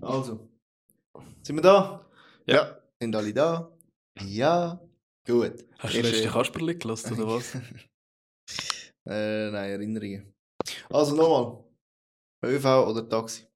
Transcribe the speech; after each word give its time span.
Also. 0.00 0.48
Sind 1.42 1.56
wir 1.56 1.62
da? 1.62 2.06
Ja. 2.46 2.80
Sind 3.00 3.14
alle 3.14 3.32
da? 3.32 3.70
Ja. 4.20 4.80
Gut. 5.26 5.64
Hast 5.78 5.94
du 5.94 6.00
letzte 6.00 6.28
Kasperli 6.28 6.74
gelassen, 6.76 7.14
oder 7.14 7.34
was? 7.34 7.56
Äh, 9.08 9.50
nein, 9.50 9.70
Erinnerungen. 9.70 10.34
Also 10.90 11.16
nochmal. 11.16 11.64
ÖV 12.44 12.64
oder 12.88 13.08
Taxi? 13.08 13.46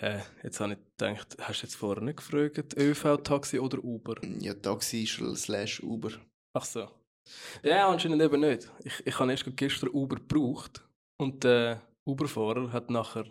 Hä, 0.00 0.22
jetzt 0.42 0.60
habe 0.60 0.74
ich 0.74 0.78
gedacht, 0.98 1.36
hast 1.40 1.62
du 1.62 1.66
jetzt 1.66 1.76
vorher 1.76 2.04
nicht 2.04 2.18
gefragt, 2.18 2.76
ÖV, 2.76 3.22
Taxi 3.22 3.58
oder 3.58 3.82
Uber? 3.82 4.16
Ja, 4.40 4.52
Taxi 4.52 5.06
slash 5.06 5.82
Uber. 5.82 6.10
Ach 6.54 6.64
so. 6.64 6.90
Ja, 7.62 7.88
anscheinend 7.88 8.20
eben 8.20 8.40
nicht. 8.40 8.70
Ich, 8.84 9.06
ich 9.06 9.18
habe 9.18 9.30
erst 9.30 9.44
gerade 9.44 9.56
gestern 9.56 9.90
Uber 9.90 10.16
gebraucht 10.16 10.86
und 11.18 11.42
der 11.42 11.80
Uberfahrer 12.06 12.70
hat 12.70 12.90
nachher 12.90 13.24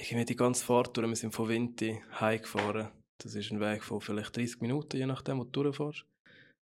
irgendwie 0.00 0.24
die 0.24 0.36
ganze 0.36 0.64
Fahrt 0.64 0.96
durch, 0.96 1.08
wir 1.08 1.16
sind 1.16 1.34
von 1.34 1.48
Vinti 1.48 2.00
heimgefahren. 2.20 2.88
Das 3.18 3.34
ist 3.34 3.50
ein 3.50 3.60
Weg 3.60 3.82
von 3.82 4.00
vielleicht 4.00 4.36
30 4.36 4.60
Minuten, 4.60 4.96
je 4.96 5.06
nachdem, 5.06 5.38
wo 5.38 5.44
du 5.44 5.62
durchfährst. 5.62 6.04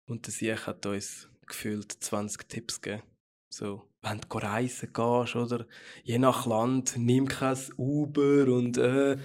Und 0.08 0.26
der 0.26 0.34
Sieg 0.34 0.68
hat 0.68 0.86
uns 0.86 1.30
gefühlt 1.46 1.92
20 1.92 2.48
Tipps 2.48 2.82
gegeben. 2.82 3.04
So, 3.50 3.84
wenn 4.02 4.20
du 4.22 4.38
reisen 4.38 4.92
gehst, 4.94 5.36
oder 5.36 5.66
je 6.04 6.18
nach 6.18 6.46
Land, 6.46 6.96
nimm 6.98 7.28
kein 7.28 7.58
Uber 7.78 8.48
und 8.54 8.78
äh, 8.78 9.18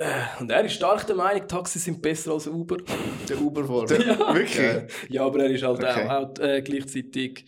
äh, 0.00 0.24
und 0.38 0.50
er 0.50 0.64
ist 0.64 0.74
stark 0.74 1.06
der 1.08 1.16
Meinung, 1.16 1.48
Taxis 1.48 1.84
sind 1.84 2.00
besser 2.00 2.32
als 2.32 2.46
Uber. 2.46 2.76
Der 3.28 3.40
Uberfahrer. 3.40 3.98
Ja. 4.06 4.34
Wirklich? 4.34 4.56
Ja, 4.58 4.86
ja, 5.08 5.26
aber 5.26 5.44
er 5.44 5.50
ist 5.50 5.62
halt 5.64 5.78
Okay. 5.78 6.08
auch, 6.08 6.30
auch 6.30 6.38
äh, 6.38 6.62
gleichzeitig 6.62 7.44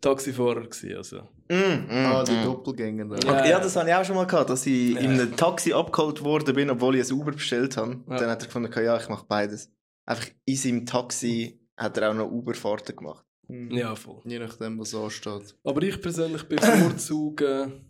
Taxifahrer 0.00 0.62
gewesen, 0.62 0.96
also. 0.96 1.18
Mm, 1.48 1.54
mm, 1.54 1.90
Ah, 2.06 2.24
die 2.24 2.32
mm. 2.32 2.44
Doppelgänger. 2.44 3.04
da. 3.06 3.16
Ja. 3.26 3.46
Ja, 3.46 3.60
das 3.60 3.76
habe 3.76 3.88
ich 3.88 3.94
auch 3.94 4.04
schon 4.04 4.16
mal 4.16 4.26
gehabt, 4.26 4.48
dass 4.50 4.64
ich 4.66 4.94
Ja. 4.94 5.00
in 5.00 5.10
einem 5.12 5.36
Taxi 5.36 5.72
abgeholt 5.72 6.22
worden 6.24 6.54
bin, 6.54 6.70
obwohl 6.70 6.96
ich 6.96 7.06
ein 7.10 7.12
Uber 7.16 7.32
bestellt 7.32 7.76
habe. 7.76 8.00
Ja. 8.08 8.16
Dann 8.16 8.30
hat 8.30 8.42
er 8.42 8.46
gefunden, 8.46 8.72
ja, 8.84 8.96
ich 8.98 9.08
mache 9.08 9.26
beides. 9.26 9.70
Einfach 10.06 10.28
in 10.46 10.56
seinem 10.56 10.86
Taxi 10.86 11.60
hat 11.76 11.96
er 11.98 12.10
auch 12.10 12.14
noch 12.14 12.30
Uberfahrten 12.30 12.96
gemacht. 12.96 13.24
Hm. 13.48 13.70
Ja, 13.72 13.94
voll. 13.96 14.20
Je 14.24 14.38
nachdem, 14.38 14.78
was 14.78 14.94
ansteht. 14.94 15.56
Aber 15.64 15.82
ich 15.82 16.00
persönlich 16.00 16.44
bevorzuge. 16.44 17.72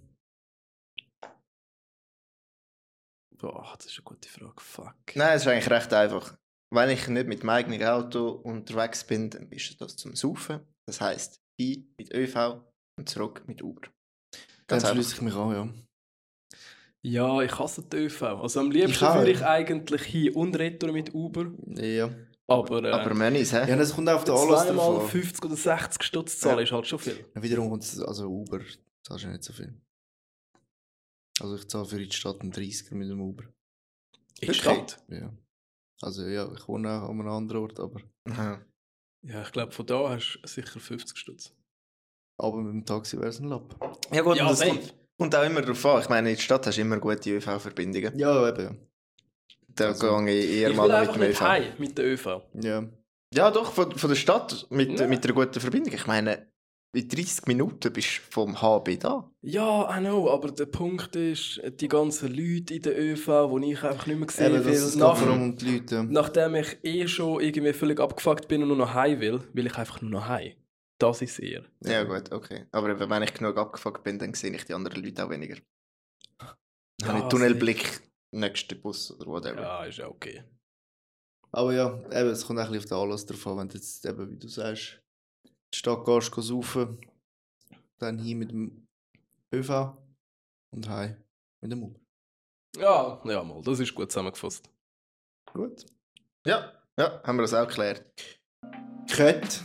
Boah, 3.38 3.72
das 3.76 3.86
ist 3.86 3.96
eine 3.98 4.04
gute 4.04 4.28
Frage. 4.28 4.54
Fuck. 4.58 4.94
Nein, 5.14 5.36
es 5.36 5.42
ist 5.42 5.48
eigentlich 5.48 5.70
recht 5.70 5.92
einfach. 5.92 6.36
Wenn 6.72 6.90
ich 6.90 7.08
nicht 7.08 7.26
mit 7.26 7.42
meinem 7.42 7.56
eigenen 7.70 7.82
Auto 7.88 8.28
unterwegs 8.30 9.04
bin, 9.04 9.30
dann 9.30 9.48
ist 9.50 9.80
das 9.80 9.96
zum 9.96 10.14
Saufen. 10.14 10.60
Das 10.86 11.00
heisst, 11.00 11.40
hin 11.60 11.94
mit 11.98 12.12
ÖV 12.14 12.60
und 12.98 13.08
zurück 13.08 13.42
mit 13.46 13.62
Uber. 13.62 13.82
Dann 13.82 13.92
Ganz 14.66 14.84
einfach. 14.84 14.94
schließe 14.96 15.14
ich 15.16 15.22
mich 15.22 15.34
an, 15.34 15.50
ja. 15.52 15.68
Ja, 17.02 17.40
ich 17.42 17.58
hasse 17.58 17.82
die 17.82 17.96
ÖV. 17.96 18.22
Also 18.22 18.60
am 18.60 18.70
liebsten 18.70 18.90
Ich 18.92 19.02
auch. 19.02 19.14
würde 19.16 19.30
ich 19.30 19.42
eigentlich 19.44 20.02
hin 20.02 20.34
und 20.34 20.56
retour 20.58 20.92
mit 20.92 21.14
Uber. 21.14 21.50
Ja. 21.76 22.14
Aber, 22.46 22.82
äh, 22.84 22.90
Aber 22.90 23.14
Mönnis, 23.14 23.52
hä? 23.52 23.68
Ja, 23.68 23.76
das 23.76 23.94
kommt 23.94 24.08
auf 24.08 24.24
den 24.24 24.34
Anlass 24.34 24.64
zweimal 24.66 24.94
davon. 24.94 25.08
50 25.08 25.44
oder 25.44 25.56
60 25.56 26.02
Stutz 26.02 26.38
zahlen 26.40 26.58
Ja. 26.58 26.62
ist 26.64 26.72
halt 26.72 26.86
schon 26.86 26.98
viel. 26.98 27.24
Ja, 27.34 27.42
Wiederum 27.42 27.70
kommt 27.70 27.84
es, 27.84 27.98
also 28.00 28.26
Uber, 28.26 28.60
zahlst 29.06 29.24
du 29.24 29.28
ja 29.28 29.32
nicht 29.32 29.44
so 29.44 29.52
viel. 29.52 29.72
Also 31.40 31.56
ich 31.56 31.68
zahle 31.68 31.86
für 31.86 31.98
die 32.04 32.10
Stadt 32.12 32.40
einen 32.40 32.52
30er 32.52 32.94
mit 32.94 33.08
dem 33.08 33.20
Uber. 33.20 33.44
In 33.44 34.48
Wirklich? 34.48 34.58
Stadt. 34.60 35.02
Ja. 35.08 35.32
Also 36.02 36.26
ja, 36.26 36.50
ich 36.52 36.66
wohne 36.68 36.90
auch 36.90 37.08
an 37.08 37.20
einem 37.20 37.28
anderen 37.28 37.62
Ort, 37.62 37.80
aber, 37.80 38.00
Aha. 38.28 38.60
Ja, 39.22 39.42
ich 39.42 39.52
glaube, 39.52 39.72
von 39.72 39.86
da 39.86 40.08
hast 40.10 40.38
du 40.42 40.48
sicher 40.48 40.80
50 40.80 41.16
Stutz. 41.18 41.52
aber 42.38 42.56
mit 42.58 42.72
dem 42.72 42.84
Taxi 42.86 43.16
wäre 43.18 43.28
es 43.28 43.38
ein 43.40 43.48
Lapp. 43.48 43.74
Ja 44.12 44.22
gut, 44.22 44.36
Ja, 44.36 44.44
und 44.44 44.50
das 44.50 44.58
safe. 44.60 44.70
kommt, 44.70 44.94
kommt 45.18 45.34
auch 45.36 45.44
immer 45.44 45.60
darauf 45.60 45.86
an. 45.86 46.00
Ich 46.02 46.08
meine, 46.08 46.30
in 46.30 46.36
der 46.36 46.42
Stadt 46.42 46.66
hast 46.66 46.76
du 46.78 46.80
immer 46.80 46.98
gute 46.98 47.30
ÖV-Verbindungen. 47.36 48.18
Ja, 48.18 48.48
eben. 48.48 48.78
Da 49.68 49.88
Also, 49.88 50.18
gehe 50.24 50.40
ich 50.42 50.50
eher 50.62 50.70
Ich 50.70 50.76
mal 50.76 51.06
mit 51.06 51.14
dem 51.14 51.20
nicht 51.20 51.30
ÖV. 51.32 51.40
heim 51.42 51.72
mit 51.78 51.98
der 51.98 52.04
ÖV. 52.06 52.26
Ja. 52.54 52.84
Ja, 53.32 53.50
doch, 53.50 53.72
von, 53.72 53.96
von 53.96 54.08
der 54.10 54.16
Stadt 54.16 54.66
mit, 54.70 54.98
Ja. 54.98 55.06
mit 55.06 55.24
einer 55.24 55.34
guten 55.34 55.60
Verbindung. 55.60 55.92
Ich 55.94 56.06
meine, 56.06 56.49
in 56.92 57.08
30 57.08 57.46
Minuten 57.46 57.92
bist 57.92 58.18
du 58.18 58.22
vom 58.30 58.60
HB 58.60 58.98
da. 58.98 59.30
Ja, 59.42 59.96
I 59.96 60.00
know, 60.00 60.28
aber 60.30 60.50
der 60.50 60.66
Punkt 60.66 61.14
ist, 61.14 61.60
die 61.80 61.88
ganzen 61.88 62.28
Leute 62.34 62.74
in 62.74 62.82
der 62.82 62.98
ÖV, 62.98 63.48
die 63.60 63.72
ich 63.72 63.82
einfach 63.84 64.06
nicht 64.06 64.18
mehr 64.18 64.28
sehen 64.28 64.54
Eben, 64.54 64.64
will, 64.64 64.72
das, 64.72 64.82
das 64.82 64.92
geht 64.92 65.00
nach, 65.00 65.22
um 65.22 65.56
die 65.56 65.78
Leute. 65.78 66.04
nachdem 66.04 66.54
ich 66.56 66.78
eh 66.82 67.06
schon 67.06 67.40
irgendwie 67.40 67.72
völlig 67.72 68.00
abgefuckt 68.00 68.48
bin 68.48 68.62
und 68.62 68.68
nur 68.68 68.76
noch 68.76 68.94
heim 68.94 69.20
will, 69.20 69.40
will 69.52 69.66
ich 69.66 69.76
einfach 69.76 70.00
nur 70.00 70.10
noch 70.10 70.26
heim. 70.28 70.52
Das 70.98 71.22
ist 71.22 71.38
eher. 71.38 71.64
Ja, 71.84 72.04
gut, 72.04 72.30
okay. 72.32 72.66
Aber 72.72 72.98
wenn 73.08 73.22
ich 73.22 73.32
genug 73.32 73.56
abgefuckt 73.56 74.02
bin, 74.02 74.18
dann 74.18 74.34
sehe 74.34 74.54
ich 74.54 74.64
die 74.64 74.74
anderen 74.74 75.02
Leute 75.02 75.24
auch 75.24 75.30
weniger. 75.30 75.56
Dann 76.98 77.08
habe 77.08 77.18
ich 77.20 77.24
Tunnelblick, 77.26 78.00
nächster 78.32 78.74
Bus 78.76 79.10
oder 79.12 79.26
whatever. 79.26 79.62
Ja, 79.62 79.84
ist 79.84 79.98
ja 79.98 80.08
okay. 80.08 80.44
Aber 81.52 81.72
ja, 81.72 81.98
eben, 82.12 82.30
es 82.30 82.46
kommt 82.46 82.58
auch 82.58 82.66
ein 82.66 82.72
bisschen 82.72 82.92
auf 82.92 82.98
den 82.98 82.98
Anlass 82.98 83.26
drauf 83.26 83.46
an, 83.46 83.58
wenn 83.58 83.68
du 83.68 83.78
jetzt 83.78 84.04
eben, 84.04 84.30
wie 84.30 84.36
du 84.36 84.48
sagst, 84.48 85.00
die 85.72 85.78
Stadt 85.78 86.04
gehst, 86.04 86.32
gehst 86.32 86.48
saufen, 86.48 87.00
dann 87.98 88.18
hin 88.18 88.38
mit 88.38 88.50
dem 88.50 88.86
ÖV 89.52 89.96
und 90.72 90.88
heim 90.88 91.16
mit 91.60 91.72
dem 91.72 91.82
Uber. 91.82 92.00
Ja, 92.76 93.20
ja, 93.24 93.42
mal, 93.42 93.62
das 93.62 93.80
ist 93.80 93.94
gut 93.94 94.10
zusammengefasst. 94.10 94.70
Gut. 95.52 95.86
Ja, 96.46 96.72
ja, 96.96 97.22
haben 97.24 97.36
wir 97.36 97.42
das 97.42 97.54
auch 97.54 97.66
geklärt. 97.66 98.04
Kött. 99.10 99.64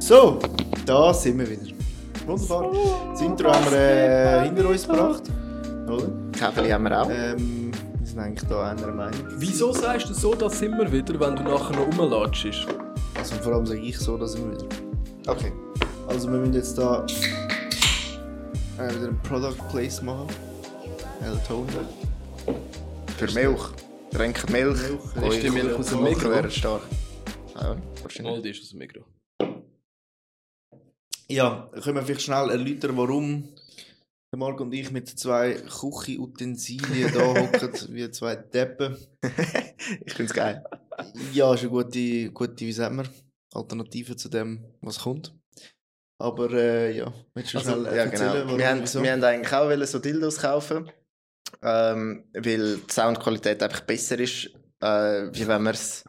So, 0.00 0.40
da 0.88 1.12
sind 1.12 1.38
wir 1.38 1.50
wieder. 1.50 1.74
Wunderbar. 2.26 2.72
Das 3.10 3.20
Intro 3.20 3.52
haben 3.52 3.70
wir 3.70 3.78
äh, 3.78 4.44
hinter 4.44 4.68
uns 4.68 4.86
gebracht. 4.86 5.22
Oder? 5.86 6.10
Käferli 6.32 6.70
haben 6.70 6.84
wir 6.84 7.02
auch. 7.02 7.10
Ähm, 7.10 7.70
wir 7.98 8.06
sind 8.06 8.18
eigentlich 8.18 8.48
da 8.48 8.70
einer 8.70 8.86
Meinung. 8.86 9.26
Wieso 9.36 9.72
sagst 9.72 10.08
du 10.08 10.14
so, 10.14 10.34
das 10.34 10.58
sind 10.58 10.76
wir 10.78 10.90
wieder, 10.90 11.20
wenn 11.20 11.36
du 11.36 11.42
nachher 11.42 11.76
noch 11.76 11.86
rumlatschst? 11.98 12.66
Also 13.16 13.34
vor 13.36 13.54
allem 13.54 13.66
sage 13.66 13.80
ich 13.80 13.98
so, 13.98 14.16
da 14.16 14.26
sind 14.26 14.50
wir 14.50 14.58
wieder. 14.58 14.68
Okay. 15.26 15.52
Also 16.08 16.30
wir 16.30 16.38
müssen 16.38 16.54
jetzt 16.54 16.78
da 16.78 17.04
äh, 18.78 18.94
wieder 18.94 19.08
ein 19.08 19.20
Product 19.22 19.58
Place 19.70 20.00
machen. 20.00 20.26
El 21.22 21.38
Toner. 21.46 21.84
Für 23.18 23.32
Milch. 23.32 23.62
Trinkt 24.10 24.50
Milch. 24.50 24.78
Milch. 25.16 25.34
Ist 25.34 25.42
die 25.42 25.50
Milch 25.50 25.74
aus 25.74 25.86
dem 25.86 26.02
Mikro? 26.02 26.30
wäre 26.30 26.50
stark. 26.50 26.82
Ja, 27.60 27.76
wahrscheinlich. 28.02 28.34
Mal, 28.34 28.42
die 28.42 28.50
ist 28.50 28.62
aus 28.62 28.70
dem 28.70 28.78
Mikro. 28.78 29.00
Ja, 31.30 31.70
können 31.82 31.96
wir 31.96 32.02
vielleicht 32.02 32.22
schnell 32.22 32.50
erläutern, 32.50 32.96
warum 32.96 33.48
der 34.32 34.38
Marc 34.38 34.60
und 34.60 34.72
ich 34.72 34.90
mit 34.90 35.08
zwei 35.08 35.54
Küchenutensilien 35.54 37.12
da 37.12 37.20
hocken, 37.20 37.72
wie 37.94 38.10
zwei 38.10 38.36
Deppen. 38.36 38.96
ich 40.04 40.12
finde 40.12 40.30
es 40.30 40.34
geil. 40.34 40.64
Ja, 41.32 41.54
ist 41.54 41.60
eine 41.60 41.70
gute, 41.70 42.30
gute, 42.30 42.60
wie 42.60 42.72
sagt 42.72 42.94
man, 42.94 43.08
Alternative 43.54 44.16
zu 44.16 44.28
dem, 44.28 44.64
was 44.80 45.00
kommt. 45.00 45.34
Aber 46.20 46.50
äh, 46.52 46.96
ja, 46.96 47.12
willst 47.34 47.54
du 47.54 47.58
Also, 47.58 47.72
schnell 47.72 47.86
äh, 47.86 47.96
ja, 47.96 48.04
erzählen, 48.04 48.46
genau. 48.46 48.58
Wir 48.58 48.68
haben, 48.68 48.80
wir 48.80 49.12
haben 49.12 49.24
eigentlich 49.24 49.52
auch 49.52 49.86
so 49.86 49.98
Dildos 49.98 50.38
kaufen, 50.38 50.90
ähm, 51.62 52.24
weil 52.34 52.78
die 52.78 52.92
Soundqualität 52.92 53.62
einfach 53.62 53.82
besser 53.82 54.18
ist, 54.18 54.46
äh, 54.80 55.28
wie 55.32 55.46
wenn 55.46 55.62
wir 55.62 55.70
es 55.70 56.04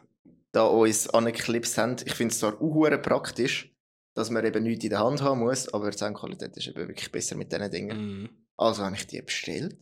da 0.52 0.64
uns 0.64 1.08
angeklipst 1.08 1.78
haben. 1.78 1.96
Ich 2.04 2.14
finde 2.14 2.32
es 2.32 2.40
zwar 2.40 2.60
auch 2.60 3.02
praktisch, 3.02 3.70
dass 4.14 4.30
man 4.30 4.44
eben 4.44 4.62
nichts 4.62 4.84
in 4.84 4.90
der 4.90 5.00
Hand 5.00 5.22
haben 5.22 5.40
muss, 5.40 5.72
aber 5.72 5.90
die 5.90 5.98
Soundqualität 5.98 6.56
ist 6.56 6.68
eben 6.68 6.88
wirklich 6.88 7.10
besser 7.12 7.36
mit 7.36 7.52
diesen 7.52 7.70
Dingen. 7.70 8.20
Mhm. 8.22 8.28
Also 8.56 8.84
habe 8.84 8.96
ich 8.96 9.06
die 9.06 9.22
bestellt, 9.22 9.76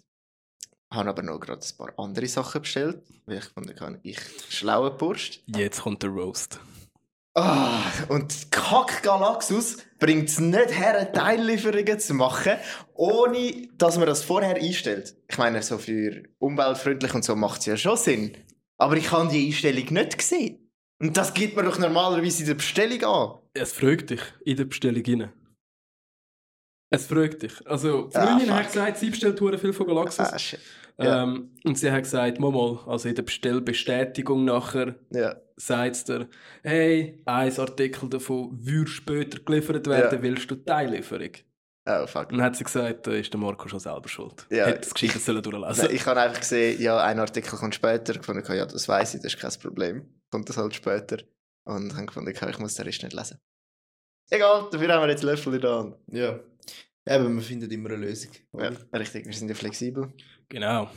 habe 0.92 1.10
aber 1.10 1.22
noch 1.22 1.40
gerade 1.40 1.64
ein 1.66 1.76
paar 1.76 1.92
andere 1.98 2.26
Sachen 2.26 2.62
bestellt, 2.62 3.02
weil 3.26 3.38
ich 3.38 3.44
gefunden 3.44 3.78
habe, 3.80 4.00
ich 4.02 4.20
schlaue 4.48 4.90
Burst. 4.90 5.40
Jetzt 5.46 5.82
kommt 5.82 6.02
der 6.02 6.10
Roast. 6.10 6.60
Ah, 7.34 7.84
und 8.08 8.50
Kack 8.50 9.02
Galaxus 9.04 9.76
bringt 10.00 10.28
es 10.28 10.40
nicht 10.40 10.76
her, 10.76 11.12
Teillieferungen 11.12 12.00
zu 12.00 12.14
machen, 12.14 12.54
ohne 12.94 13.68
dass 13.76 13.96
man 13.96 14.06
das 14.06 14.24
vorher 14.24 14.56
einstellt. 14.56 15.16
Ich 15.28 15.38
meine, 15.38 15.62
so 15.62 15.78
für 15.78 16.24
umweltfreundlich 16.38 17.14
und 17.14 17.24
so 17.24 17.36
macht 17.36 17.60
es 17.60 17.66
ja 17.66 17.76
schon 17.76 17.96
Sinn. 17.96 18.36
Aber 18.76 18.96
ich 18.96 19.12
habe 19.12 19.28
die 19.28 19.46
Einstellung 19.46 19.92
nicht 19.92 20.18
gesehen. 20.18 20.68
Und 21.00 21.16
das 21.16 21.32
gibt 21.32 21.54
man 21.54 21.64
doch 21.64 21.78
normalerweise 21.78 22.42
in 22.42 22.48
der 22.48 22.54
Bestellung 22.54 23.04
an. 23.04 23.38
Es 23.60 23.72
fragt 23.72 24.10
dich 24.10 24.20
in 24.44 24.56
der 24.56 24.64
Bestellung 24.64 25.02
rein. 25.06 25.32
Es 26.90 27.06
fragt 27.06 27.42
dich. 27.42 27.66
Also, 27.66 28.08
die 28.08 28.16
Ah, 28.16 28.26
Freundin 28.26 28.46
fuck. 28.48 28.56
hat 28.56 28.66
gesagt, 28.68 28.96
sie 28.98 29.10
bestellt 29.10 29.38
viel 29.60 29.72
von 29.72 29.86
Galaxus. 29.86 30.32
Ah, 30.32 30.38
shit. 30.38 30.60
ja. 30.98 31.22
ähm, 31.22 31.50
und 31.64 31.76
sie 31.78 31.90
hat 31.92 32.02
gesagt, 32.04 32.40
mal, 32.40 32.50
mal, 32.50 32.78
also 32.86 33.08
in 33.08 33.14
der 33.14 33.22
Bestellbestätigung 33.22 34.44
nachher 34.44 34.94
Ja. 35.10 35.36
sagt 35.56 35.96
es 35.96 36.04
dir, 36.04 36.28
hey, 36.62 37.22
ein 37.26 37.58
Artikel 37.58 38.08
davon 38.08 38.58
würde 38.64 38.90
später 38.90 39.38
geliefert 39.40 39.86
werden, 39.86 40.16
Ja. 40.18 40.22
willst 40.22 40.50
du 40.50 40.56
Teillieferung? 40.56 41.32
Oh, 41.90 42.06
fuck. 42.06 42.30
Und 42.30 42.38
dann 42.38 42.42
hat 42.42 42.56
sie 42.56 42.64
gesagt, 42.64 43.06
da 43.06 43.12
ist 43.12 43.32
der 43.32 43.40
Marco 43.40 43.66
schon 43.68 43.80
selber 43.80 44.08
schuld. 44.08 44.46
Ja, 44.50 44.66
Hätte 44.66 44.80
das 44.80 44.92
Geschichte 44.94 45.18
sollen 45.18 45.42
durchlesen. 45.42 45.84
Nein, 45.86 45.94
ich 45.94 46.04
habe 46.06 46.20
einfach 46.20 46.40
gesehen, 46.40 46.80
ja, 46.82 47.02
ein 47.02 47.18
Artikel 47.18 47.56
kommt 47.58 47.74
später. 47.74 48.14
Ich 48.14 48.22
fand, 48.26 48.46
ja, 48.48 48.66
das 48.66 48.88
weiß 48.88 49.14
ich, 49.14 49.22
das 49.22 49.34
ist 49.34 49.40
kein 49.40 49.52
Problem. 49.60 50.06
Kommt 50.30 50.48
das 50.50 50.56
halt 50.58 50.74
später. 50.74 51.18
Und 51.64 51.90
dann 51.96 52.08
fand 52.08 52.28
ich, 52.28 52.40
ich 52.42 52.58
muss 52.58 52.74
den 52.74 52.84
Rest 52.86 53.02
nicht 53.02 53.14
lesen. 53.14 53.38
Egal, 54.30 54.68
dafür 54.70 54.88
haben 54.92 55.02
wir 55.02 55.10
jetzt 55.10 55.22
Löffel 55.22 55.54
in 55.54 55.60
der 55.60 55.74
Hand. 55.78 55.96
Ja. 56.12 56.40
Eben, 57.06 57.34
man 57.34 57.40
findet 57.42 57.72
immer 57.72 57.88
eine 57.90 58.04
Lösung. 58.06 58.30
Ja, 58.52 58.70
richtig, 58.92 59.24
wir 59.26 59.32
sind 59.32 59.48
ja 59.48 59.54
flexibel. 59.54 60.12
Genau. 60.48 60.90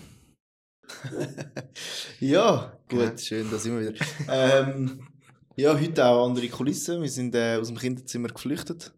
ja, 2.20 2.78
gut, 2.90 3.00
Ja. 3.00 3.18
schön, 3.18 3.50
da 3.50 3.58
sind 3.58 3.80
wir 3.80 3.94
wieder. 3.94 4.06
ähm, 4.30 5.08
ja, 5.56 5.78
heute 5.80 6.06
auch 6.06 6.26
andere 6.28 6.50
Kulissen. 6.50 7.02
Wir 7.02 7.10
sind 7.10 7.34
äh, 7.36 7.56
aus 7.58 7.68
dem 7.68 7.78
Kinderzimmer 7.78 8.28
geflüchtet. 8.30 8.94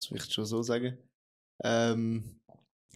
Das 0.00 0.10
will 0.10 0.18
ich 0.18 0.32
schon 0.32 0.44
so 0.46 0.62
sagen. 0.62 0.98
Ähm, 1.62 2.40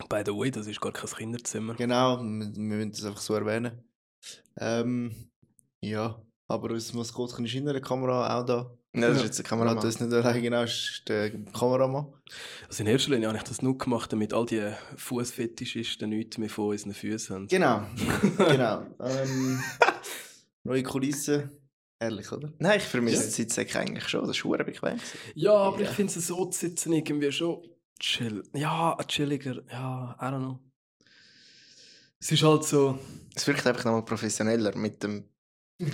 By 0.08 0.22
the 0.26 0.32
way, 0.32 0.50
das 0.50 0.66
ist 0.66 0.80
gar 0.80 0.92
kein 0.92 1.08
Kinderzimmer. 1.08 1.74
genau, 1.74 2.18
wir, 2.20 2.24
wir 2.52 2.60
müssen 2.76 2.90
das 2.90 3.04
einfach 3.04 3.20
so 3.20 3.34
erwähnen. 3.34 3.84
Ähm, 4.58 5.30
ja, 5.80 6.20
aber 6.48 6.70
unser 6.70 6.96
Maskottchen 6.96 7.44
ist 7.44 7.54
in 7.54 7.66
der 7.66 7.80
Kamera 7.80 8.40
auch 8.40 8.44
da. 8.44 8.76
Ja, 8.94 9.08
das 9.08 9.18
ist 9.18 9.24
jetzt 9.24 9.52
eine 9.52 9.58
Man 9.58 9.68
hat 9.68 9.76
Kamera. 9.76 9.86
das 9.86 10.00
nicht 10.00 10.12
allein, 10.12 10.42
genau, 10.42 10.62
ist 10.62 11.02
der 11.08 11.30
Kameramann. 11.52 12.06
Also 12.68 12.82
in 12.82 12.88
erster 12.88 13.10
Linie 13.10 13.28
habe 13.28 13.38
ich 13.38 13.44
das 13.44 13.60
nur 13.60 13.76
gemacht, 13.76 14.12
damit 14.12 14.32
all 14.32 14.46
die 14.46 14.70
Fußfetischisten 14.96 16.08
nichts 16.10 16.38
mehr 16.38 16.48
von 16.50 16.68
unseren 16.70 16.94
Füßen 16.94 17.34
haben. 17.34 17.48
Genau, 17.48 17.82
genau. 18.38 18.82
Ähm, 19.00 19.60
neue 20.62 20.82
Kulissen. 20.82 21.50
Herrlich, 22.00 22.30
oder? 22.32 22.52
Nein, 22.58 22.78
ich 22.78 22.84
vermisse 22.84 23.16
Ja. 23.18 23.22
die 23.24 23.30
Sitzsäcke 23.30 23.78
eigentlich 23.78 24.06
schon. 24.08 24.20
Das 24.26 24.30
ist 24.36 24.40
verdammt 24.42 24.66
bequem. 24.72 24.98
Ja, 25.34 25.52
aber 25.54 25.80
Ja. 25.80 25.88
ich 25.90 25.94
finde 25.96 26.12
es 26.18 26.26
so 26.26 26.44
zu 26.46 26.58
sitzen 26.60 26.92
irgendwie 26.92 27.32
schon 27.32 27.62
chill. 27.98 28.42
Ja, 28.54 28.96
chilliger. 29.06 29.62
Ja, 29.70 30.16
I 30.20 30.24
don't 30.24 30.38
know. 30.38 30.58
Es 32.20 32.32
ist 32.32 32.42
halt 32.42 32.64
so. 32.64 32.98
Es 33.34 33.46
wirkt 33.46 33.66
einfach 33.66 33.84
nochmal 33.84 34.04
professioneller 34.04 34.76
mit 34.76 35.02
dem 35.02 35.28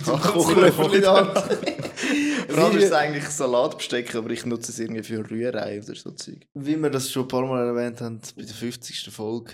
Kochlöffel 0.05 0.93
in 0.95 1.01
der 1.01 1.11
Hand. 1.13 1.70
Allem 2.49 2.77
ist 2.77 2.85
es 2.85 2.91
eigentlich 2.91 3.25
Salatbesteck, 3.25 4.15
aber 4.15 4.29
ich 4.31 4.45
nutze 4.45 4.71
es 4.71 4.79
irgendwie 4.79 5.03
für 5.03 5.29
Rührei 5.29 5.81
oder 5.81 5.95
so 5.95 6.11
Zeug. 6.11 6.47
Wie 6.53 6.77
wir 6.77 6.89
das 6.89 7.11
schon 7.11 7.23
ein 7.23 7.27
paar 7.27 7.45
Mal 7.45 7.67
erwähnt 7.67 8.01
haben, 8.01 8.19
bei 8.35 8.43
der 8.43 8.53
50. 8.53 9.09
Folge 9.11 9.53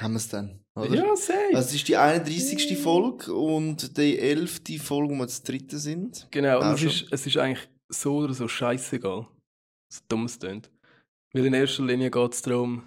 haben 0.00 0.12
wir 0.12 0.18
es 0.18 0.28
dann, 0.28 0.60
oder? 0.74 0.94
Ja, 0.94 1.16
safe. 1.16 1.54
Also 1.54 1.68
es 1.68 1.74
ist 1.74 1.88
die 1.88 1.96
31. 1.96 2.78
Folge 2.78 3.32
und 3.32 3.96
die 3.96 4.18
11. 4.18 4.60
Folge, 4.82 5.14
wo 5.14 5.18
wir 5.18 5.26
das 5.26 5.42
dritte 5.42 5.78
sind. 5.78 6.28
genau, 6.30 6.60
und 6.60 6.74
es 6.74 6.82
ist, 6.82 7.12
es 7.12 7.26
ist 7.26 7.36
eigentlich 7.38 7.68
so 7.88 8.18
oder 8.18 8.34
so 8.34 8.46
scheißegal. 8.46 9.26
So 9.92 10.00
dumm 10.08 10.24
es 10.24 10.38
tönt. 10.38 10.70
Weil 11.32 11.46
in 11.46 11.54
erster 11.54 11.84
Linie 11.84 12.10
geht 12.10 12.32
es 12.32 12.42
darum. 12.42 12.82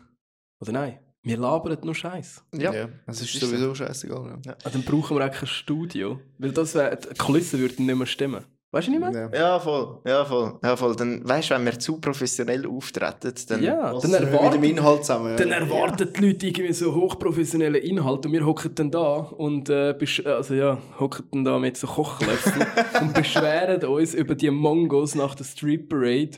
Oder 0.62 0.72
nein, 0.74 1.00
wir 1.24 1.38
labern 1.38 1.78
nur 1.84 1.96
Scheiß. 1.96 2.44
Ja. 2.54 2.72
es 2.74 2.90
das 3.06 3.22
ist 3.22 3.36
ist 3.36 3.42
sowieso 3.42 3.76
scheißegal. 3.76 4.40
Ja. 4.46 4.58
Ah, 4.64 4.70
dann 4.70 4.84
brauchen 4.84 5.18
wir 5.18 5.26
auch 5.26 5.32
kein 5.32 5.48
Studio. 5.48 6.20
Weil 6.38 6.52
das 6.52 6.76
wär, 6.76 6.96
die 6.96 7.16
Kulisse 7.18 7.60
würde 7.60 7.82
nicht 7.82 7.96
mehr 7.96 8.06
stimmen. 8.06 8.46
Weißt 8.72 8.88
du 8.88 8.92
nicht 8.92 9.00
mehr? 9.00 9.32
Ja. 9.34 9.40
Ja, 9.40 9.60
voll. 9.60 10.00
Ja, 10.06 10.24
voll. 10.26 10.60
Ja, 10.64 10.76
voll. 10.76 10.96
Dann, 10.96 11.28
weißt 11.28 11.50
du, 11.50 11.56
wenn 11.56 11.66
wir 11.66 11.80
zu 11.80 12.00
professionell 12.00 12.68
auftreten, 12.68 13.34
dann. 13.48 13.64
Ja, 13.64 13.94
dann 14.00 14.12
wir 14.12 14.20
mit 14.20 14.30
dem 14.30 14.34
erwarten, 14.36 14.64
Inhalt 14.64 15.06
zusammen. 15.06 15.30
Ja. 15.32 15.36
dann 15.38 15.52
erwarten 15.52 16.08
die 16.16 16.22
Leute 16.28 16.46
irgendwie 16.48 16.74
so 16.74 16.94
hochprofessionellen 16.94 17.82
Inhalt 17.82 18.28
und 18.28 18.32
wir 18.32 18.46
hocken 18.46 18.76
dann 18.76 18.92
da 18.92 19.16
und 19.18 19.70
äh, 19.70 19.96
besch- 19.98 20.24
also 20.28 20.54
ja, 20.54 20.78
hocken 21.00 21.26
dann 21.32 21.46
da 21.46 21.58
mit 21.58 21.78
so 21.78 21.88
Kochlöffeln 21.88 22.66
und 23.02 23.14
beschweren 23.16 23.84
uns 23.86 24.14
über 24.14 24.36
die 24.36 24.52
Mongos 24.52 25.16
nach 25.16 25.34
der 25.34 25.46
Street 25.46 25.90
Parade, 25.90 26.38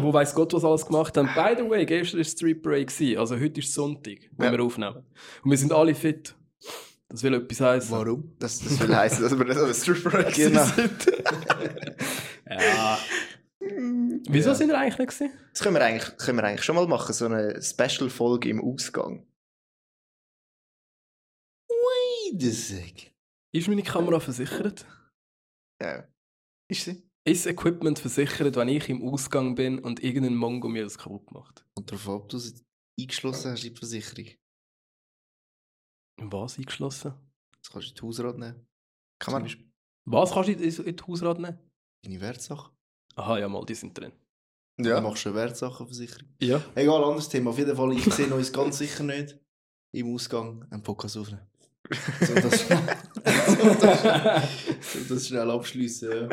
wo 0.00 0.12
weiß 0.12 0.34
Gott 0.34 0.52
was 0.54 0.64
alles 0.64 0.84
gemacht 0.84 1.16
haben. 1.16 1.28
By 1.36 1.54
the 1.62 1.70
way, 1.70 1.86
gestern 1.86 2.18
war 2.18 2.24
Street 2.24 2.60
Parade, 2.60 2.88
also 3.20 3.36
heute 3.38 3.60
ist 3.60 3.72
Sonntag, 3.72 4.18
wo 4.36 4.42
Ja. 4.44 4.50
wir 4.50 4.64
aufnehmen. 4.64 5.04
Und 5.44 5.50
wir 5.52 5.56
sind 5.58 5.72
alle 5.72 5.94
fit. 5.94 6.34
Das 7.10 7.22
will 7.22 7.34
etwas 7.34 7.60
heißen. 7.60 7.90
Warum? 7.90 8.36
Das, 8.38 8.60
das 8.60 8.78
will 8.80 8.94
heißen, 8.94 9.22
dass 9.22 9.36
wir 9.38 9.44
nicht 9.44 9.56
an 9.58 9.74
Stripper 9.74 10.24
Genau. 10.24 10.64
sind. 10.66 11.06
Ja. 12.50 12.98
Wieso 13.60 14.50
Ja. 14.50 14.54
sind 14.54 14.68
wir 14.68 14.78
eigentlich 14.78 14.98
nicht 14.98 15.10
gewesen? 15.18 15.38
Das 15.52 15.60
können 15.62 15.74
wir, 15.76 15.82
eigentlich, 15.84 16.16
können 16.16 16.38
wir 16.38 16.44
eigentlich 16.44 16.64
schon 16.64 16.76
mal 16.76 16.86
machen, 16.86 17.12
so 17.12 17.26
eine 17.26 17.60
Special-Folge 17.62 18.48
im 18.48 18.60
Ausgang. 18.64 19.26
Wait 21.68 22.42
a 22.42 22.50
sec. 22.50 23.12
Ist 23.52 23.68
meine 23.68 23.82
Kamera 23.82 24.20
versichert? 24.20 24.86
Ja. 25.82 26.06
Ist 26.70 26.84
sie? 26.84 27.02
Ist 27.24 27.44
das 27.44 27.52
Equipment 27.52 27.98
versichert, 27.98 28.56
wenn 28.56 28.68
ich 28.68 28.88
im 28.88 29.02
Ausgang 29.06 29.54
bin 29.54 29.78
und 29.78 30.02
irgendein 30.02 30.34
Mongo 30.34 30.68
mir 30.68 30.84
das 30.84 30.96
kaputt 30.98 31.30
macht? 31.32 31.64
Und 31.74 31.90
darauf 31.90 32.08
ab, 32.08 32.28
du 32.30 32.38
es 32.38 32.64
eingeschlossen 32.98 33.52
hast 33.52 33.64
in 33.64 33.74
die 33.74 33.78
Versicherung. 33.78 34.26
Was 36.20 36.58
eingeschlossen? 36.58 37.14
Das 37.62 37.70
kannst 37.72 37.88
du 37.88 37.90
in 37.90 37.94
die 37.96 38.02
Hausrat 38.02 38.38
nehmen. 38.38 38.66
Kann 39.18 39.32
man 39.32 39.42
Zum 39.48 39.58
nicht. 39.60 39.70
Was 40.04 40.32
kannst 40.32 40.48
du 40.48 40.52
in 40.52 40.60
in 40.62 40.96
die 40.96 41.02
Hausrat 41.06 41.38
nehmen? 41.38 41.58
Deine 42.04 42.20
Wertsachen. 42.20 42.70
Aha, 43.16 43.38
ja, 43.38 43.48
mal, 43.48 43.64
die 43.64 43.74
sind 43.74 43.96
drin. 43.98 44.12
Du 44.76 44.88
Ja. 44.88 45.00
machst 45.00 45.26
eine 45.26 45.34
Wertsachenversicherung. 45.34 46.28
Ja. 46.40 46.62
Egal, 46.74 47.02
anderes 47.02 47.28
Thema. 47.28 47.50
Auf 47.50 47.58
jeden 47.58 47.74
Fall, 47.76 47.92
ich 47.92 48.04
sehe 48.14 48.32
uns 48.32 48.52
ganz 48.52 48.78
sicher 48.78 49.02
nicht 49.02 49.36
im 49.92 50.14
Ausgang 50.14 50.64
einen 50.70 50.82
Podcast 50.82 51.16
aufnehmen. 51.16 51.42
So, 52.20 52.34
das, 52.34 52.68
so, 52.68 52.74
das, 53.80 54.92
so, 54.92 55.14
das 55.14 55.26
schnell 55.28 55.50
abschließen. 55.50 56.10
Ja. 56.12 56.28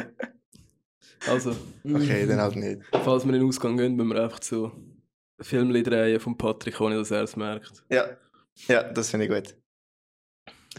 Also, 1.28 1.56
Okay, 1.84 2.28
dann 2.28 2.40
halt 2.42 2.56
nicht. 2.56 2.82
falls 3.04 3.24
wir 3.26 3.34
in 3.34 3.40
den 3.40 3.48
Ausgang 3.48 3.78
gehen, 3.78 3.96
müssen 3.96 4.10
wir 4.10 4.24
einfach 4.24 4.44
so 4.44 4.72
Filmchen 5.42 5.84
drehen 5.84 6.20
von 6.20 6.38
Patrick, 6.38 6.80
ohne 6.82 6.98
dass 6.98 7.10
er 7.12 7.24
es 7.24 7.36
merkt. 7.36 7.84
Ja. 7.90 8.06
Ja, 8.68 8.84
das 8.84 9.10
finde 9.10 9.26
ich 9.26 9.32
gut. 9.32 9.58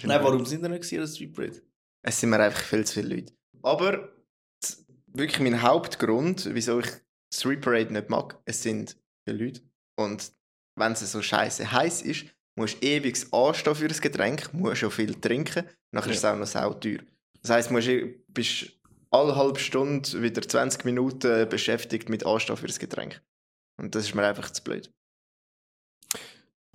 Nein, 0.02 0.18
ich 0.18 0.24
warum 0.24 0.44
sind 0.46 0.62
wir 0.62 0.68
nicht 0.68 0.90
der 0.90 1.06
Street 1.06 1.34
Parade? 1.34 1.62
Es 2.02 2.20
sind 2.20 2.30
mir 2.30 2.40
einfach 2.40 2.62
viel 2.62 2.84
zu 2.84 2.94
viele 2.94 3.16
Leute. 3.16 3.32
Aber 3.62 4.12
wirklich 5.06 5.40
mein 5.40 5.62
Hauptgrund, 5.62 6.48
wieso 6.52 6.80
ich 6.80 6.88
Street 7.32 7.60
Parade 7.60 7.92
nicht 7.92 8.10
mag, 8.10 8.38
es 8.44 8.62
sind 8.62 8.96
viele 9.24 9.44
Leute. 9.44 9.62
Und 9.96 10.32
wenn 10.76 10.92
es 10.92 11.10
so 11.10 11.22
scheiße 11.22 11.70
heiß 11.72 12.02
ist, 12.02 12.26
musst 12.56 12.82
du 12.82 12.86
ewig 12.86 13.16
anstehen 13.32 13.74
für 13.74 13.86
ein 13.86 14.00
Getränk, 14.00 14.52
musst 14.52 14.78
schon 14.78 14.90
viel 14.90 15.14
trinken, 15.14 15.64
nachher 15.92 16.12
ist 16.12 16.18
es 16.18 16.24
auch 16.24 16.36
noch 16.36 16.46
sauteuer. 16.46 17.00
Das 17.42 17.50
heisst, 17.50 17.70
du 17.70 18.14
bist 18.28 18.72
alle 19.10 19.36
halbe 19.36 19.58
Stunde 19.58 20.22
wieder 20.22 20.42
20 20.42 20.84
Minuten 20.84 21.48
beschäftigt 21.48 22.08
mit 22.08 22.26
Anstehen 22.26 22.56
für 22.56 22.66
ein 22.66 22.74
Getränk. 22.74 23.22
Und 23.78 23.94
das 23.94 24.04
ist 24.04 24.14
mir 24.14 24.26
einfach 24.26 24.50
zu 24.50 24.62
blöd. 24.62 24.92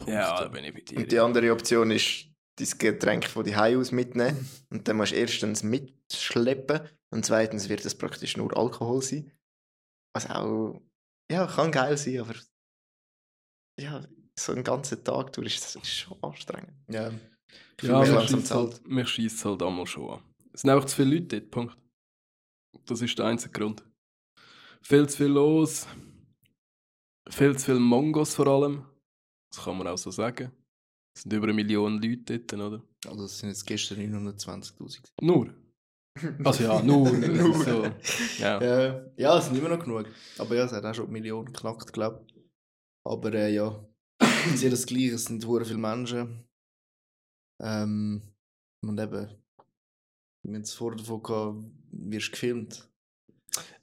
Ja, 0.06 0.40
da 0.40 0.48
bin 0.48 0.64
ich 0.64 0.74
bei 0.74 0.82
dir. 0.82 0.98
Und 0.98 1.12
die 1.12 1.20
andere 1.20 1.52
Option 1.52 1.92
ist, 1.92 2.31
dein 2.58 2.78
Getränk 2.78 3.26
von 3.26 3.44
die 3.44 3.56
aus 3.56 3.92
mitnehmen. 3.92 4.50
Und 4.70 4.88
dann 4.88 4.98
musst 4.98 5.12
du 5.12 5.16
erstens 5.16 5.64
mitschleppen 5.64 6.82
und 7.10 7.26
zweitens 7.26 7.70
wird 7.70 7.86
es 7.86 7.96
praktisch 7.96 8.38
nur 8.38 8.56
Alkohol 8.56 9.02
sein. 9.02 9.32
Was 10.14 10.30
auch, 10.30 10.82
ja, 11.32 11.48
kann 11.48 11.72
geil 11.72 11.98
sein, 11.98 12.20
aber 12.20 12.36
ja, 13.80 14.06
so 14.38 14.52
einen 14.52 14.64
ganzen 14.64 15.04
Tag 15.04 15.34
durch 15.34 15.56
ist, 15.56 15.76
ist 15.76 15.88
schon 15.88 16.22
anstrengend. 16.24 16.74
Ja. 16.90 17.12
Fühle 17.80 17.94
Ja, 17.94 18.00
mich 18.00 18.12
mich 18.12 18.30
schießt 18.30 18.52
halt, 18.52 18.88
mich 18.88 19.10
scheisst 19.10 19.46
halt 19.46 19.64
einmal 19.64 19.88
schon 19.88 20.10
an. 20.12 20.24
Es 20.54 20.62
sind 20.62 20.70
einfach 20.70 20.86
zu 20.86 20.98
viele 20.98 21.16
Leute 21.16 21.40
dort, 21.40 21.52
Punkt. 21.52 21.78
Das 22.86 23.02
ist 23.02 23.18
der 23.18 23.26
einzige 23.26 23.52
Grund. 23.52 23.84
Viel 24.82 25.08
zu 25.08 25.18
viel 25.18 25.28
los. 25.28 25.88
Viel 27.30 27.58
zu 27.58 27.66
viele 27.66 27.80
Mongos 27.80 28.36
vor 28.36 28.48
allem. 28.48 28.86
Das 29.52 29.64
kann 29.64 29.78
man 29.78 29.88
auch 29.88 29.98
so 29.98 30.12
sagen. 30.12 30.52
Es 31.22 31.24
sind 31.26 31.34
über 31.34 31.46
eine 31.46 31.54
Million 31.54 32.02
Leute 32.02 32.40
dort, 32.40 32.54
oder? 32.54 32.84
Also, 33.06 33.26
es 33.26 33.38
sind 33.38 33.50
jetzt 33.50 33.68
gestern 33.68 34.00
920.000. 34.00 35.02
Nur. 35.22 35.54
Also 36.44 36.64
ja, 36.64 36.82
nur. 36.82 37.12
Nur. 37.18 37.64
so. 37.64 37.86
Ja. 38.40 38.60
Ja, 38.62 39.06
ja, 39.16 39.38
es 39.38 39.46
sind 39.46 39.58
immer 39.58 39.70
noch 39.70 39.80
genug. 39.80 40.08
Aber 40.40 40.56
ja, 40.56 40.66
es 40.66 40.72
hat 40.72 40.84
auch 40.84 40.96
schon 40.96 41.06
die 41.06 41.12
Million 41.12 41.46
geknackt, 41.46 41.94
glaube 41.94 42.26
ich. 42.28 42.36
Aber 43.06 43.32
äh, 43.34 43.54
ja, 43.54 43.88
ich 44.20 44.58
sehe 44.60 44.72
das 44.72 44.88
Gleiche. 44.88 45.14
Es 45.14 45.26
sind 45.26 45.46
hure 45.46 45.64
viele 45.64 45.78
Menschen. 45.78 46.44
Ähm, 47.62 48.24
und 48.82 49.00
eben, 49.00 49.30
wir 50.44 50.54
haben 50.56 50.62
es 50.64 50.74
vorher 50.74 50.98
davon 50.98 51.22
gehabt, 51.22 51.64
wirst 51.92 52.32
gefilmt. 52.32 52.90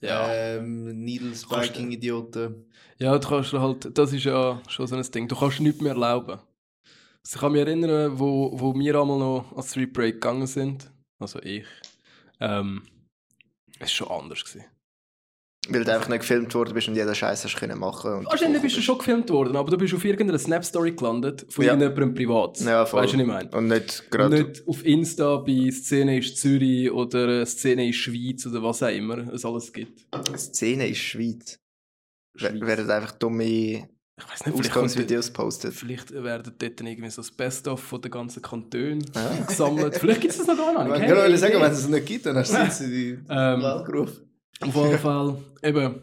Ja. 0.00 0.28
Ähm, 0.30 1.04
Needle 1.04 1.36
Spiking 1.36 1.92
Idioten. 1.92 2.66
ja, 2.98 3.16
du 3.16 3.28
kannst 3.28 3.52
halt, 3.52 3.96
das 3.96 4.12
ist 4.12 4.24
ja 4.24 4.60
schon 4.68 4.86
so 4.88 4.96
ein 4.96 5.02
Ding. 5.02 5.28
Du 5.28 5.36
kannst 5.36 5.60
nichts 5.60 5.80
mehr 5.80 5.92
erlauben. 5.92 6.40
Also 7.24 7.36
ich 7.36 7.40
kann 7.40 7.52
mich 7.52 7.60
erinnern, 7.60 8.18
wo, 8.18 8.50
wo 8.58 8.74
wir 8.74 9.00
einmal 9.00 9.18
noch 9.18 9.56
an 9.56 9.62
Street 9.62 9.92
Break 9.92 10.14
gegangen 10.14 10.46
sind. 10.46 10.90
Also 11.18 11.40
ich. 11.42 11.66
Ähm, 12.40 12.82
es 13.74 13.80
war 13.80 13.88
schon 13.88 14.08
anders. 14.08 14.44
Gewesen. 14.44 14.64
Weil 15.70 15.84
du 15.84 15.92
einfach 15.92 16.08
nicht 16.08 16.20
gefilmt 16.20 16.54
worden 16.54 16.72
bist 16.72 16.88
und 16.88 16.94
jeder 16.94 17.14
Scheiß 17.14 17.44
hast 17.44 17.56
können 17.56 17.78
machen. 17.78 18.24
Wahrscheinlich 18.24 18.62
bist 18.62 18.76
du 18.78 18.80
schon 18.80 18.96
gefilmt 18.96 19.28
worden, 19.28 19.54
aber 19.54 19.70
du 19.70 19.76
bist 19.76 19.92
auf 19.92 20.02
irgendeiner 20.04 20.38
Snap-Story 20.38 20.92
gelandet 20.92 21.44
von 21.50 21.64
Ja. 21.64 21.72
irgendjemandem 21.74 22.14
privat. 22.14 22.60
Ja, 22.60 22.86
voll. 22.86 23.02
Weißt 23.02 23.12
du, 23.12 23.18
was 23.18 23.22
ich 23.22 23.26
meine? 23.26 23.50
Und 23.50 23.66
nicht 23.66 24.10
gerade. 24.10 24.44
Nicht 24.44 24.66
auf 24.66 24.82
Insta 24.86 25.36
bei 25.36 25.70
Szene 25.70 26.18
ist 26.18 26.38
Zürich 26.38 26.90
oder 26.90 27.44
Szene 27.44 27.86
ist 27.88 27.96
Schweiz 27.96 28.46
oder 28.46 28.62
was 28.62 28.82
auch 28.82 28.88
immer 28.88 29.18
es 29.32 29.44
alles 29.44 29.70
gibt. 29.72 30.06
Szene 30.36 30.88
ist 30.88 30.98
Schweiz. 31.00 31.58
Schweiz. 32.34 32.60
Werden 32.60 32.90
einfach 32.90 33.12
dumme 33.12 33.90
ich 34.18 34.24
weiß 34.30 34.46
nicht, 34.46 34.56
vielleicht, 34.56 34.70
Ausgangsvideos 34.70 35.30
postet. 35.30 35.74
vielleicht 35.74 36.12
werden 36.12 36.52
dort 36.58 36.80
dann 36.80 36.86
irgendwie 36.86 37.10
so 37.10 37.22
das 37.22 37.30
Best-of 37.30 37.80
von 37.80 38.00
den 38.02 38.10
ganzen 38.10 38.42
Kantonen 38.42 39.04
Ja. 39.14 39.44
gesammelt. 39.46 39.96
Vielleicht 39.96 40.20
gibt 40.20 40.32
es 40.34 40.38
das 40.38 40.46
noch 40.48 40.56
gar 40.56 40.72
Ich 40.86 40.92
nicht. 41.00 41.08
wollte 41.08 41.22
Keine 41.22 41.38
sagen, 41.38 41.54
wenn 41.54 41.72
es 41.72 41.78
es 41.78 41.88
nicht 41.88 42.06
gibt, 42.06 42.26
dann 42.26 42.36
hast 42.36 42.52
du 42.52 42.84
in 42.84 42.90
die 42.90 43.18
Ähm, 43.28 43.62
Welt 43.62 43.84
gerufen. 43.86 44.30
Auf 44.60 44.74
jeden 44.74 44.98
Fall, 44.98 45.36
eben, 45.62 46.02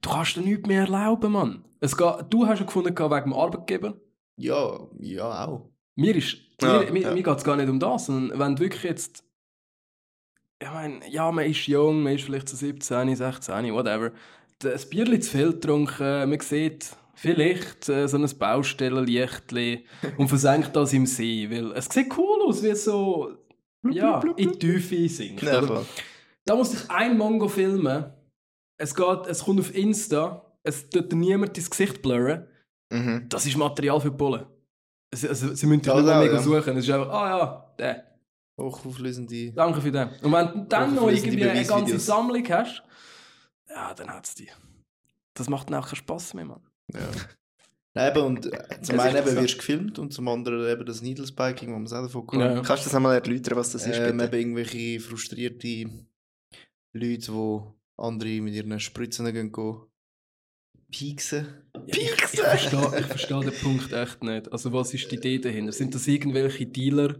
du 0.00 0.10
kannst 0.10 0.36
dir 0.36 0.40
nichts 0.40 0.66
mehr 0.66 0.80
erlauben, 0.82 1.32
Mann. 1.32 1.64
Es 1.80 1.96
geht, 1.96 2.14
du 2.30 2.46
hast 2.46 2.60
ja 2.60 2.64
gefunden 2.64 2.96
wegen 2.96 3.24
dem 3.24 3.32
Arbeitgeber. 3.34 3.94
Ja, 4.36 4.80
ja, 4.98 5.46
auch. 5.46 5.68
Mir, 5.94 6.16
ist, 6.16 6.36
Ja, 6.62 6.80
mir, 6.80 6.92
mir, 6.92 7.02
ja. 7.02 7.12
mir 7.14 7.22
geht 7.22 7.36
es 7.38 7.44
gar 7.44 7.56
nicht 7.56 7.68
um 7.68 7.78
das, 7.78 8.06
sondern 8.06 8.38
wenn 8.38 8.56
du 8.56 8.62
wirklich 8.62 8.82
jetzt. 8.84 9.24
Ich 10.58 10.70
meine, 10.70 11.00
ja, 11.10 11.30
man 11.32 11.44
ist 11.44 11.66
jung, 11.66 12.02
man 12.02 12.14
ist 12.14 12.24
vielleicht 12.24 12.48
so 12.48 12.56
17, 12.56 13.14
16, 13.16 13.74
whatever. 13.74 14.12
Das 14.60 14.88
Bierli 14.88 15.18
zu 15.20 15.30
viel 15.32 15.52
getrunken, 15.52 16.30
man 16.30 16.40
sieht 16.40 16.90
vielleicht 17.14 17.88
äh, 17.88 18.06
so 18.08 18.16
ein 18.16 18.28
Baustellenlichtli 18.38 19.84
und 20.16 20.28
versenkt 20.28 20.74
das 20.74 20.92
im 20.92 21.06
See, 21.06 21.50
weil 21.50 21.72
es 21.72 21.86
sieht 21.86 22.16
cool 22.16 22.42
aus, 22.46 22.62
wie 22.62 22.68
es 22.68 22.84
so 22.84 23.36
ja, 23.90 24.20
in 24.36 24.52
die 24.52 24.58
Tiefe 24.58 25.08
sinkt. 25.08 25.42
Ja. 25.42 25.82
Da 26.44 26.56
muss 26.56 26.74
ich 26.74 26.90
ein 26.90 27.16
Mongo 27.16 27.48
filmen. 27.48 28.12
Es, 28.76 28.94
geht, 28.94 29.26
es 29.26 29.44
kommt 29.44 29.60
auf 29.60 29.74
Insta, 29.74 30.44
es 30.62 30.88
tut 30.88 31.12
dir 31.12 31.16
niemand 31.16 31.56
ins 31.56 31.70
Gesicht 31.70 32.02
blurren. 32.02 32.46
Mhm. 32.90 33.26
Das 33.28 33.46
ist 33.46 33.56
Material 33.56 34.00
für 34.00 34.10
die 34.10 34.16
Bullen. 34.16 34.46
Also, 35.12 35.28
also, 35.28 35.54
sie 35.54 35.66
müssen 35.66 35.82
dich 35.82 35.94
nicht 35.94 36.04
mehr 36.04 36.16
auch, 36.16 36.20
mega 36.20 36.34
ja. 36.34 36.42
suchen. 36.42 36.76
Es 36.76 36.84
ist 36.84 36.90
einfach, 36.90 37.10
ah 37.10 37.28
ja, 37.28 37.74
der. 37.78 38.12
Hochauflösende. 38.58 39.52
Danke 39.52 39.80
für 39.80 39.90
den. 39.90 40.10
Und 40.22 40.32
wenn 40.32 40.46
du 40.48 40.66
dann 40.68 40.94
noch 40.94 41.08
irgendwie 41.08 41.48
eine 41.48 41.64
ganze. 41.64 41.98
Sammlung 41.98 42.46
hast, 42.48 42.82
ja, 43.68 43.94
dann 43.94 44.10
hat 44.10 44.26
es 44.26 44.34
die. 44.34 44.48
Das 45.34 45.48
macht 45.48 45.70
dann 45.70 45.82
auch 45.82 45.86
keinen 45.86 45.96
Spass 45.96 46.34
mehr, 46.34 46.44
Mann. 46.44 46.60
Ja. 46.92 47.00
Nein, 47.94 48.10
eben, 48.10 48.24
und 48.24 48.46
äh, 48.52 48.80
zum 48.80 48.98
einen 49.00 49.16
eben 49.18 49.36
wirst 49.36 49.54
du 49.54 49.58
gefilmt 49.58 49.98
und 49.98 50.14
zum 50.14 50.26
anderen 50.28 50.66
eben 50.66 50.86
das 50.86 51.02
Needle 51.02 51.26
Spiking, 51.26 51.68
wo 51.68 51.74
man 51.74 51.84
es 51.84 51.92
auch 51.92 52.02
davon 52.02 52.26
gehört 52.26 52.56
Ja. 52.56 52.62
Kannst 52.62 52.84
du 52.84 52.88
das 52.88 52.94
einmal 52.94 53.18
erläutern, 53.18 53.58
was 53.58 53.72
das 53.72 53.86
ist, 53.86 53.98
ähm, 53.98 54.16
bitte? 54.16 54.24
eben 54.36 54.54
irgendwelche 54.56 55.00
frustrierte 55.00 55.90
Leute, 56.94 57.32
die 57.32 57.60
andere 57.98 58.40
mit 58.40 58.54
ihren 58.54 58.80
Spritzen 58.80 59.26
gehen, 59.32 59.52
gehen 59.52 59.80
pieksen. 60.90 61.46
Ich, 61.86 61.98
ich, 61.98 62.10
verstehe, 62.14 62.98
ich 63.00 63.06
verstehe 63.06 63.40
den 63.40 63.52
Punkt 63.60 63.92
echt 63.92 64.22
nicht. 64.22 64.52
Also, 64.52 64.72
was 64.72 64.94
ist 64.94 65.10
die 65.10 65.16
Idee 65.16 65.38
dahinter? 65.38 65.72
Sind 65.72 65.94
das 65.94 66.06
irgendwelche 66.06 66.66
Dealer, 66.66 67.16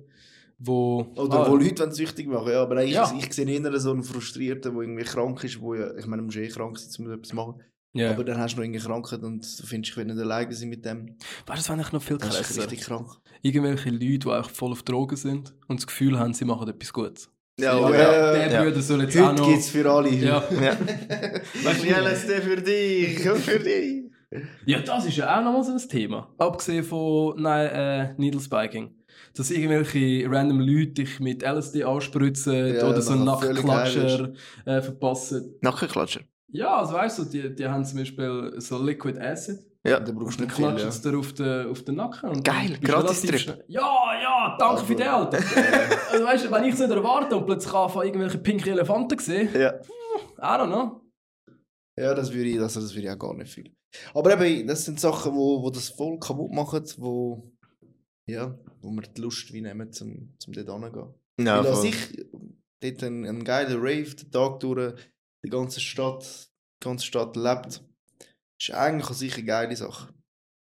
wo. 0.58 1.12
Oder 1.16 1.46
Ah, 1.46 1.50
wo 1.50 1.56
Leute 1.56 1.80
wollen 1.80 1.92
süchtig 1.92 2.28
machen 2.28 2.50
ja, 2.52 2.62
aber 2.62 2.76
eigentlich, 2.76 2.94
Ja. 2.94 3.12
ich 3.18 3.32
sehe 3.32 3.48
eher 3.48 3.80
so 3.80 3.90
einen 3.90 4.04
Frustrierten, 4.04 4.74
der 4.74 4.82
irgendwie 4.82 5.04
krank 5.04 5.42
ist, 5.44 5.60
wo 5.60 5.74
ja, 5.74 5.94
ich 5.96 6.06
meine, 6.06 6.22
du 6.22 6.26
musst 6.26 6.38
eh 6.38 6.48
krank 6.48 6.78
sein, 6.78 7.06
um 7.06 7.12
etwas 7.12 7.28
zu 7.28 7.36
machen. 7.36 7.62
Ja. 7.94 8.10
Aber 8.10 8.24
dann 8.24 8.38
hast 8.38 8.54
du 8.54 8.56
noch 8.58 8.64
irgendeine 8.64 8.86
Krankheit 8.86 9.22
und 9.22 9.60
du 9.60 9.66
findest, 9.66 9.92
ich 9.92 9.96
will 9.96 10.06
nicht 10.06 10.18
alleine 10.18 10.52
sein 10.54 10.68
mit 10.68 10.84
dem. 10.84 11.06
Wäre 11.46 11.56
das 11.58 11.70
eigentlich 11.70 11.92
noch 11.92 12.02
viel 12.02 12.16
ist 12.16 12.22
krasser? 12.22 12.62
richtig 12.62 12.80
krank. 12.80 13.08
Irgendwelche 13.42 13.90
Leute, 13.90 14.18
die 14.18 14.26
auch 14.28 14.48
voll 14.48 14.72
auf 14.72 14.82
Drogen 14.82 15.16
sind 15.16 15.54
und 15.68 15.80
das 15.80 15.86
Gefühl 15.86 16.18
haben, 16.18 16.32
sie 16.32 16.44
machen 16.44 16.68
etwas 16.68 16.92
Gutes. 16.92 17.30
Ja, 17.60 17.78
ja, 17.78 17.86
oh, 17.86 17.90
der, 17.90 18.00
ja. 18.00 18.32
der 18.32 18.52
Ja. 18.52 18.64
Bruder 18.64 18.80
soll 18.80 19.02
jetzt 19.02 19.16
auch 19.18 19.28
Heute 19.28 19.42
noch... 19.42 19.48
gibt 19.48 19.58
es 19.60 19.68
für 19.68 19.90
alle. 19.90 20.08
ja. 20.10 20.42
Ja. 20.50 20.76
Weißt 21.64 21.84
du, 21.84 22.28
den 22.32 22.42
für 22.42 22.56
dich 22.62 23.30
und 23.30 23.38
für 23.38 23.58
dich. 23.58 24.04
Ja, 24.64 24.80
das 24.80 25.04
ist 25.04 25.16
ja 25.16 25.38
auch 25.38 25.44
nochmal 25.44 25.62
so 25.62 25.72
ein 25.72 25.88
Thema. 25.88 26.32
Abgesehen 26.38 26.84
von 26.84 27.34
nein, 27.40 27.66
äh, 27.68 28.14
Needle 28.16 28.40
Spiking. 28.40 28.94
Dass 29.34 29.50
irgendwelche 29.50 30.26
random 30.30 30.60
Leute 30.60 30.92
dich 30.92 31.20
mit 31.20 31.42
LSD 31.42 31.84
anspritzen 31.84 32.74
Ja, 32.74 32.88
oder 32.88 33.02
so 33.02 33.12
einen 33.12 33.24
Nackenklatscher 33.24 34.32
äh, 34.64 34.80
verpassen. 34.80 35.54
Nackenklatscher. 35.60 36.20
Ja, 36.52 36.76
also 36.78 36.92
weißt 36.94 37.18
du, 37.18 37.24
die, 37.24 37.54
die 37.54 37.66
haben 37.66 37.84
zum 37.84 37.98
Beispiel 37.98 38.54
so 38.58 38.82
Liquid 38.82 39.18
Acid. 39.18 39.58
Ja. 39.84 39.98
Da 39.98 40.12
brauchst 40.12 40.38
du 40.38 40.44
nicht 40.44 40.54
viel. 40.54 40.64
Ja. 40.64 40.74
dir 40.90 41.18
auf 41.18 41.32
den, 41.32 41.66
auf 41.68 41.82
den 41.82 41.96
Nacken. 41.96 42.28
Und 42.30 42.44
Geil, 42.44 42.78
relativ 42.84 43.36
schnell- 43.38 43.64
Ja, 43.66 44.20
ja, 44.22 44.56
danke 44.58 44.84
für 44.84 44.94
den, 44.94 45.08
Alter. 45.08 45.38
also 46.12 46.24
weißt 46.24 46.44
du, 46.44 46.50
wenn 46.52 46.64
ich 46.64 46.74
es 46.74 46.78
nicht 46.80 46.90
erwarte 46.90 47.36
und 47.36 47.46
plötzlich 47.46 47.74
anfange, 47.74 48.04
irgendwelche 48.06 48.38
pinke 48.38 48.70
Elefanten 48.70 49.18
sehen, 49.18 49.48
Ja. 49.54 49.74
I 50.38 50.58
don't 50.60 50.66
know. 50.68 51.00
Ja, 51.98 52.14
das 52.14 52.32
würde 52.32 52.48
ich, 52.50 52.60
also 52.60 52.80
das 52.80 52.94
würde 52.94 53.06
ich 53.08 53.10
auch 53.10 53.18
gar 53.18 53.34
nicht 53.34 53.52
viel. 53.52 53.74
Aber 54.14 54.40
eben, 54.40 54.66
das 54.66 54.84
sind 54.84 55.00
Sachen, 55.00 55.34
wo, 55.34 55.62
wo 55.62 55.70
das 55.70 55.88
voll 55.88 56.18
kaputt 56.18 56.52
machen, 56.52 56.84
wo, 56.98 57.50
ja, 58.26 58.56
wo 58.80 58.90
wir 58.90 59.02
die 59.02 59.20
Lust 59.20 59.52
wie 59.52 59.60
nehmen, 59.62 59.92
zum, 59.92 60.34
zum 60.38 60.52
dort 60.52 60.68
hinzugehen. 60.70 61.14
Ja, 61.40 61.62
Weil 61.64 61.72
an 61.72 61.76
sich, 61.80 62.26
dort 62.80 63.02
ein, 63.02 63.24
ein 63.26 63.44
geiler 63.44 63.76
Rave, 63.78 64.14
den 64.14 64.30
Tag 64.30 64.60
durch, 64.60 64.94
die 65.44 65.50
ganze 65.50 65.80
Stadt, 65.80 66.50
die 66.82 66.84
ganze 66.84 67.06
Stadt 67.06 67.36
lebt, 67.36 67.82
ist 68.60 68.70
eigentlich 68.70 69.08
an 69.08 69.14
sich 69.14 69.34
eine 69.34 69.44
geile 69.44 69.76
Sache. 69.76 70.12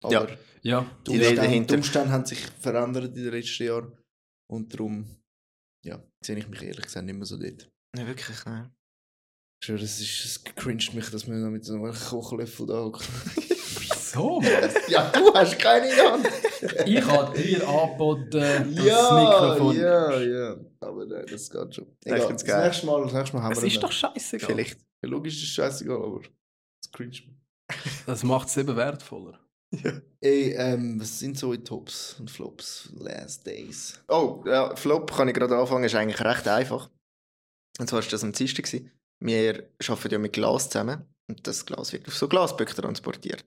Aber 0.03 0.13
Ja. 0.13 0.38
Ja. 0.61 0.99
die, 1.07 1.11
Die 1.19 1.25
Umstände, 1.25 1.65
die 1.65 1.75
Umstände 1.75 2.11
haben 2.11 2.25
sich 2.25 2.39
verändert 2.39 3.15
in 3.15 3.23
den 3.23 3.31
letzten 3.31 3.63
Jahren 3.63 3.97
und 4.49 4.73
darum, 4.73 5.05
ja, 5.85 6.03
sehe 6.23 6.38
ich 6.38 6.47
mich 6.47 6.61
ehrlich 6.61 6.85
gesagt 6.85 7.05
nicht 7.05 7.15
mehr 7.15 7.25
so 7.25 7.38
dort. 7.38 7.69
Ja, 7.97 8.05
wirklich, 8.05 8.45
nein. 8.45 8.73
Es, 9.61 9.99
ist, 9.99 10.25
es 10.25 10.43
cringet 10.43 10.93
mich, 10.93 11.09
dass 11.09 11.27
man 11.27 11.41
noch 11.41 11.49
mit 11.49 11.65
so 11.65 11.73
einem 11.73 11.93
Kochlöffel 11.93 12.65
da 12.65 12.83
hockt. 12.83 13.07
Wieso, 14.13 14.39
Mann? 14.42 14.70
ja, 14.88 15.10
du 15.12 15.34
hast 15.34 15.60
keine 15.60 15.88
Hand! 15.96 16.28
ich 16.86 17.01
habe 17.06 17.38
dir 17.38 17.68
angeboten, 17.68 18.32
das 18.75 18.86
ja, 18.86 19.50
Mikrofon. 19.51 19.75
ja, 19.78 20.20
ja. 20.20 20.56
Aber 20.82 21.06
nein, 21.06 21.25
das 21.30 21.50
geht 21.50 21.75
schon. 21.75 21.88
Egal, 22.06 22.28
das 22.34 22.46
geil. 22.46 22.66
nächste 22.66 22.86
Mal, 22.86 23.04
das 23.04 23.13
nächste 23.13 23.36
Mal 23.36 23.44
haben 23.44 23.51
Es 23.51 23.62
wir 23.62 23.68
ist 23.68 23.75
ihn. 23.75 23.82
doch 23.82 23.92
scheißegal. 23.92 24.50
Vielleicht. 24.50 24.78
Ja, 25.04 25.10
logisch 25.10 25.36
ist 25.38 25.44
es 25.44 25.50
scheißegal, 25.50 25.98
aber 25.98 26.22
es 26.84 26.92
cringe 26.92 27.10
mich. 27.10 27.30
Das 28.06 28.24
macht 28.24 28.48
es 28.50 28.58
eben 28.58 28.75
wertvoller. 28.75 29.39
Ey, 30.22 30.54
ähm, 30.54 31.00
was 31.00 31.20
sind 31.20 31.38
so 31.38 31.54
die 31.54 31.63
Tops 31.63 32.16
und 32.20 32.32
Flops? 32.32 32.89
Last 32.98 33.46
Days. 33.46 34.01
Oh, 34.08 34.44
ja, 34.48 34.75
Flop 34.75 35.12
kann 35.16 35.28
ich 35.28 35.36
gerade 35.36 35.56
anfangen, 35.56 35.84
ist 35.84 35.94
eigentlich 35.94 36.20
recht 36.22 36.48
einfach. 36.48 36.89
Und 37.80 37.88
zwar 37.88 38.01
war 38.01 38.10
das 38.10 38.24
am 38.24 38.32
Dienstag. 38.32 38.66
gewesen. 38.66 38.92
Wir 39.24 39.70
arbeiten 39.88 40.12
ja 40.12 40.18
mit 40.18 40.34
Glas 40.34 40.70
zusammen 40.70 41.06
und 41.30 41.46
das 41.46 41.66
Glas 41.66 41.94
wird 41.94 42.08
auf 42.08 42.16
so 42.16 42.28
Glasböcke 42.28 42.74
transportiert. 42.74 43.46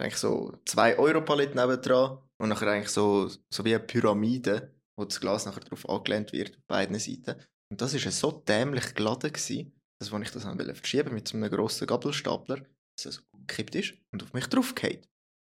Eigentlich 0.00 0.16
so 0.16 0.52
zwei 0.64 0.98
Euro-Paletten 0.98 1.56
nebendran 1.60 2.18
und 2.40 2.48
nachher 2.48 2.68
eigentlich 2.68 2.88
so, 2.90 3.28
so 3.52 3.64
wie 3.64 3.74
eine 3.74 3.84
Pyramide, 3.84 4.74
wo 4.98 5.04
das 5.04 5.20
Glas 5.20 5.46
nachher 5.46 5.60
drauf 5.60 5.88
angelehnt 5.88 6.32
wird, 6.32 6.56
auf 6.56 6.64
beiden 6.66 6.98
Seiten. 6.98 7.40
Und 7.70 7.80
das 7.80 7.94
war 7.94 8.12
so 8.12 8.32
dämlich 8.32 8.94
geladen, 8.94 9.32
gewesen, 9.32 9.72
dass 10.00 10.12
als 10.12 10.26
ich 10.26 10.30
das 10.32 10.44
wollte 10.44 10.74
verschieben 10.74 11.14
mit 11.14 11.28
so 11.28 11.36
einem 11.36 11.50
grossen 11.50 11.86
Gabelstapler, 11.86 12.62
dass 12.96 13.06
es 13.06 13.22
umgekippt 13.32 13.74
ist 13.76 13.94
und 14.12 14.22
auf 14.22 14.32
mich 14.32 14.46
draufgeht. 14.46 15.08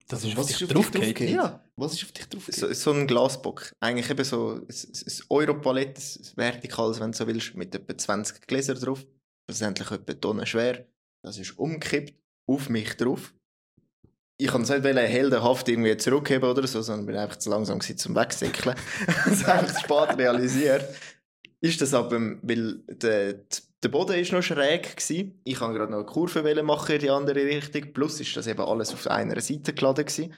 Das 0.06 0.22
Also, 0.22 0.28
ist 0.28 0.36
was 0.36 0.44
auf 0.44 0.50
ist 0.50 0.60
dich 0.60 0.76
auf 0.76 0.90
dich 0.90 1.00
draufgeht. 1.00 1.02
draufgeht? 1.02 1.30
Ja. 1.30 1.64
Was 1.76 1.94
ist 1.94 2.04
auf 2.04 2.12
dich 2.12 2.28
drauf? 2.28 2.46
So, 2.50 2.72
so 2.72 2.92
ein 2.92 3.06
Glasbock. 3.06 3.72
Eigentlich 3.80 4.10
eben 4.10 4.24
so 4.24 4.56
ein, 4.56 4.68
ein 4.68 5.22
Europalett, 5.30 5.98
ein 5.98 6.36
vertikales, 6.36 7.00
wenn 7.00 7.12
du 7.12 7.16
so 7.16 7.26
willst, 7.26 7.54
mit 7.54 7.74
etwa 7.74 7.96
20 7.96 8.46
Gläsern 8.46 8.78
drauf. 8.78 9.06
Schlussendlich 9.48 9.90
etwa 9.90 10.12
Tonnen 10.12 10.46
schwer. 10.46 10.86
Das 11.24 11.38
ist 11.38 11.58
umgekippt, 11.58 12.14
auf 12.46 12.68
mich 12.68 12.94
drauf. 12.96 13.34
Ich 14.36 14.48
kann 14.48 14.62
es 14.62 14.70
nicht 14.70 14.84
heldenhaft 14.84 15.68
irgendwie 15.68 15.96
zurückheben 15.96 16.48
oder 16.48 16.66
so, 16.66 16.82
sondern 16.82 17.06
bin 17.06 17.16
einfach 17.16 17.36
zu 17.36 17.50
langsam 17.50 17.78
gewesen, 17.78 17.98
zum 17.98 18.16
Wegsäckeln. 18.16 18.76
das 19.26 19.44
einfach 19.44 19.72
zu 19.72 19.80
spät 19.80 20.18
realisiert. 20.18 20.84
Ist 21.60 21.80
das 21.80 21.94
aber, 21.94 22.20
weil 22.42 22.80
der, 22.88 23.34
der 23.82 23.88
Boden 23.88 24.18
ist 24.18 24.32
noch 24.32 24.42
schräg 24.42 24.96
gewesen. 24.96 25.40
Ich 25.44 25.58
kann 25.58 25.72
gerade 25.72 25.92
noch 25.92 25.98
eine 25.98 26.06
Kurve 26.06 26.62
machen 26.62 26.94
in 26.96 27.00
die 27.00 27.10
andere 27.10 27.44
Richtung. 27.44 27.92
Plus 27.92 28.20
ist 28.20 28.36
das 28.36 28.46
eben 28.46 28.60
alles 28.60 28.92
auf 28.92 29.06
einer 29.06 29.40
Seite 29.40 29.72
geladen 29.72 30.04
gewesen 30.04 30.34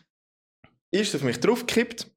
ist 0.91 1.15
auf 1.15 1.23
mich 1.23 1.41
draufgekippt. 1.41 2.11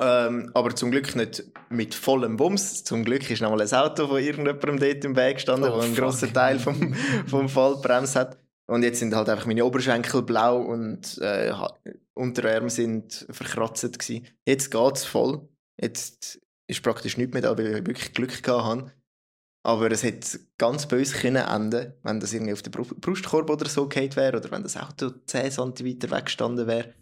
Ähm, 0.00 0.50
aber 0.54 0.76
zum 0.76 0.92
Glück 0.92 1.16
nicht 1.16 1.44
mit 1.70 1.94
vollem 1.94 2.36
Bums. 2.36 2.84
Zum 2.84 3.04
Glück 3.04 3.28
ist 3.30 3.42
noch 3.42 3.50
mal 3.50 3.60
ein 3.60 3.72
Auto 3.72 4.06
von 4.06 4.18
irgendjemandem 4.18 4.78
dort 4.78 5.04
im 5.04 5.16
Weg 5.16 5.36
gestanden, 5.36 5.70
Oh, 5.70 5.76
wo 5.76 5.80
einen 5.80 5.94
grossen 5.94 6.32
Teil 6.32 6.58
vom, 6.60 6.94
vom 7.26 7.48
Fall 7.48 7.76
bremst 7.82 8.14
hat. 8.14 8.38
Und 8.68 8.82
jetzt 8.82 8.98
sind 8.98 9.14
halt 9.14 9.28
einfach 9.28 9.46
meine 9.46 9.64
Oberschenkel 9.64 10.22
blau 10.22 10.60
und 10.60 11.18
äh, 11.18 11.52
Unterarme 12.14 12.68
sind 12.70 13.26
verkratzt 13.30 13.98
gewesen. 13.98 14.26
Jetzt 14.46 14.70
geht's 14.70 15.04
voll. 15.04 15.48
Jetzt 15.80 16.40
ist 16.66 16.82
praktisch 16.82 17.16
nichts 17.16 17.32
mehr 17.32 17.42
da, 17.42 17.56
weil 17.56 17.66
ich 17.78 17.86
wirklich 17.86 18.12
Glück 18.12 18.42
gehabt 18.42 18.64
habe. 18.64 18.92
Aber 19.64 19.90
es 19.90 20.02
hätte 20.02 20.38
ganz 20.58 20.86
böse 20.86 21.16
können 21.18 21.46
enden, 21.46 21.92
wenn 22.02 22.20
das 22.20 22.32
irgendwie 22.32 22.52
auf 22.52 22.62
den 22.62 22.72
Bru- 22.72 22.94
Brustkorb 23.00 23.50
oder 23.50 23.68
so 23.68 23.88
gefallen 23.88 24.14
wäre 24.16 24.36
oder 24.36 24.50
wenn 24.50 24.62
das 24.62 24.76
Auto 24.76 25.10
10 25.26 25.50
cm 25.50 26.10
weggestanden 26.10 26.66
wäre. 26.66 26.94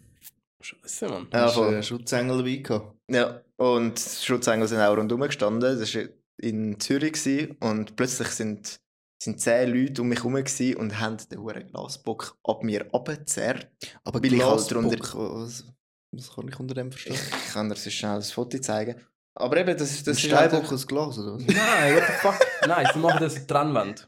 Scheiße, 0.61 1.07
Mann. 1.07 1.27
Ja, 1.31 1.39
Ja, 1.39 1.45
hast 1.47 1.57
einen 1.59 1.83
Schutzengel 1.83 2.37
dabei 2.37 2.55
gehabt? 2.55 2.95
Ja, 3.09 3.41
und 3.57 3.99
Schutzengel 3.99 4.67
sind 4.67 4.79
auch 4.79 4.97
rundherum 4.97 5.21
gestanden. 5.23 5.61
Das 5.79 5.95
war 5.95 6.03
in 6.39 6.79
Zürich 6.79 7.13
gewesen, 7.13 7.55
und 7.59 7.95
plötzlich 7.95 8.29
sind, 8.29 8.79
sind 9.21 9.39
zehn 9.41 9.73
Leute 9.73 10.01
um 10.01 10.09
mich 10.09 10.19
herum 10.23 10.35
und 10.35 10.99
haben 10.99 11.17
den 11.31 11.39
hohen 11.41 11.67
Glasbock 11.67 12.37
ab 12.43 12.63
mir 12.63 12.87
abgezerrt. 12.93 13.67
Aber 14.03 14.21
Weil 14.21 14.33
ich 14.33 14.43
halt 14.43 14.67
Glasbock, 14.67 14.83
drunter- 15.01 15.43
was, 15.43 15.73
was 16.11 16.35
kann 16.35 16.47
ich 16.47 16.59
unter 16.59 16.75
dem 16.75 16.91
verstehen? 16.91 17.15
Ich 17.15 17.53
kann 17.53 17.69
dir 17.69 17.75
sonst 17.75 17.93
schnell 17.93 18.15
das 18.15 18.31
Foto 18.31 18.59
zeigen. 18.59 19.01
Aber 19.35 19.57
eben, 19.57 19.77
das, 19.77 19.91
ist- 19.91 20.07
Das 20.07 20.17
ist 20.17 20.23
ist 20.23 20.29
Steinbock 20.31 20.71
aus 20.71 20.87
Glas, 20.87 21.17
oder 21.19 21.35
was? 21.35 21.43
Nein, 21.45 21.95
what 21.95 22.03
the 22.07 22.13
fuck? 22.13 22.47
Nein, 22.67 22.87
sie 22.93 22.99
machen 22.99 23.19
das 23.19 23.37
in 23.37 23.47
Trennwand. 23.47 24.07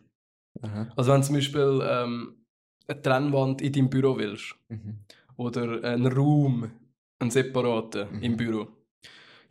Aha. 0.61 0.91
Also 0.95 1.11
wenn 1.11 1.21
du 1.21 1.27
zum 1.27 1.35
Beispiel 1.35 1.79
ähm, 1.83 2.45
eine 2.87 3.01
Trennwand 3.01 3.61
in 3.61 3.71
deinem 3.73 3.89
Büro 3.89 4.17
willst 4.17 4.55
Mhm. 4.69 4.99
oder 5.37 5.83
einen 5.83 6.07
Raum, 6.11 6.71
einen 7.19 7.31
separaten 7.31 8.11
Mhm. 8.17 8.23
im 8.23 8.37
Büro, 8.37 8.67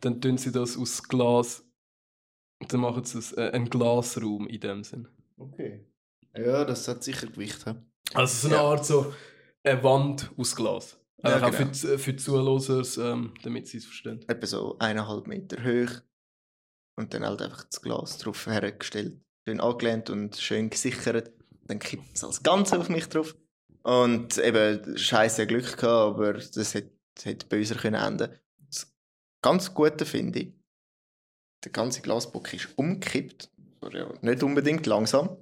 dann 0.01 0.19
tun 0.21 0.37
sie 0.37 0.51
das 0.51 0.77
aus 0.77 1.03
Glas, 1.03 1.63
dann 2.67 2.81
machen 2.81 3.03
sie 3.05 3.19
es, 3.19 3.31
äh, 3.33 3.49
einen 3.53 3.69
Glasraum 3.69 4.47
in 4.47 4.59
dem 4.59 4.83
Sinn. 4.83 5.07
Okay. 5.39 5.85
Ja, 6.35 6.63
das 6.65 6.87
hat 6.87 7.03
sicher 7.03 7.27
Gewicht. 7.27 7.65
He? 7.65 7.73
Also 8.13 8.47
so 8.47 8.53
eine 8.53 8.55
Ja. 8.63 8.69
Art 8.69 8.85
so 8.85 9.13
eine 9.63 9.83
Wand 9.83 10.29
aus 10.37 10.55
Glas. 10.55 10.97
Ja, 11.23 11.31
Also 11.31 11.45
auch 11.45 11.51
genau. 11.51 11.73
für, 11.73 11.87
die- 11.87 11.97
für 11.97 12.13
die 12.13 12.17
Zuhörer, 12.23 13.11
ähm, 13.13 13.33
damit 13.43 13.67
sie 13.67 13.77
es 13.77 13.85
verstehen. 13.85 14.23
Etwa 14.27 14.45
so 14.45 14.77
eineinhalb 14.79 15.27
Meter 15.27 15.57
hoch. 15.63 16.01
Und 16.97 17.13
dann 17.13 17.25
halt 17.25 17.41
einfach 17.41 17.63
das 17.63 17.81
Glas 17.81 18.17
drauf 18.17 18.45
hergestellt. 18.45 19.19
Schön 19.47 19.59
angelehnt 19.61 20.09
und 20.09 20.35
schön 20.35 20.69
gesichert. 20.69 21.31
Dann 21.65 21.79
kippt 21.79 22.15
es 22.15 22.23
als 22.23 22.43
Ganze 22.43 22.77
auf 22.79 22.89
mich 22.89 23.07
drauf. 23.07 23.35
Und 23.83 24.37
eben, 24.37 24.97
scheiße 24.97 25.47
Glück 25.47 25.77
gehabt, 25.77 25.85
aber 26.17 26.33
das 26.33 26.73
hätte, 26.73 26.91
hätte 27.23 27.47
böser 27.47 27.75
können 27.75 28.01
enden. 28.01 28.37
Das 28.67 28.93
ganz 29.41 29.73
Gute 29.73 30.05
finde 30.05 30.39
ich, 30.39 30.53
der 31.63 31.71
ganze 31.71 32.01
Glasbock 32.01 32.53
ist 32.53 32.69
umgekippt. 32.77 33.49
Nicht 34.21 34.43
unbedingt 34.43 34.85
langsam. 34.85 35.37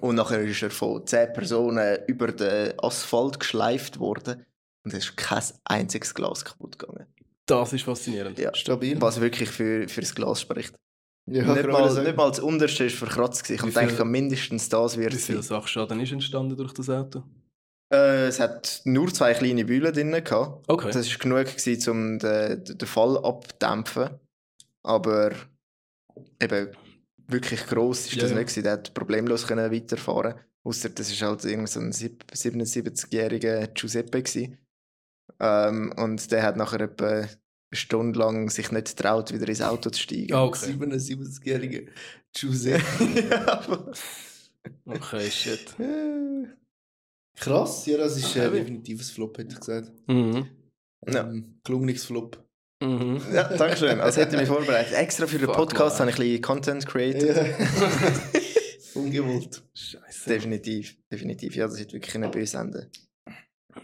Und 0.00 0.14
nachher 0.16 0.40
ist 0.42 0.62
er 0.62 0.70
von 0.70 1.06
10 1.06 1.32
Personen 1.32 1.98
über 2.06 2.28
den 2.32 2.78
Asphalt 2.78 3.38
geschleift 3.40 3.98
worden. 3.98 4.46
Und 4.84 4.94
es 4.94 5.04
ist 5.04 5.16
kein 5.16 5.42
einziges 5.64 6.14
Glas 6.14 6.44
kaputt 6.44 6.78
gegangen. 6.78 7.06
Das 7.46 7.72
ist 7.72 7.82
faszinierend. 7.82 8.38
Ja. 8.38 8.54
Stabil. 8.54 9.00
Was 9.00 9.20
wirklich 9.20 9.50
für, 9.50 9.88
für 9.88 10.00
das 10.00 10.14
Glas 10.14 10.40
spricht. 10.40 10.74
Ja, 11.26 11.42
nicht, 11.54 11.66
mal, 11.66 12.02
nicht 12.02 12.16
mal 12.16 12.28
das 12.30 12.40
unterste 12.40 12.84
ist 12.84 12.96
verkratzt. 12.96 13.44
gewesen. 13.44 13.68
Ich 13.68 13.74
Wie 13.74 13.78
viel- 13.78 13.88
denke, 13.88 14.04
mindestens 14.04 14.68
das 14.68 14.96
wird 14.96 15.12
Wie 15.12 15.16
es 15.16 15.26
viel 15.26 15.34
sein. 15.36 15.60
Sachschaden 15.60 16.00
ist 16.00 16.12
entstanden 16.12 16.56
durch 16.56 16.72
das 16.72 16.88
Auto? 16.88 17.24
Äh, 17.92 18.26
es 18.28 18.40
hat 18.40 18.80
nur 18.84 19.12
zwei 19.12 19.34
kleine 19.34 19.64
Bühlen 19.64 19.92
drin 19.92 20.12
gehabt. 20.12 20.64
Okay. 20.68 20.90
Das 20.92 21.10
war 21.10 21.18
genug, 21.18 21.44
gewesen, 21.56 21.90
um 21.90 22.18
den, 22.20 22.64
den 22.64 22.88
Fall 22.88 23.18
abdämpfen. 23.18 24.10
Aber 24.82 25.32
eben 26.40 26.68
wirklich 27.32 27.66
gross 27.66 28.06
ist 28.06 28.14
Ja, 28.14 28.22
das 28.22 28.30
ja. 28.30 28.36
nicht 28.38 28.48
gewesen. 28.48 28.62
Der 28.64 28.72
hat 28.72 28.94
problemlos 28.94 29.46
können 29.46 29.70
weiterfahren. 29.72 30.34
Außer 30.62 30.90
das 30.90 31.10
ist 31.10 31.22
halt 31.22 31.44
irgend 31.44 31.68
so 31.70 31.80
ein 31.80 31.92
sieb- 31.92 32.24
77-jähriger 32.32 33.66
Giuseppe 33.68 34.22
gewesen. 34.22 34.58
Ähm, 35.38 35.92
und 35.96 36.30
der 36.32 36.42
hat 36.42 36.56
nachher 36.56 36.80
etwa 36.82 37.06
eine 37.08 37.28
Stunde 37.72 38.18
lang 38.18 38.50
sich 38.50 38.70
nicht 38.72 38.96
getraut, 38.96 39.32
wieder 39.32 39.48
ins 39.48 39.62
Auto 39.62 39.90
zu 39.90 40.00
steigen. 40.02 40.34
Ah, 40.34 40.44
okay. 40.44 40.72
77-jährige 40.72 41.86
Giuseppe. 42.32 43.28
ja, 43.30 43.46
aber- 43.62 43.92
Okay, 44.84 45.30
shit. 45.30 45.74
Krass, 47.36 47.86
ja, 47.86 47.96
das 47.96 48.16
ist 48.18 48.36
äh, 48.36 48.50
definitiv 48.50 49.00
ein 49.00 49.04
Flop, 49.04 49.38
hätte 49.38 49.54
ich 49.54 49.60
gesagt. 49.60 49.90
Mhm. 50.06 50.46
Ja. 51.08 51.26
Ähm, 51.30 51.58
gelungenes 51.64 52.04
Flop. 52.04 52.44
Mhm. 52.82 53.20
Ja, 53.32 53.44
danke 53.56 53.76
schön. 53.76 54.00
Also 54.00 54.20
hätte 54.20 54.36
ich 54.36 54.40
mich 54.40 54.48
vorbereitet. 54.48 54.94
Extra 54.94 55.26
für 55.26 55.38
den 55.38 55.46
Fuck, 55.48 55.56
Podcast 55.56 55.98
man. 55.98 56.08
habe 56.08 56.10
ich 56.10 56.16
ein 56.18 56.22
bisschen 56.28 56.42
Content 56.42 56.86
created. 56.86 57.36
Ja. 57.36 58.40
Ungewollt. 59.00 59.62
Scheiße. 59.74 60.28
Definitiv, 60.30 60.96
definitiv. 61.12 61.54
Ja, 61.56 61.66
das 61.66 61.78
wird 61.78 61.92
wirklich 61.92 62.14
ein 62.14 62.30
böse 62.30 62.56
Ende. 62.58 62.90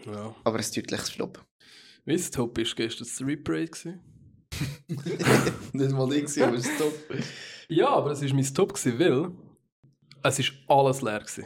Ja. 0.05 0.35
Aber 0.43 0.57
ein 0.57 0.65
deutliches 0.75 1.09
Flop. 1.09 1.45
Wie 2.05 2.13
das 2.17 2.31
Top 2.31 2.57
ist 2.57 2.75
gestern 2.75 3.07
das 3.07 3.21
Reparade 3.25 3.67
gewesen? 3.67 3.99
Nicht 5.73 5.91
mal 5.91 6.11
ich, 6.13 6.21
gewesen, 6.21 6.43
aber 6.43 6.57
es 6.57 6.65
ist 6.65 6.77
top. 6.79 6.93
Ja, 7.69 7.89
aber 7.89 8.11
es 8.11 8.21
war 8.23 8.33
mein 8.33 8.53
Top, 8.53 8.73
gewesen, 8.73 8.99
weil 8.99 9.31
es 10.23 10.39
ist 10.39 10.53
alles 10.67 11.01
leer 11.01 11.19
gewesen. 11.19 11.45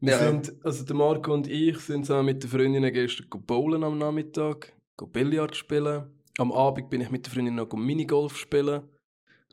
Wir 0.00 0.12
Ja. 0.12 0.18
sind, 0.18 0.52
also 0.64 0.84
der 0.84 0.96
Marco 0.96 1.32
und 1.34 1.46
ich 1.48 1.78
sind 1.80 2.06
zusammen 2.06 2.26
mit 2.26 2.42
den 2.42 2.50
Freundinnen 2.50 2.92
gestern 2.92 3.28
go 3.28 3.38
bowlen 3.38 3.82
am 3.84 3.98
Nachmittag, 3.98 4.72
go 4.96 5.06
Billard 5.06 5.56
spielen. 5.56 6.04
Am 6.40 6.52
Abend 6.52 6.88
bin 6.88 7.02
ich 7.02 7.10
mit 7.10 7.26
den 7.26 7.30
Freundinnen 7.32 7.56
noch 7.58 7.68
go 7.68 7.76
Minigolf 7.76 8.34
spielen 8.38 8.88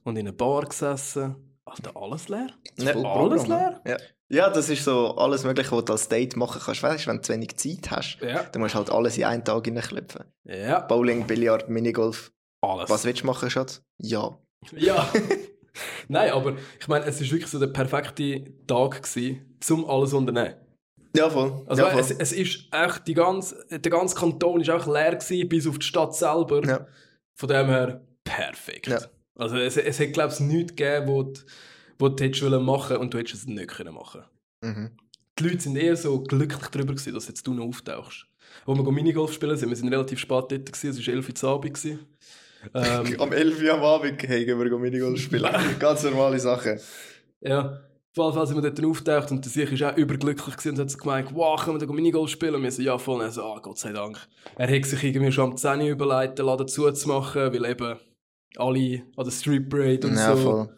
und 0.05 0.15
in 0.15 0.25
einer 0.25 0.31
Bar 0.35 0.63
gesessen. 0.63 1.35
Alter, 1.65 1.91
alles 1.97 2.29
leer? 2.29 2.47
Voll 2.77 3.05
Alles 3.05 3.45
leer? 3.45 3.81
Ja. 3.85 3.97
ja, 4.29 4.49
das 4.49 4.69
ist 4.69 4.85
so 4.85 5.13
alles 5.17 5.43
Mögliche, 5.43 5.69
was 5.75 5.83
du 5.83 5.91
als 5.91 6.07
Date 6.07 6.37
machen 6.37 6.61
kannst. 6.63 6.81
Weißt 6.81 7.03
du, 7.03 7.09
wenn 7.09 7.17
du 7.17 7.23
zu 7.23 7.33
wenig 7.33 7.57
Zeit 7.57 7.91
hast, 7.91 8.19
Ja. 8.21 8.43
dann 8.43 8.61
musst 8.61 8.73
du 8.75 8.77
halt 8.77 8.89
alles 8.89 9.17
in 9.17 9.25
einen 9.25 9.43
Tag 9.43 9.65
hineinklopfen. 9.65 10.23
Ja, 10.45 10.79
Bowling, 10.79 11.27
Billard, 11.27 11.67
Minigolf. 11.67 12.31
alles. 12.61 12.89
Was 12.89 13.03
willst 13.03 13.23
du 13.23 13.25
machen, 13.25 13.49
Schatz? 13.49 13.83
Ja. 13.97 14.37
Ja. 14.73 15.09
Nein, 16.07 16.31
aber 16.31 16.55
ich 16.79 16.87
meine, 16.87 17.03
es 17.03 17.19
war 17.19 17.29
wirklich 17.31 17.47
so 17.51 17.59
der 17.59 17.67
perfekte 17.67 18.45
Tag, 18.65 19.03
gewesen, 19.03 19.57
um 19.71 19.89
alles 19.89 20.11
zu 20.11 20.17
unternehmen. 20.19 20.55
Ja, 21.17 21.29
voll. 21.29 21.63
Also 21.65 21.83
ja, 21.83 21.89
voll. 21.89 21.99
es, 21.99 22.11
es 22.11 22.31
ist 22.31 22.67
echt, 22.71 23.07
die 23.07 23.13
ganze, 23.13 23.65
der 23.69 23.91
ganze 23.91 24.15
Kanton 24.15 24.61
ist 24.61 24.69
auch 24.69 24.87
leer 24.87 25.15
gewesen, 25.15 25.49
bis 25.49 25.67
auf 25.67 25.79
die 25.79 25.85
Stadt 25.85 26.15
selber. 26.15 26.65
Ja. 26.65 26.87
Von 27.35 27.49
dem 27.49 27.67
her 27.67 28.01
perfekt. 28.23 28.87
Ja. 28.87 28.99
Also 29.35 29.57
es, 29.57 29.77
es 29.77 29.99
hätte, 29.99 30.11
glaube 30.11 30.33
ich, 30.33 30.39
nichts 30.39 30.75
gegeben, 30.75 31.07
wo 31.07 31.23
du, 31.23 31.39
wo 31.99 32.09
du 32.09 32.23
hättest 32.23 32.43
wollen 32.43 32.63
machen 32.63 32.97
und 32.97 33.13
du 33.13 33.17
hättest 33.17 33.35
es 33.35 33.45
nicht 33.45 33.69
können 33.69 33.93
machen 33.93 34.23
mhm. 34.61 34.91
Die 35.37 35.43
Leute 35.43 35.59
sind 35.59 35.77
eher 35.77 35.95
so 35.95 36.19
glücklich 36.21 36.67
darüber, 36.69 36.93
gewesen, 36.93 37.13
dass 37.13 37.27
jetzt 37.27 37.45
du 37.45 37.53
noch 37.53 37.65
auftauchst. 37.65 38.25
Wo 38.65 38.75
wir 38.75 38.83
go 38.83 38.91
Minigolf 38.91 39.33
spielen 39.33 39.55
sind, 39.55 39.69
wir 39.69 39.75
sind 39.75 39.89
relativ 39.89 40.19
spät 40.19 40.45
dort, 40.49 40.65
gewesen, 40.65 40.89
es 40.89 41.07
war 41.07 41.13
11 41.13 41.43
Uhr 41.43 41.49
Abend. 41.49 41.73
gewesen. 41.73 41.99
Ähm, 42.73 43.21
Am 43.21 43.31
11 43.31 43.61
Uhr 43.61 43.73
am 43.75 43.83
Abend 43.83 44.21
hey, 44.23 44.43
gehen 44.43 44.59
wir 44.59 44.79
Minigolf 44.79 45.21
spielen. 45.21 45.53
Ganz 45.79 46.03
normale 46.03 46.39
Sache. 46.39 46.81
Ja, 47.39 47.86
Fall 48.17 48.47
sind 48.47 48.61
wir 48.61 48.69
dort 48.71 48.85
auftaucht 48.85 49.31
und 49.31 49.43
der 49.45 49.51
Sieg 49.51 49.79
war 49.79 49.93
auch 49.93 49.97
überglücklich 49.97 50.55
und 50.65 50.79
hat 50.79 50.97
gemeint, 50.97 51.33
wow, 51.33 51.61
können 51.63 51.79
wir 51.79 51.87
da 51.87 51.93
Minigolf 51.93 52.29
spielen? 52.29 52.55
Und 52.55 52.63
wir 52.63 52.71
so, 52.71 52.81
ja 52.81 52.97
voll. 52.97 53.15
Und 53.15 53.21
er 53.21 53.31
so, 53.31 53.43
ah, 53.43 53.59
Gott 53.61 53.77
sei 53.79 53.91
Dank. 53.93 54.17
Er 54.55 54.67
hat 54.75 54.85
sich 54.85 55.03
irgendwie 55.03 55.31
schon 55.31 55.51
am 55.51 55.57
10 55.57 55.81
Uhr 55.81 55.87
überlegt, 55.89 56.39
den 56.39 56.45
Laden 56.45 56.67
zuzumachen, 56.67 57.53
weil 57.53 57.65
eben 57.65 57.97
alle 58.57 59.01
an 59.15 59.23
der 59.23 59.31
Street 59.31 59.69
Parade 59.69 60.07
und 60.07 60.15
Ja, 60.15 60.35
so. 60.35 60.41
voll. 60.43 60.69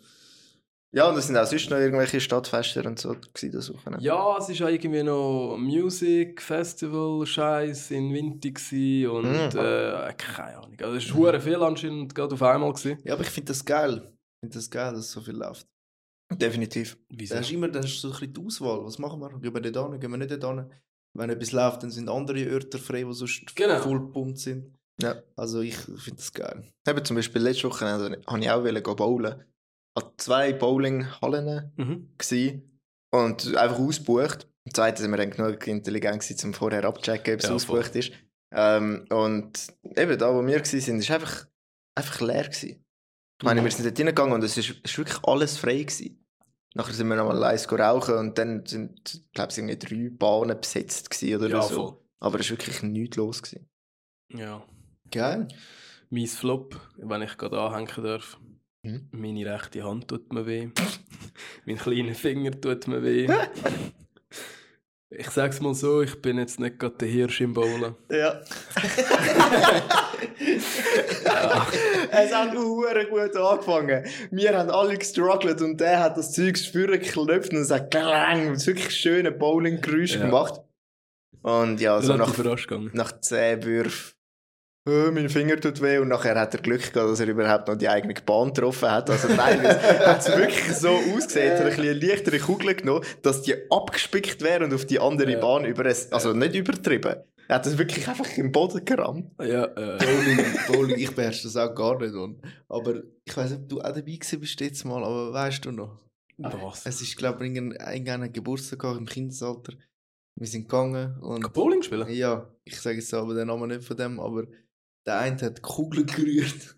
Ja, 0.91 1.07
und 1.07 1.17
es 1.17 1.27
sind 1.27 1.37
auch 1.37 1.45
sonst 1.45 1.69
noch 1.69 1.77
irgendwelche 1.77 2.19
Stadtfeste 2.19 2.81
und 2.83 2.97
so 2.97 3.13
das 3.13 3.71
Wochenende. 3.71 4.03
Ja, 4.03 4.37
es 4.39 4.49
war 4.59 4.67
auch 4.67 4.71
irgendwie 4.71 5.03
noch 5.03 5.55
Music 5.55 6.41
Festival 6.41 7.27
Scheiß 7.27 7.91
in 7.91 8.11
Winter 8.11 8.49
und 9.13 9.25
Mhm. 9.53 9.59
äh, 9.59 10.13
keine 10.17 10.57
Ahnung. 10.57 10.75
Also 10.81 10.95
es 10.95 11.15
war 11.15 11.33
mhm. 11.33 11.41
viel 11.41 11.61
anscheinend 11.61 12.15
gerade 12.15 12.33
auf 12.33 12.41
einmal. 12.41 12.73
Gewesen. 12.73 12.97
Ja, 13.03 13.13
aber 13.13 13.21
ich 13.21 13.29
finde 13.29 13.49
das 13.49 13.63
geil. 13.63 14.01
Ich 14.07 14.39
finde 14.47 14.55
das 14.55 14.69
geil, 14.71 14.93
dass 14.93 15.11
so 15.11 15.21
viel 15.21 15.35
läuft. 15.35 15.67
Definitiv. 16.31 16.97
Wieso? 17.09 17.33
Da 17.35 17.39
hast 17.41 17.49
du 17.49 17.53
immer 17.55 17.67
dann 17.69 17.83
hast 17.83 17.95
du 18.03 18.07
so 18.07 18.13
ein 18.13 18.19
bisschen 18.19 18.33
die 18.33 18.45
Auswahl. 18.45 18.83
Was 18.85 18.99
machen 18.99 19.19
wir? 19.19 19.29
Gehen 19.39 19.53
wir 19.53 19.61
nicht 19.61 19.75
hin, 19.75 19.99
gehen 19.99 20.11
wir 20.11 20.17
nicht 20.17 20.31
hin? 20.43 20.65
Wenn 21.17 21.29
etwas 21.31 21.51
läuft, 21.51 21.83
dann 21.83 21.91
sind 21.91 22.07
andere 22.07 22.53
Orte 22.53 22.77
frei, 22.77 23.03
die 23.03 23.13
sonst 23.13 23.55
Genau. 23.55 23.79
voll 23.79 23.99
gepumpt 23.99 24.37
sind. 24.37 24.75
Ja. 25.01 25.21
Also 25.35 25.61
ich 25.61 25.75
finde 25.77 26.15
das 26.17 26.31
geil. 26.33 26.63
Eben 26.87 27.05
zum 27.05 27.15
Beispiel 27.15 27.41
letzte 27.41 27.67
Woche 27.69 27.85
also, 27.85 28.11
habe 28.27 28.39
ich 28.41 28.49
auch 28.51 28.63
wollen 28.63 28.83
gehen 28.83 28.95
bowlen. 28.95 29.43
An 29.95 30.03
zwei 30.17 30.53
Bowlinghallen 30.53 31.71
Mhm. 31.77 32.09
und 33.11 33.55
einfach 33.55 33.79
ausgebucht. 33.79 34.47
Im 34.65 34.73
zweiten 34.73 35.01
sind 35.01 35.09
wir 35.11 35.17
dann 35.17 35.31
genug 35.31 35.65
intelligent 35.65 36.21
gewesen, 36.21 36.47
um 36.49 36.53
vorher 36.53 36.85
abzuchecken, 36.85 37.33
ob 37.33 37.39
es 37.39 37.47
Ja, 37.49 37.55
ausgebucht 37.55 37.95
ist. 37.95 38.11
Ähm, 38.53 39.05
und 39.09 39.67
eben 39.95 40.17
da, 40.17 40.33
wo 40.33 40.45
wir 40.45 40.63
sind, 40.65 40.99
ist 40.99 41.09
einfach, 41.11 41.47
einfach 41.95 42.21
leer 42.21 42.43
gewesen. 42.43 42.83
Ich 43.41 43.45
meine, 43.45 43.61
Mhm. 43.61 43.65
wir 43.65 43.71
sind 43.71 43.85
dort 43.85 43.97
hingegangen 43.97 44.33
und 44.33 44.43
es 44.43 44.57
ist, 44.57 44.69
ist 44.83 44.97
wirklich 44.97 45.23
alles 45.23 45.57
frei 45.57 45.83
gewesen. 45.83 46.18
Nachher 46.75 46.93
sind 46.93 47.07
wir 47.07 47.15
nochmal 47.15 47.43
eins 47.43 47.71
rauchen 47.71 48.15
und 48.15 48.37
dann 48.37 48.65
sind, 48.65 49.23
glaube 49.33 49.51
ich, 49.51 49.57
irgendwie 49.57 49.77
drei 49.77 50.09
Bahnen 50.15 50.59
besetzt 50.59 51.09
oder 51.23 51.47
Ja, 51.49 51.61
so. 51.63 51.75
voll. 51.75 51.97
Aber 52.19 52.39
es 52.39 52.49
war 52.51 52.57
wirklich 52.57 52.83
nichts 52.83 53.17
los. 53.17 53.41
Gewesen. 53.41 53.67
Ja. 54.33 54.63
Geil. 55.11 55.47
Mein 56.09 56.27
Flop, 56.27 56.79
wenn 56.97 57.21
ich 57.23 57.37
gerade 57.37 57.59
anhängen 57.59 58.03
darf. 58.03 58.37
Mhm. 58.83 59.09
Meine 59.11 59.45
rechte 59.53 59.83
Hand 59.83 60.07
tut 60.07 60.31
mir 60.31 60.45
weh. 60.45 60.69
mein 61.65 61.77
kleiner 61.77 62.13
Finger 62.15 62.51
tut 62.59 62.87
mir 62.87 63.03
weh. 63.03 63.27
ich 65.11 65.29
sag's 65.29 65.59
mal 65.61 65.73
so, 65.73 66.01
ich 66.01 66.21
bin 66.21 66.37
jetzt 66.37 66.59
nicht 66.59 66.79
gerade 66.79 66.95
der 66.95 67.07
Hirsch 67.07 67.41
im 67.41 67.53
Bowlen. 67.53 67.95
Ja. 68.11 68.41
Es 72.11 72.33
hat 72.33 72.55
hure 72.55 73.05
gut 73.07 73.35
angefangen. 73.35 74.05
Wir 74.31 74.57
haben 74.57 74.69
alle 74.69 74.97
gestruggelt 74.97 75.61
und 75.61 75.79
der 75.79 75.99
hat 75.99 76.17
das 76.17 76.31
Zeug 76.33 76.55
geklopft 76.73 77.51
und 77.53 77.59
es 77.59 77.71
hat 77.71 77.91
klang, 77.91 78.55
wirklich 78.65 78.95
schöne 78.95 79.31
Bowling-Geräusche 79.31 80.19
Ja. 80.19 80.25
gemacht. 80.25 80.61
Und 81.41 81.79
ja, 81.79 82.01
so 82.01 82.13
Relativ 82.13 82.43
nach, 82.43 82.93
nach 82.93 83.21
10 83.21 83.63
Würfen, 83.63 84.13
oh, 84.85 85.11
mein 85.11 85.29
Finger 85.29 85.59
tut 85.59 85.81
weh 85.81 85.97
und 85.97 86.09
nachher 86.09 86.39
hat 86.39 86.53
er 86.53 86.61
Glück 86.61 86.93
gehabt, 86.93 87.11
dass 87.11 87.19
er 87.19 87.27
überhaupt 87.27 87.67
noch 87.67 87.75
die 87.75 87.89
eigene 87.89 88.13
Bahn 88.13 88.53
getroffen 88.53 88.89
hat. 88.89 89.09
Also 89.09 89.27
teilweise 89.27 89.81
hat 90.05 90.19
es 90.19 90.27
wirklich 90.27 90.73
so 90.73 90.89
ausgesehen, 90.89 91.51
er 91.51 91.57
hat 91.57 91.61
ein 91.61 91.69
bisschen 91.69 91.89
eine 91.89 92.07
leichtere 92.07 92.39
Kugel 92.39 92.75
genommen, 92.75 93.05
dass 93.21 93.41
die 93.41 93.55
abgespickt 93.71 94.41
wäre 94.41 94.63
und 94.65 94.73
auf 94.73 94.85
die 94.85 94.99
andere 94.99 95.31
Ja. 95.31 95.39
Bahn 95.39 95.65
über 95.65 95.85
also 95.85 96.33
nicht 96.33 96.55
übertrieben. 96.55 97.15
Er 97.47 97.55
hat 97.55 97.65
das 97.65 97.79
wirklich 97.79 98.07
einfach 98.07 98.37
im 98.37 98.51
Boden 98.51 98.85
gerammt. 98.85 99.31
Ja, 99.41 99.65
äh, 99.65 99.97
Bowling, 99.97 100.45
Bowling, 100.67 100.99
ich 100.99 101.15
beherrsche 101.15 101.43
das 101.43 101.57
auch 101.57 101.73
gar 101.73 101.97
nicht. 101.99 102.13
Mann. 102.13 102.39
Aber 102.67 103.01
ich 103.25 103.35
weiß 103.35 103.49
nicht, 103.49 103.61
ob 103.63 103.69
du 103.69 103.79
auch 103.79 103.85
dabei 103.85 104.01
gewesen 104.01 104.39
bist 104.39 104.61
jetzt 104.61 104.85
mal, 104.85 105.03
aber 105.03 105.33
weißt 105.33 105.65
du 105.65 105.71
noch? 105.71 105.99
was? 106.37 106.85
Es 106.85 107.01
ist, 107.01 107.17
glaube 107.17 107.47
ich, 107.47 107.55
irgendein, 107.55 108.31
Geburtstag 108.31 108.83
im 108.83 109.07
Kindesalter. 109.07 109.73
Wir 110.35 110.47
sind 110.47 110.69
gegangen 110.69 111.19
und... 111.21 111.51
Bowling 111.51 111.81
spielen? 111.81 112.07
Ja, 112.09 112.47
ich 112.63 112.79
sage 112.79 112.97
jetzt 112.97 113.13
aber 113.13 113.33
den 113.33 113.47
Namen 113.47 113.67
nicht 113.67 113.83
von 113.83 113.97
dem, 113.97 114.19
aber 114.19 114.45
der 115.05 115.19
eine 115.19 115.41
hat 115.41 115.57
die 115.57 115.61
Kugel 115.61 116.05
gerührt. 116.05 116.75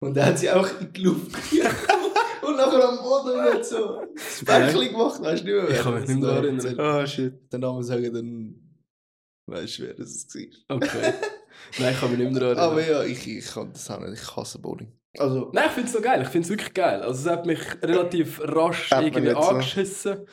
Und 0.00 0.16
er 0.16 0.26
hat 0.26 0.38
sie 0.38 0.50
auch 0.50 0.68
in 0.80 0.92
die 0.92 1.00
Luft 1.02 1.50
gerührt. 1.50 1.74
und 2.42 2.56
nachher 2.56 2.88
am 2.88 2.98
Boden 2.98 3.44
wird 3.44 3.64
so 3.64 4.02
das 4.14 4.44
Bäckchen 4.44 4.92
gemacht, 4.92 5.22
weißt 5.22 5.42
du 5.42 5.46
nicht 5.46 5.68
mehr? 5.68 5.70
Ich 5.70 5.82
kann 5.82 5.94
mich 5.94 6.08
nicht 6.08 6.20
mehr 6.20 6.30
erinnern. 6.30 6.80
Ah, 6.80 7.06
shit. 7.06 7.52
Den 7.52 7.60
Namen 7.60 7.82
sagen, 7.82 8.12
dann 8.12 8.62
weißt 9.46 9.78
du, 9.78 9.82
wer 9.84 9.94
das 9.94 10.26
war. 10.34 10.76
Okay. 10.76 11.12
Nein, 11.78 11.92
ich 11.92 12.00
kann 12.00 12.10
mich 12.10 12.18
nicht 12.18 12.32
mehr 12.32 12.40
daran 12.40 12.58
Aber 12.58 12.82
erinnern. 12.82 13.06
ja, 13.06 13.12
ich, 13.12 13.28
ich 13.28 13.46
kann 13.46 13.72
das 13.72 13.90
auch 13.90 14.00
nicht. 14.00 14.20
Ich 14.20 14.36
hasse 14.36 14.58
Bowling. 14.58 14.92
Also, 15.18 15.50
Nein, 15.52 15.64
ich 15.66 15.72
finde 15.72 15.88
es 15.88 15.94
noch 15.94 16.02
geil. 16.02 16.22
Ich 16.22 16.28
finde 16.28 16.44
es 16.46 16.50
wirklich 16.50 16.74
geil. 16.74 17.02
Also, 17.02 17.28
es 17.28 17.36
hat 17.36 17.46
mich 17.46 17.60
relativ 17.82 18.40
rasch 18.42 18.90
irgendwie 18.92 19.20
nicht 19.20 19.32
so. 19.32 19.48
angeschissen. 19.48 20.26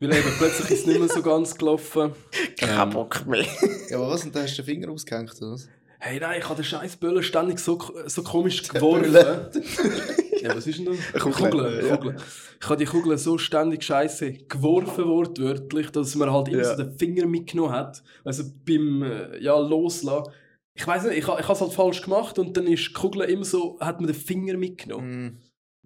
Weil 0.00 0.12
eben 0.16 0.32
plötzlich 0.38 0.70
ist 0.70 0.80
es 0.80 0.86
nicht 0.86 0.98
mehr 0.98 1.08
so 1.08 1.22
ganz 1.22 1.56
gelaufen. 1.56 2.12
Kein 2.58 2.90
Bock 2.90 3.24
mehr. 3.26 3.46
ja, 3.88 3.96
aber 3.96 4.10
was? 4.10 4.24
Und 4.24 4.34
da 4.34 4.42
hast 4.42 4.58
du 4.58 4.62
den 4.62 4.66
Finger 4.66 4.90
ausgehängt, 4.90 5.34
oder 5.40 5.52
was? 5.52 5.68
Hey, 6.06 6.20
nein, 6.20 6.38
ich 6.38 6.44
habe 6.44 6.56
den 6.56 6.66
scheiß 6.66 6.96
Böllen 6.96 7.22
ständig 7.22 7.58
so, 7.58 7.78
so 8.06 8.22
komisch 8.22 8.68
geworfen. 8.68 9.14
Ja, 10.42 10.54
was 10.54 10.66
ist 10.66 10.78
denn 10.78 10.84
das? 10.84 10.98
Eine 11.14 11.32
Kugel, 11.32 11.50
Kugel. 11.50 11.86
ja. 11.88 11.96
Kugel. 11.96 12.16
Ich 12.60 12.68
habe 12.68 12.76
die 12.76 12.84
Kugel 12.84 13.16
so 13.16 13.38
ständig 13.38 13.82
scheiße 13.82 14.30
geworfen, 14.46 15.06
wortwörtlich, 15.06 15.88
dass 15.90 16.14
man 16.16 16.30
halt 16.30 16.48
immer 16.48 16.58
Ja. 16.64 16.76
so 16.76 16.82
den 16.82 16.98
Finger 16.98 17.24
mitgenommen 17.24 17.72
hat. 17.72 18.02
Also 18.24 18.44
beim 18.66 19.02
äh, 19.02 19.38
ja, 19.42 19.58
Loslassen. 19.58 20.30
Ich 20.76 20.86
weiß 20.86 21.04
nicht, 21.04 21.12
ich, 21.16 21.24
ich 21.24 21.28
habe 21.28 21.40
es 21.52 21.60
halt 21.62 21.72
falsch 21.72 22.02
gemacht 22.02 22.38
und 22.38 22.54
dann 22.58 22.66
ist 22.66 22.88
die 22.88 22.92
Kugel 22.92 23.22
immer 23.22 23.46
so, 23.46 23.80
hat 23.80 24.00
man 24.02 24.06
den 24.08 24.16
Finger 24.16 24.58
mitgenommen. 24.58 25.40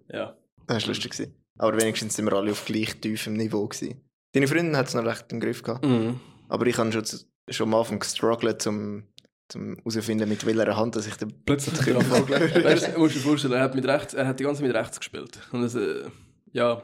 Mm. 0.09 0.13
Ja. 0.13 0.35
Das 0.67 0.83
war 0.83 0.87
lustig. 0.89 1.11
gewesen. 1.11 1.33
Aber 1.57 1.79
wenigstens 1.79 2.17
sind 2.17 2.25
wir 2.25 2.33
alle 2.33 2.51
auf 2.51 2.65
gleich 2.65 2.99
tiefem 2.99 3.35
Niveau. 3.35 3.65
Gewesen. 3.65 4.01
Deine 4.33 4.49
Freundin 4.49 4.75
hat 4.75 4.89
es 4.89 4.93
noch 4.93 5.05
recht 5.05 5.31
im 5.31 5.39
Griff 5.39 5.63
gehabt. 5.63 5.85
Mhm. 5.85 6.19
Aber 6.49 6.67
ich 6.67 6.77
habe 6.77 6.91
schon, 6.91 7.05
schon 7.49 7.67
am 7.69 7.75
Anfang 7.75 7.99
gestruggelt, 7.99 8.67
um 8.67 9.03
zum 9.49 9.75
herauszufinden, 9.77 10.29
mit 10.29 10.45
welcher 10.45 10.77
Hand 10.77 10.95
dass 10.95 11.07
ich 11.07 11.15
den 11.15 11.33
Plötzlich 11.45 11.79
den. 11.79 12.01
Vogel- 12.01 12.63
Weißt 12.63 12.95
du, 12.95 12.99
musst 12.99 13.15
du 13.15 13.19
dir 13.19 13.25
vorstellen, 13.25 13.53
er 13.53 13.61
hat, 13.63 13.75
mit 13.75 13.85
rechts, 13.85 14.13
er 14.13 14.27
hat 14.27 14.39
die 14.39 14.43
ganze 14.43 14.61
Zeit 14.61 14.67
mit 14.67 14.75
rechts 14.77 14.99
gespielt. 14.99 15.39
Und 15.51 15.63
es, 15.63 15.75
äh, 15.75 16.05
ja, 16.53 16.81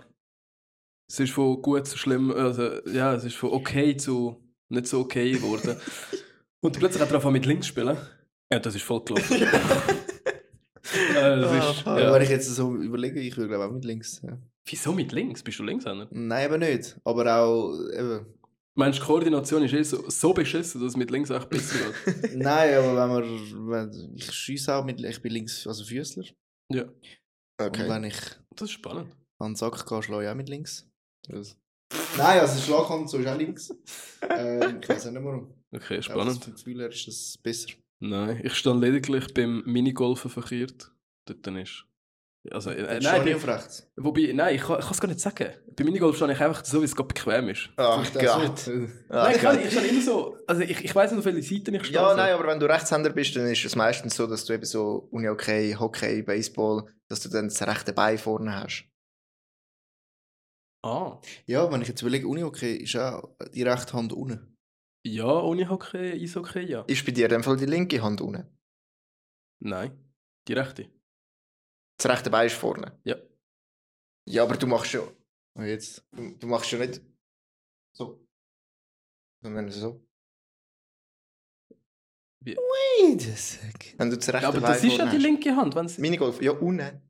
es 1.09 1.19
ist 1.19 1.31
von 1.33 1.61
gut 1.61 1.87
zu 1.87 1.97
schlimm, 1.97 2.31
also, 2.31 2.83
ja, 2.87 3.13
es 3.13 3.23
ist 3.23 3.35
von 3.35 3.51
okay 3.51 3.95
zu 3.95 4.41
nicht 4.69 4.87
so 4.87 5.01
okay 5.01 5.31
geworden. 5.31 5.77
Und 6.61 6.77
plötzlich 6.79 7.01
hat 7.01 7.09
er 7.09 7.15
angefangen 7.15 7.33
mit 7.33 7.45
links 7.45 7.67
zu 7.67 7.73
spielen. 7.73 7.97
Ja, 8.51 8.59
das 8.59 8.73
ist 8.75 8.81
voll 8.83 9.03
gelaufen. 9.05 9.41
äh, 9.41 9.45
das 11.15 11.77
ist, 11.77 11.87
Aber 11.87 12.01
ja. 12.01 12.13
wenn 12.13 12.21
ich 12.23 12.29
jetzt 12.29 12.47
so 12.53 12.75
überlege, 12.75 13.19
ich 13.19 13.37
würde 13.37 13.49
glaube 13.49 13.65
auch 13.65 13.71
mit 13.71 13.85
links. 13.85 14.21
Ja. 14.23 14.37
Wieso 14.65 14.93
mit 14.93 15.11
links? 15.11 15.43
Bist 15.43 15.59
du 15.59 15.63
Linkshänder? 15.63 16.07
Nein, 16.09 16.45
aber 16.45 16.57
nicht. 16.57 16.99
Aber 17.03 17.35
auch, 17.37 17.77
eben. 17.95 18.25
Meinst 18.77 18.99
du, 18.99 19.03
die 19.03 19.07
Koordination 19.07 19.63
ist 19.63 19.73
eh 19.73 19.83
so, 19.83 20.09
so 20.09 20.33
beschissen, 20.33 20.81
dass 20.81 20.91
es 20.91 20.97
mit 20.97 21.09
links 21.09 21.31
auch 21.31 21.45
besser 21.45 21.77
geht? 22.05 22.35
Nein, 22.35 22.73
aber 22.75 22.95
wenn 22.97 23.09
man, 23.09 23.69
wenn, 23.91 24.15
ich 24.15 24.31
schieße 24.31 24.73
auch 24.75 24.83
mit, 24.83 25.01
ich 25.01 25.21
bin 25.21 25.31
links, 25.31 25.65
also 25.65 25.83
Füßler. 25.85 26.25
ja, 26.71 26.83
Und 26.83 26.91
Okay. 27.57 27.87
wenn 27.87 28.03
ich 28.03 28.17
das 28.51 28.63
ist 28.69 28.71
spannend. 28.71 29.15
an 29.39 29.51
den 29.51 29.55
Sack 29.55 29.85
gehe, 29.87 30.03
schlage 30.03 30.25
ich 30.25 30.29
auch 30.29 30.35
mit 30.35 30.49
links. 30.49 30.85
Das. 31.29 31.57
Nein, 32.17 32.39
also 32.39 32.59
Schlaghand 32.61 33.09
so 33.09 33.17
ist 33.17 33.27
auch 33.27 33.37
links. 33.37 33.69
ähm, 34.29 34.79
ich 34.81 34.89
weiß 34.89 35.07
auch 35.07 35.11
nicht 35.11 35.23
warum. 35.23 35.53
Okay, 35.73 36.01
spannend. 36.01 36.43
Vom 36.43 36.53
Gefühl 36.53 36.79
her 36.81 36.89
ist 36.89 37.07
das 37.07 37.37
besser. 37.41 37.69
Nein, 38.01 38.41
ich 38.43 38.53
stand 38.55 38.81
lediglich 38.81 39.33
beim 39.33 39.63
Minigolfen 39.65 40.29
verkehrt. 40.29 40.91
Dort 41.27 41.47
dann 41.47 41.57
ist. 41.57 41.85
Also, 42.51 42.69
äh, 42.69 42.99
nein, 42.99 43.23
bei, 43.23 43.35
auf 43.35 43.47
rechts. 43.47 43.91
wobei, 43.95 44.31
nein, 44.33 44.55
ich 44.55 44.61
kann 44.61 44.79
es 44.79 44.99
gar 44.99 45.07
nicht 45.07 45.19
sagen. 45.19 45.49
Bei 45.75 45.83
Minigolf 45.83 46.15
stehe 46.15 46.31
ich 46.31 46.39
einfach 46.39 46.63
so, 46.63 46.81
wie 46.81 46.85
es 46.85 46.95
gerade 46.95 47.07
bequem 47.07 47.49
ist. 47.49 47.69
Auch 47.77 48.03
Gott. 48.13 48.59
so. 48.59 48.71
Ah, 49.09 49.23
nein, 49.23 49.35
ich, 49.35 49.41
kann, 49.41 49.55
Gott. 49.55 49.65
ich 49.65 49.71
stehe 49.71 49.87
immer 49.87 50.01
so. 50.01 50.37
Also, 50.47 50.61
ich, 50.61 50.83
ich 50.83 50.95
weiß 50.95 51.11
nicht, 51.11 51.19
auf 51.19 51.25
welche 51.25 51.41
Seite 51.41 51.75
ich 51.75 51.85
stehe. 51.85 51.99
Ja, 51.99 52.13
nein, 52.15 52.33
aber 52.33 52.47
wenn 52.47 52.59
du 52.59 52.67
Rechtshänder 52.67 53.09
bist, 53.09 53.35
dann 53.35 53.47
ist 53.47 53.65
es 53.65 53.75
meistens 53.75 54.15
so, 54.15 54.27
dass 54.27 54.45
du 54.45 54.53
eben 54.53 54.65
so 54.65 55.07
Uni-Hockey, 55.11 55.75
Hockey, 55.79 56.21
Baseball, 56.21 56.87
dass 57.09 57.21
du 57.21 57.29
dann 57.29 57.49
das 57.49 57.61
rechte 57.61 57.93
Bein 57.93 58.17
vorne 58.17 58.55
hast. 58.55 58.85
Ah. 60.83 61.19
Ja, 61.47 61.71
wenn 61.71 61.81
ich 61.81 61.87
jetzt 61.87 62.01
überlege, 62.01 62.27
Uni, 62.27 62.43
okay, 62.43 62.75
ist 62.75 62.95
auch 62.95 63.35
die 63.53 63.63
rechte 63.63 63.93
Hand 63.93 64.13
unten. 64.13 64.55
Ja, 65.03 65.25
ohne 65.25 65.67
Hockey, 65.69 66.13
Eishockey, 66.21 66.65
ja. 66.65 66.81
Ist 66.87 67.05
bei 67.05 67.11
dir 67.11 67.25
in 67.25 67.31
dem 67.31 67.43
Fall 67.43 67.57
die 67.57 67.65
linke 67.65 68.01
Hand 68.03 68.21
unten? 68.21 68.45
Nein, 69.63 69.91
die 70.47 70.53
rechte. 70.53 70.89
Das 71.97 72.11
rechte 72.11 72.29
Bein 72.29 72.47
ist 72.47 72.55
vorne? 72.55 72.99
Ja. 73.03 73.15
Ja, 74.27 74.43
aber 74.43 74.57
du 74.57 74.67
machst 74.67 74.91
schon... 74.91 75.07
Und 75.53 75.65
jetzt. 75.65 76.03
Du, 76.11 76.35
du 76.37 76.47
machst 76.47 76.69
schon 76.69 76.79
nicht 76.79 77.01
so. 77.93 78.27
Sondern 79.41 79.69
so. 79.71 80.05
Wait 82.41 83.27
a 83.31 83.35
sec. 83.35 83.95
Wenn 83.97 84.09
du 84.09 84.17
das 84.17 84.27
rechte 84.29 84.43
Ja, 84.43 84.49
aber 84.49 84.59
Bein 84.61 84.71
das 84.73 84.83
ist 84.83 84.97
ja 84.97 85.05
die 85.05 85.15
hast. 85.17 85.21
linke 85.23 85.55
Hand. 85.55 85.75
Wenn's... 85.75 85.97
Minigolf, 85.97 86.41
ja, 86.41 86.51
unten. 86.51 87.01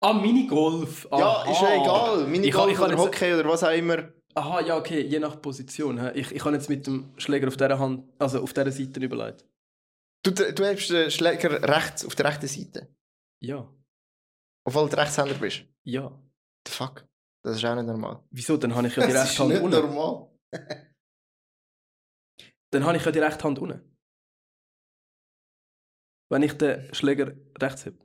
Ah, 0.00 0.12
Minigolf. 0.12 1.06
Ja, 1.10 1.42
ist 1.50 1.60
ja 1.60 1.68
Aha. 1.68 1.74
egal. 1.74 2.16
Ich 2.18 2.22
kann- 2.22 2.30
Minigolf 2.30 2.70
ich 2.72 2.76
kann 2.76 2.84
oder 2.92 2.94
jetzt- 3.04 3.04
Hockey 3.20 3.34
oder 3.34 3.48
was 3.48 3.64
auch 3.64 3.70
immer. 3.70 4.12
Aha, 4.34 4.60
ja, 4.60 4.78
okay, 4.78 5.00
je 5.02 5.18
nach 5.18 5.40
Position. 5.42 5.98
Ich, 6.14 6.32
ich 6.32 6.44
habe 6.44 6.54
jetzt 6.56 6.68
mit 6.70 6.86
dem 6.86 7.12
Schläger 7.18 7.48
auf 7.48 7.56
dieser 7.56 7.78
Hand, 7.78 8.08
also 8.18 8.40
auf 8.42 8.52
dieser 8.54 8.72
Seite 8.72 9.00
überlegt. 9.00 9.44
Du, 10.24 10.30
du 10.30 10.64
hast 10.64 10.88
den 10.88 11.10
Schläger 11.10 11.62
rechts, 11.68 12.04
auf 12.06 12.14
der 12.14 12.26
rechten 12.26 12.46
Seite. 12.48 12.88
Ja. 13.42 13.70
Obwohl 14.64 14.88
du 14.88 14.96
Rechtshänder 14.96 15.34
bist. 15.34 15.64
Ja. 15.84 16.10
The 16.66 16.72
fuck? 16.72 17.06
Das 17.44 17.56
ist 17.56 17.64
auch 17.64 17.74
nicht 17.74 17.86
normal. 17.86 18.22
Wieso? 18.30 18.56
Dann 18.56 18.74
habe 18.74 18.86
ich 18.86 18.96
ja 18.96 19.06
die 19.06 19.12
Das 19.12 19.22
rechte 19.22 19.32
ist 19.32 19.38
Hand 19.40 19.50
nicht 19.50 19.62
unten. 19.62 19.80
normal. 19.80 20.30
Dann 22.70 22.84
habe 22.84 22.96
ich 22.96 23.04
ja 23.04 23.10
die 23.12 23.18
rechte 23.18 23.44
Hand 23.44 23.58
unten. 23.58 23.96
Wenn 26.30 26.42
ich 26.42 26.54
den 26.54 26.94
Schläger 26.94 27.32
rechts 27.60 27.84
habe. 27.86 27.98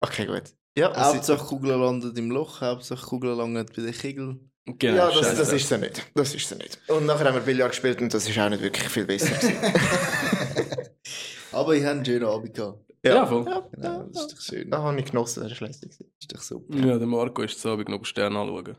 Okay, 0.00 0.26
gut. 0.26 0.54
Ja, 0.76 0.88
das 0.90 1.08
ist, 1.08 1.14
Hauptsache 1.14 1.46
Kugel 1.46 1.76
landet 1.76 2.16
im 2.18 2.30
Loch, 2.30 2.60
Hauptsache 2.60 3.06
Kugel 3.06 3.34
landet 3.34 3.74
bei 3.74 3.82
der 3.82 3.92
Kegel. 3.92 4.40
Genau, 4.64 4.96
ja 4.96 5.10
das, 5.10 5.36
das 5.36 5.52
ist 5.52 5.70
es 5.70 5.80
nicht. 5.80 6.10
Das 6.14 6.34
ist 6.34 6.50
es 6.52 6.58
nicht. 6.58 6.78
Und 6.88 7.06
nachher 7.06 7.26
haben 7.26 7.34
wir 7.36 7.40
Billard 7.42 7.70
gespielt 7.70 8.00
und 8.02 8.12
das 8.12 8.28
ist 8.28 8.38
auch 8.38 8.48
nicht 8.48 8.62
wirklich 8.62 8.88
viel 8.88 9.06
besser. 9.06 9.34
gewesen. 9.36 9.56
Aber 11.52 11.74
ich 11.74 11.82
habe 11.82 11.92
einen 11.92 12.04
schönen 12.04 12.24
Abend 12.26 12.54
gehabt. 12.54 12.87
Ja, 13.04 13.26
voll. 13.26 13.44
ja, 13.46 13.60
Genau, 13.72 14.02
das 14.12 14.22
ist 14.22 14.32
doch 14.32 14.40
schön. 14.40 14.70
Da 14.70 14.82
habe 14.82 14.98
ich 14.98 15.06
genossen, 15.06 15.42
das 15.44 15.52
ist 15.52 15.60
lässig. 15.60 15.90
Das 15.90 16.00
ist 16.20 16.34
doch 16.34 16.42
super. 16.42 16.76
Ja, 16.76 16.98
der 16.98 17.06
Marco 17.06 17.42
ist 17.42 17.60
zu 17.60 17.68
Abend 17.68 17.88
noch 17.88 18.04
Sterne 18.04 18.38
anschauen. 18.38 18.76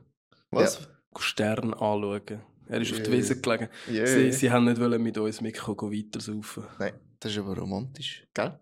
Was? 0.51 0.87
Sterne 1.17 1.73
anschauen. 1.73 2.41
Er 2.67 2.81
ist 2.81 2.91
auf 2.93 3.01
die. 3.01 3.11
Wiese 3.11 3.39
gelegen. 3.41 3.69
Yeah. 3.89 4.05
Sie, 4.05 4.31
sie 4.31 4.51
haben 4.51 4.65
nicht 4.65 4.79
wollen 4.79 5.01
mit 5.01 5.17
uns 5.17 5.41
mitkommen, 5.41 5.91
weiter 5.91 6.19
saufen. 6.19 6.63
Das 7.19 7.31
ist 7.31 7.37
aber 7.39 7.57
romantisch. 7.57 8.27
Gell? 8.33 8.59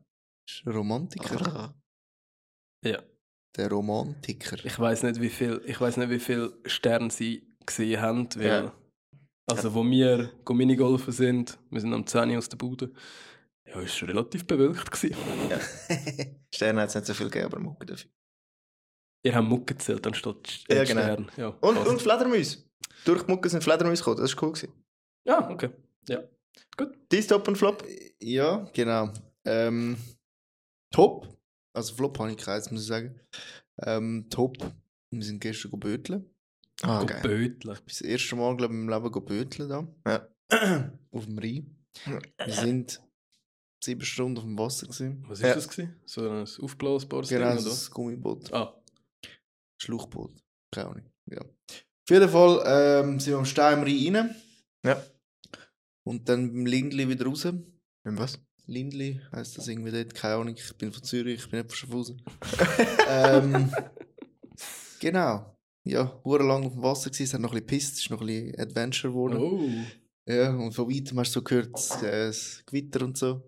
Das 0.48 0.56
ist 0.56 0.66
ein 0.66 0.74
Romantiker. 0.74 1.74
Ja. 2.86 3.04
Der 3.58 3.70
Romantiker. 3.70 4.64
Ich 4.64 4.80
weiß 4.80 5.04
nicht, 5.04 5.20
wie 5.20 5.30
viel, 5.30 5.62
ich 5.66 5.82
weiß 5.82 5.98
nicht, 5.98 6.10
wie 6.10 6.20
viel 6.20 6.54
Sterne 6.66 7.10
sie 7.10 7.54
gesehen 7.66 8.00
haben, 8.02 8.30
weil, 8.36 8.46
Ja. 8.48 8.74
also 9.48 9.74
wo 9.74 9.84
wir 9.84 10.30
go 10.46 10.54
Minigolfen 10.54 11.12
sind, 11.12 11.58
wir 11.72 11.82
sind 11.82 11.94
am 11.94 12.06
10 12.06 12.30
Uhr 12.30 12.38
aus 12.38 12.48
der 12.50 12.58
Bude, 12.58 12.92
ja, 13.68 13.82
ist 13.82 13.96
schon 13.96 14.10
relativ 14.10 14.46
bewölkt 14.48 14.92
gewesen. 14.92 15.16
Sterne 16.54 16.82
hat 16.82 16.90
es 16.90 16.96
nicht 16.96 17.08
so 17.08 17.14
viel 17.14 17.30
gegeben, 17.30 17.54
aber 17.54 17.60
Mucke 17.60 17.86
dafür. 17.86 18.10
Ihr 19.24 19.36
habt 19.36 19.48
Mucke 19.48 19.76
gezählt 19.76 20.06
anstatt 20.08 20.66
Ja, 20.70 20.78
ja, 20.78 20.84
genau. 20.84 21.02
Stern. 21.02 21.32
Ja, 21.38 21.48
Und, 21.62 21.78
und 21.78 22.02
Fledermäuse. 22.02 22.64
Durch 23.06 23.24
die 23.24 23.32
Mucke 23.32 23.50
sind 23.50 23.64
Fledermäuse 23.64 24.02
gekommen, 24.04 24.22
das 24.22 24.36
war 24.36 24.44
cool. 24.44 24.54
Gewesen. 24.54 24.74
ja, 25.26 25.50
okay. 25.50 25.70
Dein 27.10 27.28
Top 27.28 27.48
und 27.48 27.58
Flop? 27.58 27.84
Ja, 28.20 28.70
genau. 28.74 29.12
Ähm, 29.46 29.98
top. 30.92 31.28
Also 31.74 31.96
Flop 31.96 32.20
habe 32.20 32.32
ich 32.32 32.38
keins, 32.38 32.70
muss 32.72 32.82
ich 32.82 32.88
sagen. 32.88 33.20
Ähm, 33.84 34.28
top. 34.30 34.58
Wir 35.12 35.24
sind 35.24 35.40
gestern 35.40 35.72
go 35.72 35.78
böteln. 35.78 36.30
Ah, 36.82 37.04
geil. 37.04 37.22
Böteln. 37.22 37.78
Das 37.88 38.02
erste 38.02 38.36
Mal, 38.36 38.56
glaube 38.58 38.74
ich, 38.74 38.80
im 38.80 38.90
Leben 38.90 39.12
go 39.12 39.22
böteln 39.22 39.70
da. 39.70 39.88
Ja. 40.06 40.92
Auf 41.12 41.26
dem 41.26 41.38
Rhein. 41.40 41.76
Wir 42.06 42.54
sind 42.54 43.02
sieben 43.84 44.02
Stunden 44.06 44.38
auf 44.38 44.44
dem 44.44 44.58
Wasser 44.58 44.88
gewesen. 44.88 45.24
Was 45.28 45.40
ist 45.40 45.46
Ja. 45.46 45.54
das 45.56 45.68
gewesen? 45.70 45.96
So 46.06 46.30
ein 46.30 46.48
aufblasbares 46.62 47.30
Genau, 47.30 47.50
Ding, 47.50 47.60
oder? 47.60 47.70
das 47.70 47.92
Gummiboot. 47.92 48.54
Ah, 48.54 48.82
Schluchboot. 49.82 50.34
Keine 50.74 50.90
Ahnung. 50.90 51.06
Ja. 51.30 51.42
Auf 51.42 52.10
jeden 52.10 52.30
Fall 52.30 52.64
ähm, 52.66 53.20
sind 53.20 53.34
wir 53.34 53.38
am 53.40 53.46
Stein 53.46 53.80
am 53.80 53.84
Rhein 53.84 54.16
rein. 54.16 54.36
Ja. 54.86 55.04
Und 56.06 56.28
dann 56.30 56.48
beim 56.54 56.66
Lindli 56.66 57.08
wieder 57.10 57.26
raus. 57.26 57.46
Und 57.46 57.68
was? 58.06 58.40
Lindli 58.66 59.22
heisst 59.32 59.58
das 59.58 59.68
irgendwie 59.68 59.92
dort, 59.92 60.14
keine 60.14 60.36
Ahnung, 60.36 60.56
ich 60.58 60.74
bin 60.78 60.92
von 60.92 61.04
Zürich, 61.04 61.40
ich 61.44 61.50
bin 61.50 61.60
nicht 61.62 61.70
von 61.70 61.78
Schaffhausen. 61.78 62.22
ähm, 63.08 63.72
genau. 65.00 65.54
Ja, 65.86 66.20
lang 66.26 66.66
auf 66.66 66.74
dem 66.74 66.82
Wasser 66.84 67.10
gewesen, 67.10 67.24
es 67.24 67.34
hat 67.34 67.40
noch 67.42 67.52
ein 67.54 67.64
bisschen 67.64 67.68
gepisst, 67.68 67.94
es 67.94 68.00
ist 68.02 68.10
noch 68.10 68.20
ein 68.22 68.28
bisschen 68.28 68.60
Adventure 68.60 69.14
geworden. 69.14 69.38
oh. 69.38 69.70
Ja, 70.30 70.54
und 70.54 70.74
von 70.74 70.90
weitem 70.94 71.18
hast 71.20 71.30
du 71.34 71.40
so 71.40 71.44
gehört, 71.44 71.74
das, 71.74 72.04
äh, 72.04 72.28
das 72.28 72.62
Gewitter 72.66 73.06
und 73.06 73.18
so. 73.18 73.42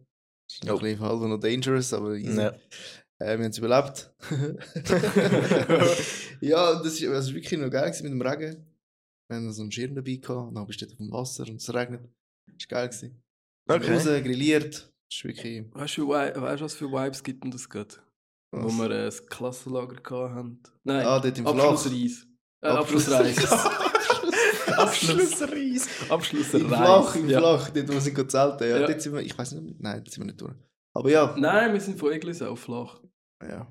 Ist 0.49 0.63
noch 0.65 0.75
Oh. 0.75 0.77
ein 0.77 0.83
bisschen 0.83 0.99
halb 1.01 1.21
noch 1.21 1.37
dangerous, 1.39 1.93
aber 1.93 2.15
easy. 2.15 2.39
Ja. 2.41 2.49
Äh, 3.19 3.37
wir 3.37 3.45
haben 3.45 3.51
es 3.51 3.57
überlebt. 3.57 4.11
ja, 6.41 6.73
das 6.81 6.99
das 6.99 7.27
ist 7.27 7.33
wirklich 7.33 7.59
noch 7.59 7.69
geil 7.69 7.91
mit 8.01 8.11
dem 8.11 8.21
Regen. 8.21 8.65
Wir 9.27 9.37
haben 9.37 9.51
so 9.53 9.61
einen 9.61 9.71
Schirm 9.71 9.95
dabei 9.95 10.15
gehabt, 10.15 10.47
und 10.49 10.55
dann 10.55 10.65
bist 10.65 10.81
du 10.81 10.85
dort 10.85 10.93
auf 10.93 10.97
dem 10.97 11.11
Wasser 11.11 11.43
und 11.47 11.57
es 11.61 11.73
regnet. 11.73 12.01
Das 12.47 12.69
war 12.71 12.79
geil. 12.79 12.89
Gewesen. 12.89 13.21
Okay. 13.69 13.93
Raus, 13.93 14.03
grilliert. 14.23 14.73
Das 14.75 15.17
ist 15.17 15.23
wirklich... 15.25 15.65
Weißt 15.73 15.97
du, 15.97 16.07
wie- 16.07 16.11
weißt 16.41 16.61
du, 16.61 16.65
was 16.65 16.73
für 16.75 16.91
Vibes 16.91 17.23
gibt 17.23 17.43
denn 17.43 17.51
das 17.51 17.69
gerade? 17.69 17.95
Wo 18.51 18.65
Was? 18.65 18.77
wir 18.77 18.85
äh, 18.91 19.05
das 19.05 19.25
Klassenlager 19.27 20.33
haben. 20.33 20.59
Nein, 20.83 21.05
Ah, 21.05 21.19
dort 21.19 21.37
im 21.37 21.45
Flach. 21.45 21.53
Abschlussreis. 21.71 22.25
Äh, 22.63 22.67
Abschlussreis. 22.69 23.37
Abschlussreis. 24.79 25.87
Im 26.05 26.11
Abschlussreis. 26.11 26.61
Flach, 26.63 27.15
im 27.15 27.29
ja. 27.29 27.39
Flach, 27.39 27.69
dort 27.69 27.93
wo 27.95 27.99
sie 27.99 28.13
zelten. 28.13 28.63
Ja, 28.69 28.79
Ja. 28.79 28.87
dort 28.87 29.01
sind 29.01 29.13
wir, 29.13 29.21
ich 29.21 29.37
weiß 29.37 29.51
nicht, 29.53 29.79
nein, 29.79 29.97
dort 29.97 30.11
sind 30.11 30.21
wir 30.23 30.25
nicht 30.27 30.41
durch. 30.41 30.53
Aber 30.93 31.09
ja, 31.09 31.35
Nein, 31.37 31.73
wir 31.73 31.81
sind 31.81 31.99
von 31.99 32.11
Eglis 32.11 32.41
auf 32.41 32.59
Flach. 32.59 33.01
ja. 33.41 33.67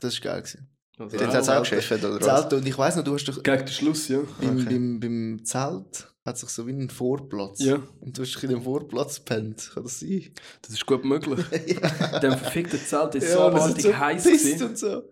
Das 0.00 0.14
war 0.22 0.32
geil. 0.32 0.42
Gewesen. 0.42 0.68
Also 0.98 1.16
Dort 1.18 1.34
hat 1.34 1.42
es 1.42 1.48
auch 1.48 1.60
geschäft, 1.60 1.92
oder 2.04 2.20
was? 2.20 2.40
Zelt, 2.48 2.52
und 2.54 2.66
ich 2.66 2.76
weiß 2.76 2.96
noch, 2.96 3.04
du 3.04 3.14
hast 3.14 3.24
doch 3.24 3.42
Gegen 3.42 3.58
den 3.58 3.68
Schluss, 3.68 4.08
ja. 4.08 4.18
beim, 4.40 4.56
Okay. 4.58 4.64
beim, 4.64 5.00
beim 5.00 5.40
Zelt 5.44 6.12
hat 6.24 6.36
sich 6.38 6.48
so 6.50 6.66
wie 6.66 6.72
einen 6.72 6.90
Vorplatz. 6.90 7.60
Ja, 7.60 7.78
Und 8.00 8.16
du 8.18 8.22
hast 8.22 8.34
dich 8.34 8.42
in 8.44 8.50
dem 8.50 8.62
Vorplatz 8.62 9.16
gepennt. 9.16 9.70
Kann 9.72 9.84
das 9.84 10.00
sein? 10.00 10.30
das 10.62 10.72
ist 10.72 10.84
gut 10.86 11.04
möglich. 11.04 11.38
ja, 11.66 12.18
Dem 12.18 12.32
verfickten 12.32 12.78
Zelt 12.80 13.14
ist 13.14 13.24
ja, 13.28 13.34
so 13.36 13.40
abartig 13.42 13.84
so 13.84 13.96
heiß 13.96 14.24
gewesen. 14.24 14.66
und 14.68 14.78
so. 14.78 15.02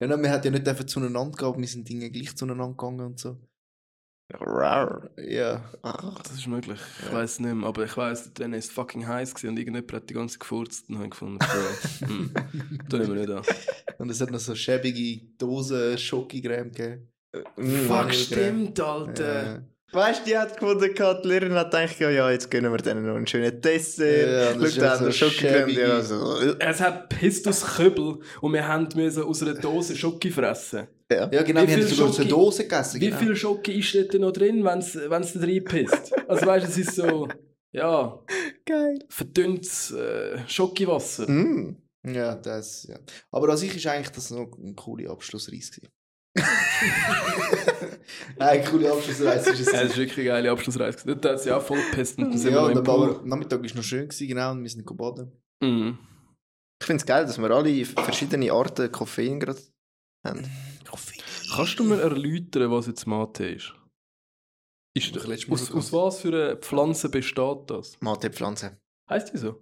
Ja, 0.00 0.06
nein, 0.06 0.22
wir 0.22 0.30
hätten 0.30 0.46
ja 0.46 0.50
nicht 0.52 0.66
dürfen 0.66 0.86
zueinander 0.88 1.36
gehen, 1.36 1.46
aber 1.48 1.58
wir 1.58 1.68
sind 1.68 1.88
Dinge 1.88 2.10
gleich 2.10 2.36
zueinander 2.36 2.68
gegangen 2.68 3.00
und 3.00 3.18
so. 3.18 3.36
Rar. 4.30 5.08
Ja. 5.16 5.62
Das 6.22 6.32
ist 6.32 6.46
möglich. 6.46 6.78
Ich 7.00 7.06
Ja. 7.06 7.14
weiß 7.14 7.40
nicht 7.40 7.54
mehr, 7.54 7.66
aber 7.68 7.84
ich 7.84 7.96
weiß, 7.96 8.34
dann 8.34 8.52
ist 8.52 8.66
es 8.66 8.70
fucking 8.72 9.06
heiß 9.06 9.34
gewesen 9.34 9.50
und 9.50 9.58
irgendjemand 9.58 9.92
hat 9.92 10.10
die 10.10 10.14
ganze 10.14 10.34
Zeit 10.34 10.40
gefurzt 10.40 10.90
und 10.90 10.98
habe 10.98 11.08
gefunden, 11.08 11.38
Bro, 11.38 11.46
hm, 12.06 12.34
da 12.90 12.98
nehmen 12.98 13.14
wir 13.14 13.20
nicht 13.26 13.30
an. 13.30 13.42
Und 13.98 14.10
es 14.10 14.20
hat 14.20 14.30
noch 14.30 14.38
so 14.38 14.54
schäbige 14.54 15.24
Dosen 15.38 15.96
Schokigräm 15.96 16.72
gegeben. 16.72 17.08
Fuck, 17.32 17.46
Vanillegräm. 17.56 18.12
stimmt, 18.12 18.80
Alter. 18.80 19.44
Ja. 19.46 19.62
Weißt 19.90 20.20
du, 20.20 20.24
die 20.30 20.36
hat 20.36 20.58
gefunden, 20.60 20.84
die 20.94 21.28
Lehrerin 21.28 21.54
hat 21.54 21.70
gedacht, 21.70 21.98
ja, 21.98 22.10
ja, 22.10 22.30
jetzt 22.30 22.50
gönnen 22.50 22.70
wir 22.70 22.76
denen 22.78 23.06
noch 23.06 23.16
einen 23.16 23.26
schönen 23.26 23.58
Dessert. 23.58 24.28
Ja, 24.28 24.52
das 24.52 24.62
ist 24.62 24.74
Schau, 24.74 24.80
da 24.82 24.96
so 24.98 25.04
er 25.06 25.12
Schokocreme. 25.12 26.56
Es 26.58 26.80
hat 26.82 27.08
Pistus 27.08 27.64
Kübel 27.64 28.18
und 28.42 28.52
wir 28.52 28.68
haben 28.68 28.86
müssen 28.94 29.22
aus 29.22 29.42
einer 29.42 29.54
Dose 29.54 29.96
Schoki 29.96 30.30
fressen. 30.30 30.88
Ja, 31.10 31.26
genau, 31.42 31.62
Wie 31.62 31.68
wir 31.68 31.74
haben 31.74 31.82
viel 31.82 31.86
sogar 31.86 32.08
aus 32.10 32.16
der 32.16 32.24
Dose 32.26 32.64
gegessen. 32.64 33.00
Wie 33.00 33.06
genau. 33.06 33.18
viel 33.18 33.36
Schoki 33.36 33.78
ist 33.78 33.94
dort 33.94 34.14
noch 34.14 34.32
drin, 34.32 34.62
wenn 34.62 34.78
es 34.78 34.92
da 34.92 35.40
reinpisst? 35.40 36.12
Also 36.28 36.46
weißt 36.46 36.66
du, 36.66 36.70
es 36.70 36.76
ist 36.76 36.96
so, 36.96 37.28
ja, 37.72 38.18
Geil. 38.66 38.98
verdünntes 39.08 39.92
äh, 39.92 40.38
Schokiwasser. 40.46 41.30
Mm. 41.30 41.76
Ja, 42.06 42.34
das, 42.34 42.84
ja. 42.84 42.98
Aber 43.30 43.48
an 43.48 43.56
sich 43.56 43.74
ist 43.74 43.86
eigentlich 43.86 44.10
das 44.10 44.30
noch 44.30 44.50
ein 44.58 44.76
cooler 44.76 45.10
Abschlussreis 45.10 45.70
gewesen. 45.70 45.88
Nein, 48.38 48.64
coole 48.64 48.92
Abschlussreis 48.92 49.46
ist 49.46 49.60
es. 49.60 49.72
Ja, 49.72 49.82
das 49.82 49.90
ist 49.92 49.96
wirklich 49.96 50.18
eine 50.18 50.28
geile 50.28 50.50
Abschlussreise. 50.50 50.98
Dort 51.06 51.24
hat 51.24 51.40
sie 51.40 51.50
auch 51.52 51.62
voll 51.62 51.80
gepisst 51.90 52.18
und 52.18 52.30
dann 52.30 52.38
sind 52.38 52.52
ja, 52.52 52.68
wir 52.68 52.78
und 52.78 52.88
am 52.88 53.28
Nachmittag 53.28 53.62
war 53.62 53.76
noch 53.76 53.82
schön, 53.82 54.08
gewesen, 54.08 54.28
genau, 54.28 54.52
und 54.52 54.62
wir 54.62 54.70
sind 54.70 54.84
baden. 54.96 55.32
Mhm. 55.62 55.98
Ich 56.80 56.86
finde 56.86 57.00
es 57.00 57.06
geil, 57.06 57.26
dass 57.26 57.38
wir 57.38 57.50
alle 57.50 57.84
verschiedene 57.84 58.52
Arten 58.52 58.92
Koffein 58.92 59.40
gerade 59.40 59.60
haben. 60.24 60.44
Kannst 61.54 61.78
du 61.78 61.84
mir 61.84 62.00
erläutern, 62.00 62.70
was 62.70 62.86
jetzt 62.86 63.06
Mate 63.06 63.46
ist? 63.46 63.72
ist 64.94 65.14
Mal 65.14 65.54
aus, 65.54 65.70
aus 65.70 65.92
was 65.92 66.20
für 66.20 66.28
eine 66.28 66.56
Pflanze 66.56 67.08
besteht 67.08 67.70
das? 67.70 67.96
Mate-Pflanze. 68.00 68.78
Heißt 69.08 69.32
die 69.32 69.38
so? 69.38 69.60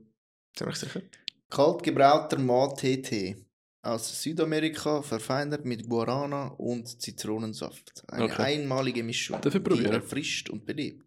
Ziemlich 0.57 0.77
sicher. 0.77 1.03
Kalt 1.51 1.83
gebrauter 1.83 2.38
Mate-Tee. 2.38 3.37
Aus 3.83 4.22
Südamerika, 4.22 5.01
verfeinert 5.03 5.64
mit 5.64 5.88
Guarana 5.88 6.49
und 6.59 7.01
Zitronensaft. 7.01 8.03
Eine 8.09 8.25
Okay. 8.25 8.42
einmalige 8.42 9.05
Mischung, 9.05 9.40
Darf 9.40 9.55
ich 9.55 9.62
die 9.62 9.68
probieren? 9.68 9.92
erfrischt 9.92 10.51
und 10.51 10.66
belebt. 10.66 11.05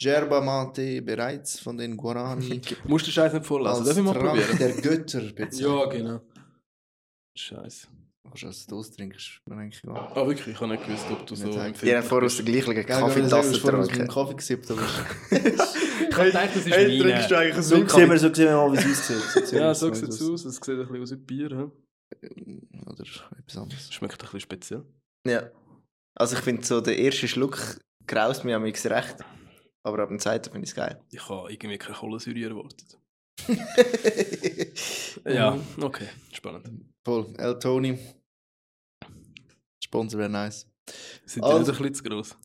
Yerba 0.00 0.40
Mate, 0.40 1.02
bereits 1.02 1.58
von 1.60 1.76
den 1.76 1.96
Guarani 1.96 2.60
Du 2.60 2.76
musst 2.88 3.06
den 3.06 3.12
Scheiß 3.12 3.32
nicht 3.34 3.44
vorlesen. 3.44 3.76
als 3.80 3.88
Darf 3.88 3.98
ich 3.98 4.04
mal 4.04 4.14
probieren? 4.14 4.58
der 4.58 4.72
Götter 4.80 5.20
bezeichnet. 5.20 5.60
Ja, 5.60 5.84
genau. 5.86 6.20
Scheiße. 7.36 7.88
Kannst 8.28 8.42
du 8.42 8.46
als 8.46 8.66
Dose 8.66 8.92
trinkst, 8.92 9.40
mir 9.46 9.56
eigentlich 9.56 9.82
gar 9.82 9.92
nicht. 10.08 10.16
Ah, 10.16 10.26
wirklich? 10.26 10.54
Ich 10.54 10.60
habe 10.60 10.72
nicht 10.72 10.86
gewusst, 10.86 11.06
ob 11.10 11.26
du 11.26 11.34
so 11.34 11.50
empfindlich 11.50 11.94
habt 11.96 12.06
vorher 12.08 12.26
aus 12.26 12.36
der 12.36 12.44
gleichen 12.44 12.86
Kaffeetasse 12.86 13.56
ich 13.56 13.64
habe 13.64 13.78
getrunken. 13.82 14.08
Kaffee 14.08 14.34
gesippt, 14.34 14.70
aber 14.70 14.82
Ich 15.30 16.16
habe 16.16 16.26
gedacht, 16.26 16.48
das 16.54 16.66
ist 16.66 16.74
Hey, 16.74 16.98
meine. 16.98 17.10
trinkst 17.12 17.30
du 17.30 17.38
eigentlich 17.38 17.64
so 17.64 17.86
sehen 17.86 18.10
wir, 18.10 18.18
so 18.18 18.34
sehen 18.34 18.46
wir 18.46 18.56
mal, 18.56 18.72
wie 18.72 18.90
es 18.90 19.10
aussieht. 19.10 19.52
Ja, 19.52 19.74
so 19.74 19.92
sieht 19.94 20.08
es 20.08 20.22
aus. 20.22 20.44
Es 20.44 20.56
sieht 20.56 20.68
ein 20.68 20.78
bisschen 20.86 21.02
aus 21.02 21.10
wie 21.12 21.16
Bier. 21.16 21.48
He? 21.48 22.60
Oder 22.86 23.04
etwas 23.38 23.56
anderes. 23.56 23.92
Schmeckt 23.92 24.14
ein 24.14 24.18
bisschen 24.18 24.40
speziell. 24.40 24.84
Ja. 25.26 25.50
Also 26.18 26.36
ich 26.36 26.42
finde 26.42 26.64
so, 26.64 26.80
der 26.80 26.98
erste 26.98 27.28
Schluck 27.28 27.78
graust 28.06 28.44
mir 28.44 28.56
am 28.56 28.64
recht. 28.64 29.16
Aber 29.84 30.02
ab 30.02 30.08
dem 30.08 30.18
zweiten 30.18 30.50
finde 30.50 30.64
ich 30.64 30.70
es 30.70 30.76
geil. 30.76 31.00
Ich 31.10 31.28
habe 31.28 31.52
irgendwie 31.52 31.78
keine 31.78 31.96
Kohlensäure 31.96 32.50
erwartet. 32.50 32.98
ja. 35.24 35.24
Ja, 35.32 35.58
okay. 35.80 36.08
Spannend. 36.32 36.68
Voll. 37.08 37.26
El 37.38 37.58
Tony. 37.58 37.98
Sponsor 39.82 40.18
wäre 40.20 40.28
nice. 40.28 40.66
Sind 41.24 41.42
die 41.42 41.48
Also- 41.48 41.72
ein 41.72 41.78
bisschen 41.78 41.94
zu 41.94 42.02
gross? 42.02 42.36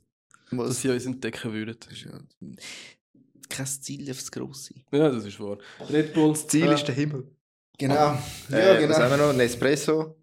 Dass 0.51 0.59
Was? 0.59 0.81
sie 0.81 0.89
uns 0.89 1.05
entdecken 1.05 1.51
würden. 1.51 1.75
Das 1.77 1.91
ist 1.91 2.03
ja 2.05 2.11
kein 3.49 3.65
Ziel 3.65 4.09
aufs 4.09 4.31
Grosse. 4.31 4.73
Ja, 4.91 5.09
das 5.09 5.25
ist 5.25 5.37
wahr. 5.41 5.57
Red 5.89 6.13
Bull. 6.13 6.33
Ziel 6.35 6.65
Ja. 6.67 6.73
ist 6.75 6.85
der 6.85 6.95
Himmel. 6.95 7.27
Genau. 7.77 7.93
Ja, 7.95 8.13
äh, 8.51 8.87
Was 8.87 8.99
haben 8.99 9.09
genau. 9.09 9.09
wir 9.09 9.17
noch? 9.17 9.33
Nespresso. 9.33 10.15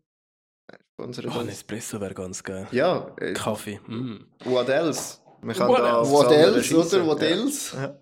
Sponsor 0.94 1.24
Oh, 1.36 1.40
ein 1.40 1.48
Espresso 1.50 2.00
wäre 2.00 2.14
ganz 2.14 2.42
geil. 2.42 2.66
Ja, 2.72 3.14
äh, 3.18 3.34
Kaffee. 3.34 3.78
Mm. 3.86 4.24
what 4.44 4.70
else? 4.70 5.18
Man 5.42 5.54
kann 5.54 5.68
What 5.68 5.78
da 5.80 6.02
What 6.10 6.32
else, 6.32 6.74
oder? 6.74 7.06
What 7.06 7.20
Ja. 7.20 7.28
else? 7.28 7.76
Ja. 7.76 8.00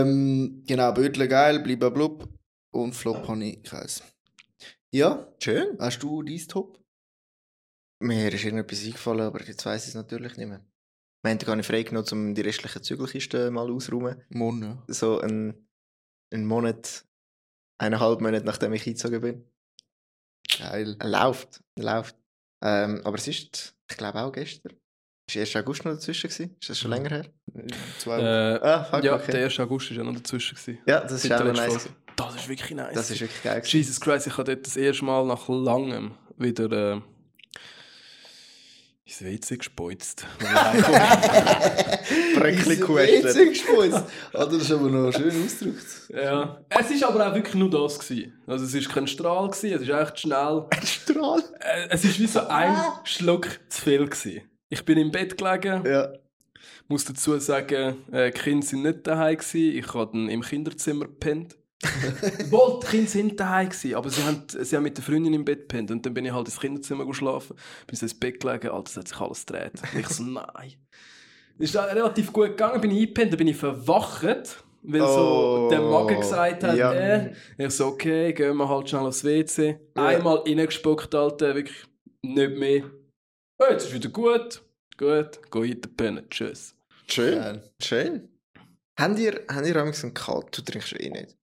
Ähm, 0.00 0.62
genau, 0.66 0.92
Bötle 0.92 1.26
geil, 1.26 1.60
blub. 1.60 2.28
Und 2.70 2.92
Flop 2.94 3.26
habe 3.28 3.44
ich 3.44 3.62
keins. 3.62 4.02
Ja, 4.94 5.26
Schön. 5.42 5.76
hast 5.80 6.04
du 6.04 6.22
dein 6.22 6.38
Top? 6.46 6.80
Mir 8.00 8.32
ist 8.32 8.44
irgendetwas 8.44 8.84
eingefallen, 8.84 9.22
aber 9.22 9.42
jetzt 9.42 9.66
weiss 9.66 9.82
ich 9.82 9.88
es 9.88 9.94
natürlich 9.96 10.36
nicht 10.36 10.46
mehr. 10.46 10.64
Wir 11.24 11.32
haben 11.32 11.38
gar 11.40 11.56
nicht 11.56 11.66
freigenommen, 11.66 12.08
um 12.12 12.32
die 12.32 12.42
restlichen 12.42 12.80
Zügelkisten 12.80 13.52
mal 13.52 13.68
auszuräumen. 13.72 14.22
Morgen, 14.28 14.62
ja. 14.62 14.84
So 14.86 15.18
ein, 15.18 15.66
ein 16.32 16.46
Monat, 16.46 17.04
eineinhalb 17.78 18.20
Monate 18.20 18.46
nachdem 18.46 18.72
ich 18.72 18.86
eingezogen 18.86 19.20
bin. 19.20 19.50
Geil. 20.58 20.94
Er 21.00 21.08
läuft, 21.08 21.64
er 21.74 21.84
läuft. 21.84 22.16
Ähm, 22.62 23.00
aber 23.02 23.16
es 23.16 23.26
ist, 23.26 23.74
ich 23.90 23.96
glaube 23.96 24.20
auch 24.22 24.30
gestern. 24.30 24.76
Ist 25.28 25.36
1. 25.36 25.56
August 25.56 25.84
noch 25.84 25.94
dazwischen 25.94 26.30
gewesen? 26.30 26.56
Ist 26.60 26.70
das 26.70 26.78
schon 26.78 26.92
länger 26.92 27.10
her? 27.10 27.26
Zwei. 27.98 28.20
Äh, 28.20 28.60
Ah, 28.62 28.84
fuck, 28.84 29.02
ja, 29.02 29.16
okay. 29.16 29.32
der 29.32 29.44
1. 29.46 29.58
August 29.58 29.90
war 29.90 29.96
ja 29.96 30.04
noch 30.04 30.14
dazwischen. 30.14 30.54
Gewesen. 30.56 30.78
Ja, 30.86 31.00
das 31.00 31.24
ist 31.24 31.32
auch 31.32 31.38
der 31.38 31.46
noch 31.46 31.54
nice. 31.54 31.82
Folge. 31.82 32.03
Das 32.16 32.34
ist 32.36 32.48
wirklich 32.48 32.74
nice. 32.76 32.94
Das 32.94 33.10
ist 33.10 33.20
wirklich 33.20 33.42
geil. 33.42 33.60
gewesen. 33.60 33.76
Jesus 33.76 34.00
Christ, 34.00 34.26
ich 34.26 34.36
habe 34.38 34.54
dort 34.54 34.66
das 34.66 34.76
erste 34.76 35.04
Mal 35.04 35.24
nach 35.26 35.48
langem 35.48 36.12
wieder 36.36 36.94
äh, 36.96 37.00
ins 39.04 39.22
WC 39.22 39.56
gespeuzt. 39.58 40.26
Bröckli 42.36 42.76
gehustet. 42.76 43.24
WC 43.24 43.48
gespeuzt. 43.48 44.02
Ah, 44.32 44.44
das 44.46 44.54
ist 44.62 44.72
aber 44.72 44.88
noch 44.90 45.12
schön 45.12 45.44
ausgedrückt. 45.44 45.86
ja. 46.14 46.60
Es 46.68 46.90
ist 46.90 47.04
aber 47.04 47.28
auch 47.28 47.34
wirklich 47.34 47.54
nur 47.54 47.70
das. 47.70 47.98
Gewesen. 47.98 48.32
Also 48.46 48.64
es 48.64 48.74
ist 48.74 48.88
kein 48.88 49.06
Strahl, 49.06 49.48
gewesen, 49.48 49.72
es 49.74 49.82
ist 49.82 49.88
echt 49.90 50.20
schnell. 50.20 50.66
Strahl. 50.84 51.42
Äh, 51.60 51.88
es 51.90 52.04
ist 52.04 52.18
wie 52.18 52.26
so 52.26 52.40
ein 52.46 52.76
Schluck 53.04 53.48
zu 53.68 53.82
viel. 53.82 54.04
Gewesen. 54.06 54.42
Ich 54.68 54.84
bin 54.84 54.98
im 54.98 55.10
Bett 55.10 55.36
gelegen, 55.36 55.84
Ja. 55.86 56.08
muss 56.88 57.04
dazu 57.04 57.38
sagen, 57.38 57.96
äh, 58.12 58.30
die 58.30 58.38
Kinder 58.38 58.66
sind 58.66 58.82
nicht 58.82 59.06
daheim 59.06 59.36
gewesen. 59.36 59.78
Ich 59.78 59.94
habe 59.94 60.10
dann 60.12 60.28
im 60.28 60.42
Kinderzimmer 60.42 61.06
gepennt. 61.06 61.56
Wohl, 62.50 62.80
die 62.82 62.86
Kinder 62.86 63.10
sind 63.10 63.38
daheim 63.40 63.68
gewesen, 63.68 63.94
aber 63.94 64.08
sie 64.10 64.22
haben, 64.22 64.42
sie 64.48 64.76
haben 64.76 64.82
mit 64.84 64.96
der 64.96 65.04
Freundin 65.04 65.34
im 65.34 65.44
Bett 65.44 65.68
gepennt 65.68 65.90
und 65.90 66.04
dann 66.06 66.14
bin 66.14 66.24
ich 66.24 66.32
halt 66.32 66.46
ins 66.46 66.58
Kinderzimmer 66.60 67.04
geschlafen, 67.04 67.56
bin 67.86 67.96
so 67.96 68.04
ins 68.06 68.18
Bett 68.18 68.40
gelegen, 68.40 68.68
Alter, 68.68 68.90
es 68.90 68.96
hat 68.96 69.08
sich 69.08 69.20
alles 69.20 69.44
gedreht. 69.46 69.72
Und 69.92 70.00
ich 70.00 70.08
so, 70.08 70.22
nein. 70.22 70.74
Es 71.58 71.70
ist 71.70 71.76
relativ 71.76 72.32
gut 72.32 72.48
gegangen, 72.48 72.80
bin 72.80 72.90
ich 72.90 73.00
eingepennt, 73.02 73.32
dann 73.32 73.38
bin 73.38 73.48
ich 73.48 73.56
verwacht, 73.56 74.64
weil 74.82 75.00
so 75.00 75.66
Oh, 75.66 75.68
der 75.70 75.80
Magen 75.80 76.20
gesagt 76.20 76.62
hat, 76.64 76.76
ja. 76.76 76.92
äh, 76.92 77.32
ich 77.58 77.70
so, 77.70 77.86
okay, 77.86 78.32
gehen 78.32 78.56
wir 78.56 78.68
halt 78.68 78.88
schnell 78.88 79.02
aufs 79.02 79.24
WC. 79.24 79.78
Ja. 79.96 80.06
Einmal 80.06 80.38
reingespuckt, 80.38 81.14
Alter, 81.14 81.54
wirklich 81.54 81.84
nicht 82.22 82.56
mehr. 82.56 82.84
Oh, 83.58 83.64
jetzt 83.70 83.86
ist 83.86 83.94
wieder 83.94 84.08
gut, 84.08 84.62
gut, 84.96 85.40
geh 85.50 85.70
weiter 85.70 85.88
pennen, 85.96 86.26
tschüss. 86.30 86.74
Schön. 87.08 87.62
Schön. 87.82 88.28
Habt 88.98 89.18
ihr, 89.18 89.40
habt 89.48 89.66
ihr 89.66 89.76
amigs 89.76 90.02
einen 90.04 90.14
Kater? 90.14 90.48
Du 90.50 90.62
trinkst 90.62 90.92
eh 90.98 91.10
nicht. 91.10 91.36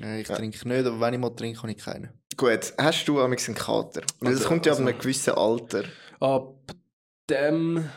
Nein, 0.00 0.20
ich 0.20 0.28
Ja. 0.28 0.36
trinke 0.36 0.66
nicht, 0.68 0.86
aber 0.86 1.00
wenn 1.00 1.14
ich 1.14 1.20
mal 1.20 1.30
trinke, 1.30 1.58
habe 1.62 1.70
ich 1.72 1.78
keinen. 1.78 2.10
Gut, 2.36 2.72
hast 2.78 3.06
du 3.06 3.20
amigs 3.20 3.48
einen 3.48 3.56
Kater? 3.56 4.00
Weil 4.20 4.32
das 4.32 4.40
Also- 4.40 4.48
kommt 4.48 4.66
ja 4.66 4.72
ab 4.72 4.78
also- 4.78 4.88
einem 4.88 4.98
gewissen 4.98 5.34
Alter. 5.34 5.84
Ab 6.20 6.54
dem 7.28 7.88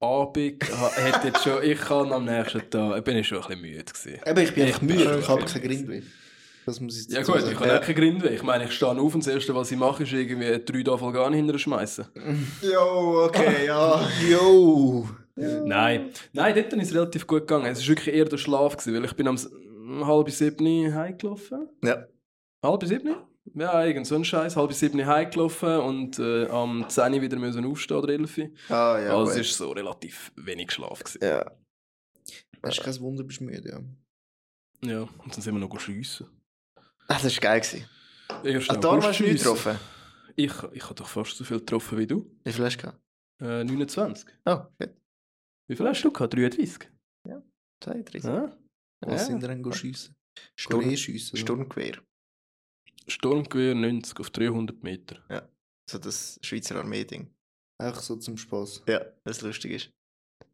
Abend 0.00 0.64
ha- 0.70 0.92
hätte 0.96 1.28
jetzt 1.28 1.44
schon, 1.44 1.62
ich 1.62 1.78
kann 1.80 2.12
am 2.12 2.24
nächsten 2.24 2.68
Tag, 2.70 3.04
bin 3.04 3.16
ich 3.16 3.26
schon 3.28 3.38
ein 3.38 3.44
bisschen 3.46 3.60
müde 3.62 3.84
gewesen. 3.84 4.20
Eben, 4.26 4.40
ich 4.40 4.54
bin 4.54 4.64
Ich 4.64 4.70
echt 4.70 4.82
müde, 4.82 5.18
ich 5.20 5.28
habe 5.28 5.42
bisschen 5.42 5.62
keinen 5.62 5.70
Grindweh. 5.70 6.02
Das 6.66 6.80
muss 6.80 6.98
ich 7.06 7.12
Ja 7.12 7.22
gut, 7.22 7.40
sagen. 7.40 7.52
ich 7.52 7.58
habe 7.60 7.78
auch 7.78 7.82
keinen 7.82 7.94
Grindweh. 7.94 8.28
Ich 8.34 8.42
meine, 8.42 8.64
ich 8.64 8.72
stehe 8.72 8.90
auf 8.92 9.14
und 9.14 9.24
das 9.26 9.32
Erste, 9.32 9.54
was 9.54 9.70
ich 9.70 9.78
mache, 9.78 10.02
ist 10.02 10.12
irgendwie 10.12 10.62
drei 10.64 10.82
Tafel 10.82 11.12
Garn 11.12 11.34
hinterher 11.34 11.58
schmeißen. 11.58 12.06
Jo, 12.62 13.24
okay, 13.26 13.66
ja. 13.66 14.08
Yo! 14.28 15.08
Nein, 15.36 16.10
nein, 16.32 16.54
dort 16.54 16.72
ist 16.74 16.88
es 16.90 16.94
relativ 16.94 17.26
gut 17.26 17.40
gegangen. 17.40 17.66
Es 17.66 17.80
war 17.80 17.88
wirklich 17.88 18.14
eher 18.14 18.24
der 18.24 18.38
Schlaf, 18.38 18.76
gewesen, 18.76 18.94
weil 18.94 19.04
ich 19.04 19.14
bin 19.14 19.26
am 19.26 19.36
halb 20.04 20.30
sieben 20.30 20.94
heimgelaufen. 20.94 21.68
Ja. 21.82 22.06
Halb 22.62 22.84
sieben? 22.84 23.16
Ja, 23.54 23.84
irgend 23.84 24.06
so 24.06 24.14
ein 24.14 24.24
Scheiß. 24.24 24.56
Halb 24.56 24.72
sieben 24.72 25.04
heimgelaufen 25.06 25.78
und 25.80 26.18
äh, 26.18 26.46
am 26.48 26.88
10 26.88 27.20
wieder 27.20 27.38
müssen 27.38 27.64
aufstehen 27.66 27.98
oder 27.98 28.12
11. 28.14 28.38
Ah, 28.70 28.98
ja. 28.98 29.16
also 29.16 29.32
es 29.32 29.36
war 29.60 29.66
so 29.66 29.72
relativ 29.72 30.32
wenig 30.36 30.72
Schlaf. 30.72 31.00
Gewesen. 31.04 31.18
ja. 31.22 31.50
Das 32.62 32.78
ist 32.78 32.82
kein 32.84 32.98
Wunder, 33.00 33.24
bist 33.24 33.40
du 33.40 33.44
müde, 33.44 33.68
ja. 33.68 33.80
Ja, 34.90 35.00
und 35.02 35.34
dann 35.34 35.42
sind 35.42 35.54
wir 35.54 35.60
noch 35.60 35.78
schiessen. 35.80 36.26
Ah, 37.08 37.18
das 37.22 37.24
war 37.36 37.40
geil. 37.42 37.60
Gewesen. 37.60 37.84
Erst 38.42 38.70
Ah, 38.70 38.76
darum 38.76 39.02
hast 39.02 39.20
du 39.20 39.24
nicht 39.24 39.38
getroffen? 39.42 39.78
Ich, 40.36 40.52
ich 40.72 40.84
habe 40.84 40.94
doch 40.94 41.06
fast 41.08 41.36
so 41.36 41.44
viel 41.44 41.58
getroffen 41.58 41.98
wie 41.98 42.06
du. 42.06 42.30
Wie 42.42 42.52
viel 42.52 42.64
hast 42.64 42.78
du 42.78 42.82
gehabt? 42.82 43.00
Äh, 43.40 43.64
29. 43.64 44.26
Oh, 44.46 44.60
fett. 44.78 44.96
Wie 45.68 45.76
viel 45.76 45.86
hast 45.86 46.02
du 46.02 46.10
gehabt? 46.10 46.32
33? 46.32 46.90
Zwei, 47.80 48.02
drei. 48.02 48.18
Ja. 48.20 48.56
Was 49.06 49.22
Ja. 49.22 49.26
sind 49.28 49.42
denn 49.42 49.62
go 49.62 49.72
schiessen? 49.72 50.14
Sturm, 50.56 50.82
Sturm, 50.82 50.96
schiessen. 50.96 51.36
Sturmgewehr. 51.36 51.98
Sturmgewehr 53.06 53.74
90 53.74 54.18
auf 54.20 54.30
300 54.30 54.82
Meter. 54.82 55.22
So 55.90 55.98
das 55.98 56.38
Schweizer 56.42 56.76
Armee-Ding. 56.76 57.30
Einfach 57.80 58.00
so 58.02 58.16
zum 58.16 58.36
Spaß. 58.36 58.82
Ja, 58.88 59.04
das 59.24 59.42
lustig 59.42 59.72
ist. 59.72 59.90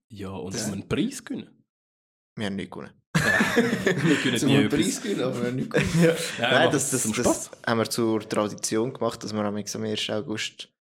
Ja, 0.08 0.30
und 0.30 0.54
Das- 0.54 0.62
haben 0.64 0.70
wir 0.70 0.74
einen 0.80 0.88
Preis 0.88 1.24
gewinnen? 1.24 1.62
Wir 2.36 2.46
haben 2.46 2.56
nichts 2.56 2.70
gewonnen. 2.72 2.92
wir 3.14 4.16
können 4.22 4.38
Zum 4.38 4.48
nie 4.48 4.56
einen. 4.58 4.68
Preis 4.68 5.00
gewinnen, 5.02 5.22
aber 5.22 5.50
nicht 5.52 5.70
gut. 5.70 5.82
ja. 6.02 6.10
Ja, 6.10 6.16
Nein, 6.40 6.64
macht 6.64 6.74
das, 6.74 6.90
das, 6.90 7.02
das 7.12 7.50
haben 7.66 7.78
wir 7.78 7.88
zur 7.90 8.20
Tradition 8.28 8.92
gemacht, 8.92 9.22
dass 9.22 9.32
wir 9.32 9.40
am 9.44 9.54
1. 9.56 9.76
August 10.10 10.72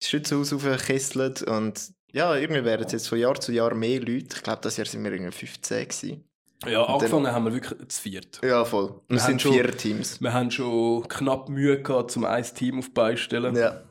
das 0.00 0.10
Schützenhaus 0.10 0.52
aufkesseln. 0.52 1.34
Und 1.48 1.92
ja, 2.12 2.36
irgendwie 2.36 2.64
werden 2.64 2.86
es 2.86 2.92
jetzt 2.92 3.08
von 3.08 3.18
Jahr 3.18 3.40
zu 3.40 3.50
Jahr 3.52 3.74
mehr 3.74 3.98
Leute. 4.00 4.36
Ich 4.36 4.42
glaube, 4.42 4.60
das 4.62 4.76
Jahr 4.76 4.86
sind 4.86 5.02
wir 5.02 5.12
irgendwie 5.12 5.32
15 5.32 5.88
gewesen. 5.88 6.25
Ja, 6.64 6.80
Und 6.80 6.88
dann- 6.88 6.94
angefangen 6.94 7.32
haben 7.32 7.44
wir 7.44 7.52
wirklich 7.52 7.88
zu 7.88 8.00
viert. 8.02 8.40
Ja, 8.42 8.64
voll. 8.64 9.00
Wir 9.08 9.16
Wir 9.16 9.20
sind 9.20 9.42
schon- 9.42 9.52
vier 9.52 9.76
Teams. 9.76 10.20
Wir 10.20 10.32
haben 10.32 10.50
schon 10.50 11.06
knapp 11.08 11.48
Mühe 11.48 11.82
gehabt, 11.82 12.16
um 12.16 12.24
ein 12.24 12.42
Team 12.44 12.78
auf 12.78 12.86
die 12.86 12.92
Beine 12.92 13.16
zu 13.16 13.22
stellen. 13.22 13.54
Ja. 13.56 13.82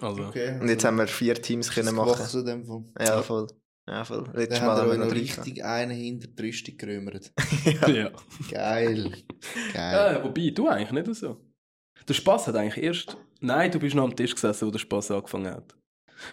Also, 0.00 0.24
Okay. 0.26 0.58
Und 0.60 0.68
jetzt 0.68 0.84
haben 0.84 0.96
wir 0.98 1.06
vier 1.06 1.34
Teams 1.34 1.70
können 1.70 1.94
machen. 1.94 2.38
In 2.38 2.46
dem 2.46 2.64
Fall. 2.64 2.84
Ja, 3.00 3.22
voll. 3.22 3.46
Ja, 3.88 4.04
voll. 4.04 4.24
Letztes 4.32 4.58
Dann 4.60 4.68
Mal 4.68 4.76
haben 4.80 4.90
wir 4.92 4.98
noch 4.98 5.12
richtig 5.12 5.62
einen 5.64 5.90
hinter 5.90 6.28
die 6.28 6.42
Rüstung 6.42 6.76
gerömert. 6.76 7.32
gehabt. 7.64 7.88
ja. 7.88 8.10
Geil. 8.50 9.12
Geil. 9.72 10.14
ja. 10.14 10.24
Wobei, 10.24 10.50
du 10.50 10.68
eigentlich 10.68 11.06
nicht 11.06 11.18
so. 11.20 11.40
Der 12.08 12.14
Spass 12.14 12.46
hat 12.46 12.56
eigentlich 12.56 12.82
erst. 12.82 13.16
Nein, 13.40 13.70
du 13.70 13.78
bist 13.78 13.94
noch 13.94 14.04
am 14.04 14.16
Tisch 14.16 14.34
gesessen, 14.34 14.66
wo 14.66 14.70
der 14.70 14.78
Spass 14.78 15.10
angefangen 15.10 15.52
hat. 15.52 15.76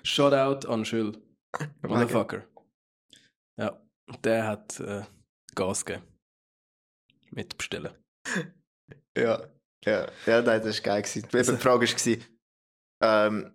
Shoutout 0.04 0.68
an 0.68 0.86
Schül. 0.86 1.18
Motherfucker. 1.82 2.44
Ja, 3.60 3.82
der 4.24 4.48
hat 4.48 4.80
äh, 4.80 5.02
Gas 5.56 5.86
gegeben. 5.86 6.06
Mit 7.32 7.58
bestellen. 7.58 7.94
Ja, 9.18 9.42
ja, 9.86 10.08
ja, 10.26 10.42
nein, 10.42 10.62
das 10.62 10.78
war 10.78 10.84
geil. 10.84 11.02
Gewesen. 11.02 11.28
Eben, 11.34 11.58
die 11.58 11.62
Frage 11.62 11.88
war, 11.88 12.18
ähm, 13.04 13.52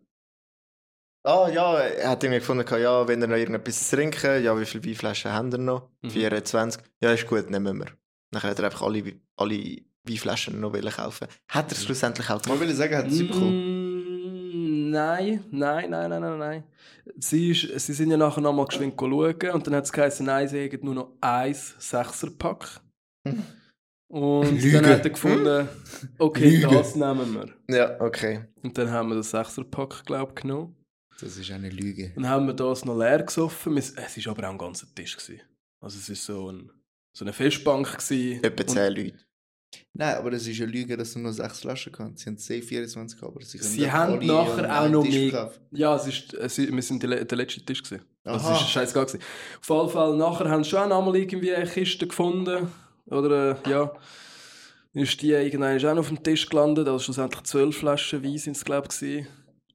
ah 1.25 1.49
ja, 1.49 1.79
er 1.79 2.11
hat 2.11 2.25
irgendwie 2.25 2.41
gefunden, 2.41 2.67
ja, 2.81 3.07
wenn 3.07 3.23
er 3.23 3.29
noch 3.29 3.37
irgendetwas 3.37 3.89
zu 3.89 3.97
trinken, 3.97 4.43
ja, 4.43 4.59
wie 4.59 4.65
viele 4.67 4.85
Weinflaschen 4.85 5.33
haben 5.33 5.53
wir 5.53 5.59
noch? 5.59 5.91
Mhm. 6.03 6.11
24. 6.11 6.83
Ja, 7.03 7.13
ist 7.13 7.27
gut, 7.27 7.49
nehmen 7.51 7.79
wir. 7.79 7.87
Dann 8.33 8.43
hat 8.43 8.59
er 8.59 8.65
einfach 8.67 8.83
alle, 8.83 9.21
alle 9.37 9.79
Weinflaschen 10.09 10.59
noch 10.61 10.73
wollen 10.73 10.91
kaufen. 10.91 11.29
Hat 11.51 11.71
er 11.71 11.77
es 11.77 11.85
schlussendlich 11.85 12.29
auch 12.31 12.37
Ich 12.37 12.43
gemacht? 12.43 12.61
will 12.61 12.75
sagen, 12.75 12.97
hat 12.97 13.11
sie 13.11 13.25
bekommen. 13.25 13.86
Nein, 14.97 15.45
nein, 15.51 15.91
nein, 15.91 16.09
nein, 16.09 16.21
nein, 16.23 16.39
nein. 16.39 16.65
Sie, 17.19 17.51
ist, 17.51 17.87
sie 17.87 17.93
sind 17.93 18.11
ja 18.11 18.17
nachher 18.17 18.41
nochmal 18.41 18.65
geschwind 18.65 18.95
schauen 18.99 19.51
und 19.53 19.67
dann 19.67 19.75
hat 19.75 19.85
es 19.85 19.93
geheißen, 19.93 20.25
nein, 20.25 20.49
sie 20.49 20.61
hätten 20.61 20.87
nur 20.87 20.95
noch 20.95 21.13
ein 21.21 21.55
Sechserpack. 21.55 22.81
Und 24.09 24.63
Lüge. 24.63 24.81
dann 24.81 24.87
hat 24.87 25.05
er 25.05 25.11
gefunden, 25.11 25.69
okay, 26.19 26.49
Lüge. 26.49 26.69
das 26.69 26.95
nehmen 26.95 27.35
wir. 27.35 27.77
Ja, 27.77 28.01
okay. 28.01 28.47
Und 28.63 28.79
dann 28.79 28.91
haben 28.91 29.11
wir 29.11 29.17
das 29.17 29.33
Sechserpack, 29.33 30.07
glaube 30.07 30.33
ich, 30.35 30.43
genommen. 30.43 30.75
Das 31.21 31.37
ist 31.37 31.51
eine 31.51 31.69
Lüge. 31.69 32.13
Dann 32.15 32.29
haben 32.29 32.47
wir 32.47 32.55
das 32.55 32.85
noch 32.87 32.97
leer 32.97 33.23
gesoffen. 33.23 33.77
Es 33.77 33.97
war 33.97 34.33
aber 34.33 34.49
auch 34.49 34.53
ein 34.53 34.59
ganzer 34.59 34.87
Tisch. 34.95 35.17
Gewesen. 35.17 35.43
Also 35.83 35.99
es 35.99 36.09
war 36.09 36.17
so, 36.17 36.51
ein, 36.53 36.71
so 37.15 37.25
eine 37.25 37.33
Festbank. 37.33 37.99
Gewesen. 37.99 38.45
Etwa 38.45 38.67
10 38.67 38.93
Leute. 38.95 39.26
Nein, 39.93 40.17
aber 40.17 40.33
es 40.33 40.47
ist 40.47 40.61
eine 40.61 40.71
Lüge, 40.71 40.97
dass 40.97 41.13
du 41.13 41.19
nur 41.19 41.33
sechs 41.33 41.61
Flaschen 41.61 41.93
kannst. 41.93 42.25
Sie 42.25 42.31
haben 42.31 42.39
safe 42.39 42.63
24 42.63 43.19
gehabt, 43.19 43.35
aber 43.35 43.45
sie 43.45 43.59
können 43.59 43.71
Sie 43.71 43.91
haben 43.91 44.27
nachher 44.27 44.83
auch 44.83 44.89
noch 44.89 45.05
mehr-. 45.05 45.53
Ja, 45.73 45.97
es 45.97 46.07
ist, 46.07 46.35
es, 46.35 46.59
wir 46.59 46.83
sind 46.83 47.03
der, 47.03 47.25
der 47.25 47.39
letzte 47.39 47.65
Tisch. 47.65 47.83
Gewesen. 47.83 48.05
Also 48.25 48.47
Aha. 48.47 48.55
es 48.55 48.61
war 48.61 48.69
scheißegal. 48.69 49.07
Gewesen. 49.07 49.23
Auf 49.61 49.69
jeden 49.69 49.91
Fall, 49.91 50.17
nachher 50.17 50.51
haben 50.51 50.65
sie 50.65 50.71
schon 50.71 50.93
auch 50.93 51.05
mal 51.05 51.17
irgendwie 51.17 51.55
eine 51.55 51.69
Kiste 51.69 52.07
gefunden. 52.07 52.69
Oder 53.07 53.59
äh, 53.67 53.71
ja. 53.71 53.93
Ist 54.93 55.21
die 55.21 55.31
irgendwann 55.31 55.79
auch 55.79 55.83
noch 55.95 55.99
auf 55.99 56.09
dem 56.09 56.23
Tisch 56.23 56.49
gelandet. 56.49 56.89
Also 56.89 57.01
schlussendlich 57.01 57.43
zwölf 57.43 57.77
Flaschen 57.77 58.25
Wein 58.25 58.39
sind 58.39 58.57
es, 58.57 58.65
glaube 58.65 58.89
ich. 59.01 59.27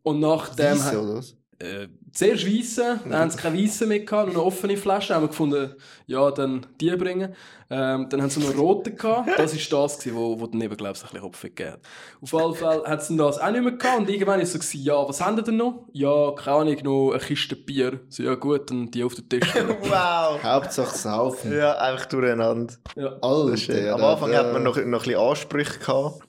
Und 0.04 0.20
nachdem... 0.20 0.80
Weisse, 0.80 1.02
oder 1.02 1.16
was? 1.16 1.36
Äh, 1.62 1.88
zuerst 2.12 2.45
Weisse, 2.45 3.00
dann 3.04 3.13
haben 3.19 3.30
sie 3.32 3.38
keine 3.38 3.62
Weisse 3.62 3.86
mehr 3.88 4.00
gehabt, 4.00 4.28
nur 4.28 4.36
eine 4.38 4.43
offene 4.45 4.76
Flasche, 4.78 5.13
haben 5.15 5.24
wir 5.24 5.28
gefunden, 5.30 5.76
ja, 6.08 6.32
dann 6.32 6.65
die 6.80 6.89
bringen. 6.95 7.36
Ähm, 7.69 8.08
dann 8.10 8.21
haben 8.21 8.30
sie 8.30 8.41
noch 8.41 8.58
rote 8.58 8.93
gehabt, 8.93 9.30
das 9.38 9.71
war 9.71 9.84
das, 9.84 9.97
gewesen, 10.00 10.15
wo, 10.17 10.38
wo 10.39 10.47
dann 10.47 10.60
eben, 10.60 10.76
glaube 10.76 10.93
ich, 10.97 11.02
ein 11.04 11.08
bisschen 11.08 11.21
Kopf 11.21 11.41
gegeben 11.41 11.71
hat. 11.71 11.80
Auf 12.21 12.34
jeden 12.34 12.56
Fall 12.56 12.84
hat 12.86 13.04
sie 13.04 13.15
das 13.15 13.39
auch 13.39 13.50
nicht 13.52 13.63
mehr 13.63 13.71
gehabt 13.71 14.00
und 14.00 14.10
irgendwann 14.10 14.36
war 14.38 14.43
es 14.43 14.52
so, 14.52 14.60
gewesen, 14.60 14.84
ja, 14.84 15.08
was 15.08 15.21
haben 15.21 15.38
die 15.38 15.43
denn 15.43 15.56
noch? 15.58 15.88
Ja, 15.93 16.32
keine 16.36 16.58
Ahnung, 16.58 16.78
noch 16.84 17.12
eine 17.12 17.19
Kiste 17.19 17.56
Bier. 17.56 18.02
So, 18.10 18.24
ja 18.24 18.36
gut, 18.36 18.69
dann 18.69 18.91
die 18.91 19.04
auf 19.06 19.15
den 19.15 19.30
Tisch. 19.30 19.54
Wow! 19.84 20.43
Hauptsache 20.43 20.97
saufen. 20.97 21.54
Ja, 21.56 21.78
einfach 21.78 22.08
durcheinander. 22.08 22.74
ja. 22.97 23.56
Schön. 23.56 23.86
ja, 23.86 23.93
Am 23.93 24.02
da- 24.02 24.13
Anfang 24.13 24.32
da- 24.32 24.38
hat 24.39 24.52
man 24.54 24.63
noch, 24.63 24.76
noch 24.76 24.84
ein 24.84 24.91
bisschen 24.91 25.15
Ansprüche 25.19 25.80
gehabt. 25.80 26.21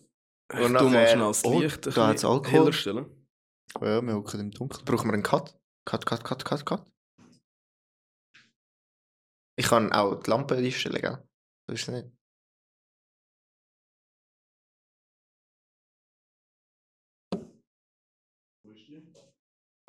Tu 0.48 0.58
mal 0.58 0.68
nachher- 0.70 1.06
schnell 1.08 1.26
das 1.26 1.44
Oh, 1.44 1.58
Licht 1.58 1.86
ein 1.88 2.12
bisschen 2.12 2.44
heller 2.44 2.72
stellen. 2.72 3.06
Ja, 3.80 4.02
wir 4.02 4.14
hocken 4.14 4.40
im 4.40 4.50
Dunkeln. 4.50 4.84
Brauchen 4.84 5.08
wir 5.08 5.14
einen 5.14 5.22
Cut? 5.22 5.58
Cut, 5.84 6.06
Cut, 6.06 6.24
Cut, 6.24 6.44
Cut, 6.44 6.66
Cut. 6.66 6.92
Ich 9.58 9.66
kann 9.66 9.92
auch 9.92 10.22
die 10.22 10.30
Lampe 10.30 10.56
einstellen, 10.56 11.00
gell? 11.00 11.28
So 11.68 11.74
ist 11.74 11.88
es 11.88 11.88
nicht. 11.88 12.22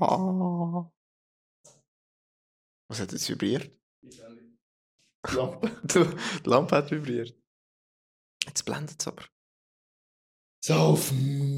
Ah. 0.00 0.90
Was 2.90 3.00
hat 3.00 3.12
jetzt 3.12 3.28
vibriert? 3.28 3.70
Die 4.02 5.34
Lampe. 5.34 5.70
Die 6.44 6.48
Lampe 6.48 6.76
hat 6.76 6.90
vibriert. 6.90 7.34
Jetzt 8.44 8.64
blendet 8.64 9.00
es 9.00 9.08
aber. 9.08 9.24
Saufen. 10.64 11.53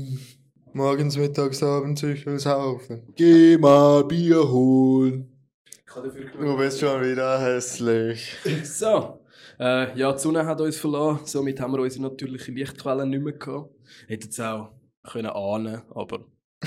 Morgens, 0.77 1.17
mittags, 1.17 1.63
abends, 1.63 2.03
ich 2.03 2.27
will 2.27 2.39
saufen. 2.39 3.03
Geh 3.17 3.57
mal 3.57 4.05
Bier 4.05 4.47
holen. 4.47 5.35
Ich 5.65 5.97
habe 5.97 6.09
dafür 6.09 6.27
Du 6.39 6.55
bist 6.59 6.81
schon 6.81 7.01
wieder 7.01 7.41
hässlich. 7.41 8.37
So, 8.63 9.21
äh, 9.59 9.99
ja, 9.99 10.13
die 10.13 10.19
Sonne 10.19 10.45
hat 10.45 10.61
uns 10.61 10.77
verlassen, 10.77 11.25
somit 11.25 11.59
haben 11.61 11.73
wir 11.73 11.81
unsere 11.81 12.03
natürlichen 12.03 12.55
Lichtquellen 12.57 13.09
nicht 13.09 13.23
mehr 13.23 13.33
gehabt. 13.33 13.71
Hätten 14.07 14.29
es 14.29 14.39
auch 14.39 14.75
können 15.03 15.31
ahnen, 15.31 15.81
aber... 15.95 16.27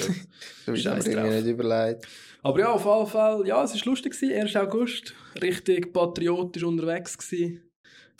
Du 0.65 0.71
bist 0.71 0.87
aber 0.87 1.05
irgendwie 1.05 1.35
nicht 1.35 1.45
überlegt. 1.45 2.07
aber 2.41 2.59
ja, 2.61 2.71
auf 2.71 2.85
jeden 2.85 3.05
Fall, 3.05 3.45
ja, 3.45 3.63
es 3.63 3.75
war 3.75 3.91
lustig, 3.91 4.13
gewesen, 4.13 4.41
1. 4.41 4.55
August, 4.55 5.13
richtig 5.39 5.93
patriotisch 5.93 6.63
unterwegs 6.63 7.15
gewesen. 7.15 7.61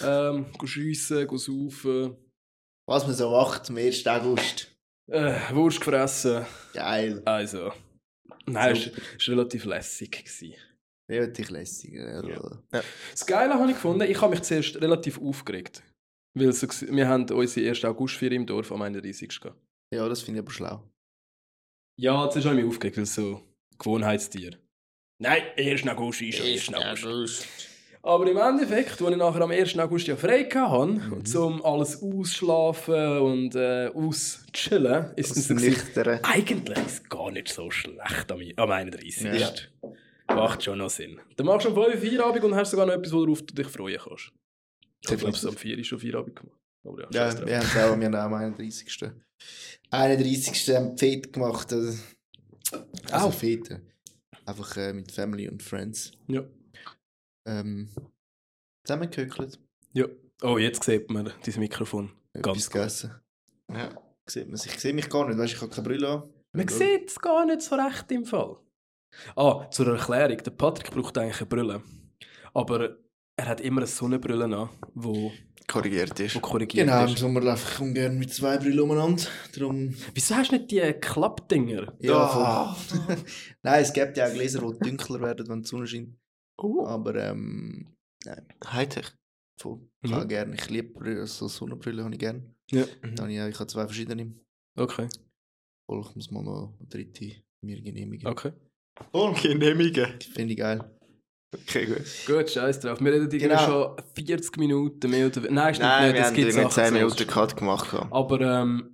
Ähm, 0.04 0.46
schiessen, 0.66 1.28
saufen, 1.36 2.16
Was 2.86 3.08
man 3.08 3.16
so 3.16 3.32
macht 3.32 3.72
am 3.72 3.78
1. 3.78 4.06
August. 4.06 4.69
Äh, 5.12 5.54
Wurst 5.54 5.80
gefressen, 5.80 6.46
Geil. 6.74 7.22
also... 7.26 7.72
Nein, 8.46 8.76
So. 8.76 8.92
es 9.18 9.28
war 9.28 9.36
relativ 9.36 9.66
lässig. 9.66 10.12
Gewesen. 10.12 10.56
Relativ 11.10 11.50
lässig. 11.52 11.94
Ja. 11.94 12.22
Das 13.12 13.26
Geile 13.26 13.54
habe 13.56 13.68
ich 13.70 13.76
gefunden, 13.76 14.02
ich 14.10 14.20
habe 14.22 14.32
mich 14.32 14.42
zuerst 14.42 14.76
relativ 14.82 15.20
aufgeregt. 15.22 15.84
Weil 16.36 16.52
so, 16.54 16.68
wir 16.68 17.08
haben 17.08 17.30
unsere 17.30 17.70
1. 17.70 17.86
Augustfeier 17.86 18.32
im 18.32 18.46
Dorf 18.46 18.72
am 18.72 18.82
31. 18.82 19.40
gehabt. 19.40 19.60
ja, 19.94 20.08
das 20.08 20.22
finde 20.22 20.40
ich 20.40 20.46
aber 20.46 20.52
schlau. 20.54 20.84
Ja, 22.00 22.30
zuerst 22.30 22.48
habe 22.48 22.58
ich 22.58 22.64
mich 22.66 22.72
aufgeregt, 22.74 22.98
weil 22.98 23.06
so 23.06 23.42
Gewohnheitstier. 23.78 24.58
Nein, 25.22 25.44
1. 25.58 25.88
August 25.88 26.22
ist 26.22 26.38
schon 26.64 26.76
1. 26.76 27.04
August. 27.04 27.48
Aber 28.02 28.30
im 28.30 28.38
Endeffekt, 28.38 29.02
als 29.02 29.12
ich 29.12 29.18
nachher 29.18 29.42
am 29.42 29.52
1. 29.52 29.78
August 29.78 30.08
ja 30.08 30.16
frei 30.16 30.46
hatte, 30.46 30.86
Mhm. 30.94 31.36
um 31.36 31.66
alles 31.66 32.02
ausschlafen 32.02 33.20
und 33.20 33.56
äh, 33.56 33.90
auschillen, 33.94 35.12
ist 35.18 35.36
es 35.36 35.50
Nüchtern. 35.50 36.20
eigentlich 36.24 36.78
ist 36.78 37.04
es 37.04 37.10
gar 37.10 37.30
nicht 37.32 37.50
so 37.50 37.70
schlecht 37.70 38.32
am, 38.32 38.40
am 38.56 38.72
31. 38.72 39.24
Ja. 39.40 39.52
Macht 40.34 40.64
schon 40.64 40.78
noch 40.78 40.90
Sinn. 40.90 41.20
Dann 41.36 41.48
machst 41.48 41.66
du 41.66 41.72
um 41.72 41.76
5 41.76 41.96
Uhr 41.96 42.02
Feierabend 42.10 42.44
und 42.46 42.56
hast 42.56 42.72
sogar 42.72 42.86
noch 42.86 42.94
etwas, 42.94 43.12
worauf 43.12 43.42
du 43.42 43.54
dich 43.54 43.68
freuen 43.68 44.00
kannst. 44.00 44.32
Ich 45.02 45.08
glaube, 45.08 45.24
Definitiv. 45.32 45.50
am 45.50 45.58
4 45.58 45.78
Uhr 45.78 45.84
schon 45.84 46.00
Feierabend 46.00 46.36
gemacht. 46.36 46.58
Aber 46.88 47.02
ja, 47.02 47.08
Ja, 47.12 47.46
wir 47.48 47.58
haben 47.58 47.66
es 47.66 47.76
auch, 47.78 48.00
wir 48.00 48.06
haben 48.06 48.16
auch 48.16 48.20
am 48.20 48.34
31. 48.36 49.12
31. 49.92 50.76
haben 50.76 50.98
Fete 50.98 51.30
gemacht. 51.32 51.74
Also, 51.74 51.98
also. 53.12 53.32
Fete. 53.32 53.82
einfach 54.46 54.78
äh, 54.78 54.94
mit 54.94 55.12
Family 55.12 55.50
und 55.50 55.62
Friends 55.64 56.12
Ja. 56.28 56.44
Ähm, 57.50 57.90
zusammengehöckelt. 58.86 59.60
ja. 59.94 60.06
Oh, 60.42 60.58
jetzt 60.58 60.86
sieht 60.86 61.10
man 61.12 61.34
dieses 61.46 61.60
Mikrofon. 61.60 62.12
Etwas 62.32 62.44
Ganz 62.54 62.70
gegessen. 62.70 63.16
Ja. 63.70 63.90
Sieht 64.26 64.48
man 64.48 64.56
sich. 64.56 64.74
Ich 64.74 64.80
sehe 64.80 64.94
mich 64.94 65.10
gar 65.10 65.28
nicht, 65.28 65.38
weißt 65.38 65.54
ich 65.54 65.62
habe 65.62 65.70
keine 65.70 65.86
Brille 65.88 66.08
an. 66.10 66.30
Man 66.54 66.66
Ja. 66.68 66.74
sieht 66.74 67.10
es 67.10 67.20
gar 67.20 67.46
nicht 67.46 67.62
so 67.62 67.76
recht 67.76 68.10
im 68.14 68.24
Fall. 68.24 68.56
Ah, 69.36 69.68
zur 69.70 69.88
Erklärung. 69.88 70.38
Der 70.38 70.52
Patrick 70.52 70.92
braucht 70.92 71.18
eigentlich 71.18 71.42
eine 71.42 71.48
Brille. 71.48 71.84
Aber 72.54 72.98
er 73.38 73.46
hat 73.48 73.60
immer 73.60 73.82
eine 73.82 73.88
Sonnenbrille 73.88 74.46
an, 74.46 74.70
wo, 74.94 75.32
Korrigiert 75.68 76.18
ist. 76.22 76.36
wo 76.36 76.40
korrigiert 76.40 76.88
Genau, 76.88 77.04
im. 77.06 77.18
Sommer 77.18 77.42
laufe 77.42 77.70
ich 77.74 77.80
ungern 77.82 78.18
mit 78.18 78.34
zwei 78.34 78.58
Brillen 78.58 78.80
umeinander. 78.80 79.24
Darum. 79.54 79.94
Wieso 80.14 80.36
hast 80.36 80.52
du 80.52 80.56
nicht 80.56 80.72
die 80.72 80.94
Klappdinger? 81.02 81.94
Ja, 82.00 82.76
voll. 82.78 83.18
Nein, 83.64 83.82
es 83.82 83.92
gibt 83.92 84.16
ja 84.16 84.28
auch 84.28 84.34
Gläser, 84.34 84.62
die 84.62 84.80
dunkler 84.90 85.20
werden, 85.20 85.50
wenn 85.50 85.62
die 85.64 85.68
Sonne 85.68 85.86
scheint. 85.86 86.16
Oh. 86.62 86.86
Aber 86.86 87.16
ähm, 87.16 87.88
Hightech. 88.66 89.14
voll. 89.60 89.78
Mhm. 90.04 90.14
Ich 90.22 90.28
gerne. 90.28 90.56
Ich 90.56 90.70
liebe 90.70 90.90
Brille, 90.94 91.26
so 91.28 91.48
Sonnenbrille 91.48 92.04
habe 92.04 92.14
ich 92.14 92.20
gerne. 92.20 92.44
Ja, 92.72 92.86
Da 93.16 93.24
habe 93.24 93.32
ich, 93.34 93.40
habe 93.40 93.68
zwei 93.68 93.86
verschiedene. 93.86 94.34
okay. 94.78 95.08
Voll, 95.90 96.02
ich 96.08 96.16
muss 96.16 96.32
mal 96.32 96.44
noch 96.44 96.74
eine 96.80 96.88
dritte 96.88 97.32
mir 97.66 97.82
genehmigen. 97.82 98.28
Okay. 98.28 98.52
Oh, 99.14 99.34
Genehmigen. 99.42 100.20
Finde 100.22 100.54
ich 100.54 100.60
geil. 100.60 100.84
Okay, 101.56 101.86
gut. 101.88 102.04
Gut, 102.28 102.50
scheiß 102.50 102.82
drauf. 102.82 103.00
Wir 103.00 103.12
reden 103.12 103.22
irgendwie 103.24 103.40
Genau. 103.40 103.66
schon 103.96 104.06
40 104.16 104.58
Minuten 104.58 105.10
mehr 105.10 105.26
oder 105.28 105.38
weniger. 105.38 105.54
Nein, 105.54 105.74
stimmt 105.76 105.90
Nein, 105.90 106.12
nicht. 106.12 106.16
wir 106.16 106.22
Es 106.22 106.28
haben 106.28 106.36
irgendwie 106.36 106.52
Sachen 106.62 106.72
10 106.72 106.86
zu 106.86 106.94
Minuten. 106.94 107.28
Cut 107.28 107.58
gemacht. 107.58 107.92
gehabt. 107.92 108.14
Aber 108.14 108.42
ähm, 108.42 108.94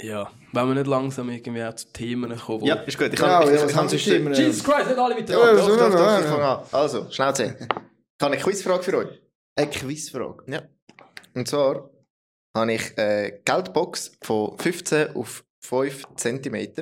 ja, 0.00 0.30
wenn 0.52 0.68
wir 0.68 0.74
nicht 0.74 0.86
langsam 0.86 1.28
irgendwie 1.30 1.62
auch 1.64 1.74
zu 1.74 1.92
Themen 1.92 2.36
kommen. 2.38 2.60
wo- 2.62 2.66
Ja, 2.66 2.74
ist 2.82 2.98
gut. 2.98 3.08
Ich 3.12 3.16
Genau, 3.18 3.40
kann, 3.40 3.42
ich, 3.54 3.60
ja, 3.60 3.66
ich, 3.66 3.70
Sie 3.72 3.76
sonst- 3.76 4.04
Themen? 4.04 4.34
Jesus 4.34 4.64
Christ, 4.64 4.86
nicht 4.88 4.98
alle 4.98 5.14
mit 5.14 5.28
Ja, 5.28 5.36
der 5.36 5.46
ja, 5.46 5.56
Doch, 5.56 5.68
doch, 5.68 5.76
doch, 5.90 5.94
ja, 5.98 6.18
ich 6.18 6.24
ja. 6.24 6.30
fange 6.30 6.44
an. 6.48 6.64
Also, 6.72 7.10
Schnauze. 7.10 7.56
Ich 7.60 8.24
habe 8.24 8.34
eine 8.34 8.42
Quizfrage 8.42 8.82
für 8.82 8.96
euch. 8.98 9.20
Eine 9.56 9.70
Quizfrage. 9.70 10.44
Ja. 10.52 10.62
Und 11.34 11.48
zwar 11.48 11.90
habe 12.56 12.72
ich 12.72 12.96
eine 12.98 13.40
Geldbox 13.44 14.12
von 14.22 14.56
15 14.58 15.14
auf 15.16 15.44
5 15.64 16.04
cm. 16.16 16.72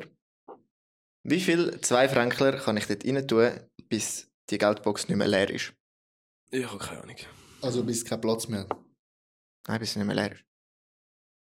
Wie 1.25 1.41
viel 1.41 1.81
Zweifränkler 1.81 2.53
kann 2.59 2.77
ich 2.77 2.87
dort 2.87 3.05
rein 3.05 3.27
tun, 3.27 3.51
bis 3.89 4.31
die 4.51 4.59
Geldbox 4.59 5.09
nicht 5.09 5.17
mehr 5.17 5.27
leer 5.27 5.51
ist? 5.51 5.73
Ich 6.51 6.65
habe 6.67 6.79
keine 6.79 7.03
Ahnung. 7.03 7.17
Also 7.63 7.83
bis 7.83 8.05
kein 8.05 8.21
Platz 8.21 8.47
mehr. 8.47 8.67
Nein, 9.67 9.81
bis 9.81 9.93
sie 9.95 9.99
nicht 9.99 10.07
mehr 10.07 10.15
leer 10.17 10.33
ist. 10.33 10.45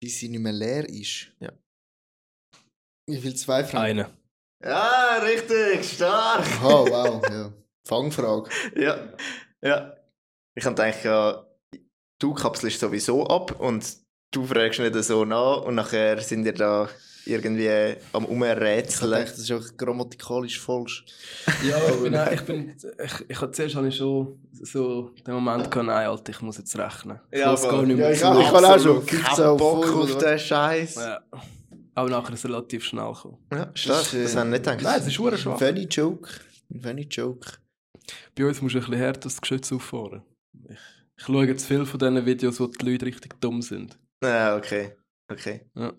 Bis 0.05 0.18
sie 0.18 0.28
nicht 0.28 0.40
mehr 0.40 0.52
leer 0.52 0.86
ist. 0.86 1.32
Ja. 1.40 1.50
Wie 3.09 3.18
viel 3.18 3.34
zwei 3.36 3.64
Franken? 3.64 4.00
Eine. 4.00 4.18
Ja, 4.62 5.16
richtig, 5.22 5.94
stark. 5.94 6.44
Oh, 6.62 6.86
wow, 6.86 7.22
ja. 7.26 7.50
Fangfrage. 7.88 8.50
Ja, 8.76 9.09
ja. 9.62 9.96
Ich 10.55 10.66
habe 10.66 10.74
gedacht, 10.74 11.05
ja, 11.05 11.46
du 12.20 12.34
kapselst 12.34 12.80
sowieso 12.80 13.26
ab 13.26 13.59
und 13.59 13.96
du 14.30 14.44
fragst 14.44 14.78
nicht 14.78 14.94
so 15.05 15.24
nach 15.24 15.62
und 15.62 15.76
nachher 15.76 16.20
sind 16.20 16.44
ihr 16.44 16.52
da 16.52 16.90
irgendwie 17.27 17.97
am 18.12 18.25
Ich 18.25 18.31
Umrätseln. 18.31 19.11
dachte, 19.12 19.31
das 19.31 19.39
ist 19.39 19.53
auch 19.53 19.77
grammatikalisch 19.77 20.61
falsch. 20.61 21.05
Ja, 21.68 21.79
ich 21.89 22.03
bin, 22.03 22.16
auch- 22.16 22.31
ich 22.33 22.41
bin, 22.43 22.77
ich, 23.05 23.12
ich 23.29 23.41
hatte 23.41 23.53
zuerst 23.53 23.75
habe 23.77 23.89
ich 23.89 23.97
schon 23.97 24.39
so 24.53 25.11
den 25.27 25.35
Moment 25.35 25.70
gehabt, 25.70 25.87
nein, 25.87 26.07
Alter, 26.07 26.31
ich 26.33 26.41
muss 26.41 26.59
jetzt 26.59 26.77
rechnen. 26.79 27.20
Ich 27.31 27.41
Ja, 27.41 27.55
gar 27.55 27.72
aber- 27.72 27.83
nicht 27.83 27.97
mehr. 27.97 28.07
Ja, 28.14 28.39
ich. 28.39 28.45
Ich 28.47 28.51
kann 28.53 28.64
auch 28.64 28.79
schon. 28.79 28.97
Absolut 28.99 29.11
15 29.11 29.22
keinen 29.37 29.47
auf 29.47 29.59
Bock 29.59 29.85
auf 29.87 30.14
oder? 30.16 30.31
den 30.31 30.39
Scheiß. 30.39 30.95
Ja. 30.97 31.20
Aber 31.97 32.11
nachher 32.11 32.33
ist 32.35 32.41
es 32.41 32.45
relativ 32.51 32.85
schnell 32.85 33.12
gekommen. 33.12 33.39
Ja, 33.53 33.70
stark, 33.75 33.99
Das 34.01 34.07
ist, 34.09 34.14
äh, 34.14 34.22
das 34.25 34.37
haben 34.37 34.49
wir 34.51 34.59
nicht 34.59 34.64
gedacht. 34.64 34.83
Nein, 34.83 35.01
es 35.01 35.07
ist 35.07 35.20
Ein 35.20 35.39
schwach. 35.39 35.59
funny 35.59 35.85
Joke. 35.85 36.29
Funny 36.83 37.03
Joke. 37.11 37.53
Bei 38.35 38.45
uns 38.47 38.61
musst 38.61 38.75
du 38.75 38.79
ein 38.79 38.85
bisschen 38.85 38.99
härter 38.99 39.20
das 39.20 39.41
Geschütz 39.41 39.70
auffahren. 39.72 40.22
Ich, 40.68 40.77
ich 41.16 41.25
schaue 41.25 41.57
zu 41.57 41.66
viel 41.66 41.87
von 41.87 41.99
diesen 42.01 42.27
Videos, 42.27 42.59
wo 42.61 42.66
die 42.66 42.85
Leute 42.91 43.07
richtig 43.07 43.41
dumm 43.41 43.62
sind. 43.62 43.97
Ja, 44.22 44.57
okay. 44.57 44.97
Okay. 45.31 45.61
Ja, 45.77 45.93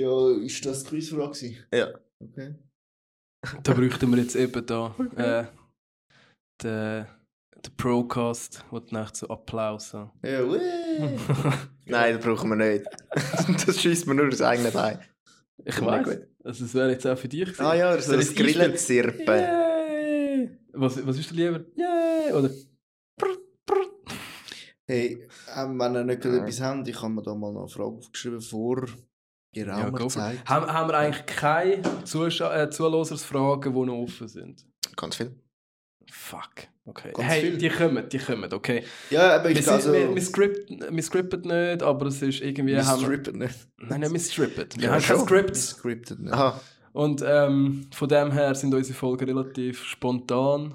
ist 0.00 0.64
das 0.66 0.84
die 0.84 0.90
Quizfrage? 0.90 1.56
Ja. 1.72 1.88
Okay. 2.20 2.54
Da 3.62 3.74
bräuchten 3.74 4.10
wir 4.10 4.18
jetzt 4.22 4.34
eben 4.36 4.66
da 4.66 4.94
äh, 5.16 5.44
den, 6.62 7.06
den 7.64 7.76
Procast, 7.76 8.64
wo 8.70 8.80
du 8.80 8.92
nach 8.92 9.14
so 9.14 9.28
Applaus 9.28 9.90
so. 9.90 10.10
Ja. 10.24 10.42
Nein, 11.86 12.16
das 12.16 12.24
brauchen 12.24 12.50
wir 12.50 12.56
nicht. 12.56 12.86
das 13.66 13.80
schießt 13.80 14.06
man 14.06 14.16
nur 14.16 14.30
das 14.30 14.42
eigene 14.42 14.70
Bein. 14.70 15.00
Ich 15.64 15.80
weiß. 15.80 16.20
Also, 16.44 16.64
es 16.64 16.74
wäre 16.74 16.90
jetzt 16.90 17.06
auch 17.06 17.18
für 17.18 17.28
dich. 17.28 17.44
gewesen. 17.44 17.64
Ah 17.64 17.74
ja, 17.74 18.00
so 18.00 18.12
das? 18.14 18.34
Grillenzirpen. 18.34 19.26
Yay! 19.26 20.58
Was, 20.72 21.04
was 21.06 21.18
ist 21.18 21.30
dir 21.30 21.50
lieber? 21.52 21.64
Yay! 21.76 22.32
Oder? 22.32 22.50
Hey, 24.88 25.26
ähm, 25.56 25.78
wenn 25.80 25.96
ihr 25.96 26.04
nicht 26.04 26.20
gerade 26.20 26.36
Ja. 26.36 26.42
etwas 26.44 26.60
habt, 26.60 26.86
ich 26.86 27.02
habe 27.02 27.12
mir 27.14 27.22
da 27.22 27.34
mal 27.34 27.52
noch 27.52 27.62
eine 27.62 27.68
Frage 27.68 27.96
aufgeschrieben 27.96 28.40
vor 28.40 28.86
geraumer 29.64 29.98
for- 29.98 30.08
Zeit. 30.08 30.38
Haben, 30.46 30.66
haben 30.72 30.88
wir 30.90 30.96
eigentlich 30.98 31.26
keine 31.26 31.82
Zuscha 32.04 32.62
äh, 32.62 32.70
Zuhörersfragen, 32.70 33.72
die 33.74 33.80
noch 33.86 33.94
offen 34.02 34.28
sind? 34.28 34.64
Ganz 34.96 35.16
viel. 35.16 35.34
Fuck. 36.10 36.50
Okay. 36.84 37.10
Ganz 37.14 37.28
hey, 37.28 37.40
viel. 37.42 37.58
die 37.58 37.68
kommen, 37.68 38.08
die 38.08 38.18
kommen, 38.18 38.52
okay. 38.52 38.84
Ja, 39.10 39.34
aber 39.36 39.48
Wir, 39.48 39.58
ich 39.58 39.64
sind, 39.64 39.74
also... 39.74 39.92
wir, 39.92 40.14
wir, 40.14 40.22
script, 40.22 40.70
wir 40.70 41.02
scripten 41.02 41.40
nicht, 41.42 41.82
aber 41.82 42.06
es 42.06 42.22
ist 42.22 42.40
irgendwie... 42.40 42.74
wir 42.74 42.86
haben 42.86 43.00
wir- 43.00 43.06
strippen 43.06 43.38
nicht. 43.40 43.54
Nein, 43.78 44.00
nicht, 44.00 44.12
wir 44.12 44.20
strippen. 44.20 44.66
Wir 44.76 44.84
Ja, 44.84 44.92
haben 44.94 45.00
schon. 45.00 45.16
Wir 45.18 45.24
Script. 45.26 45.56
scripten 45.56 46.22
nicht. 46.24 46.32
Aha. 46.32 46.60
Und 46.92 47.22
ähm, 47.26 47.88
von 47.92 48.08
dem 48.08 48.30
her 48.32 48.54
sind 48.54 48.72
unsere 48.72 48.96
Folgen 48.96 49.24
relativ 49.26 49.82
spontan 49.84 50.74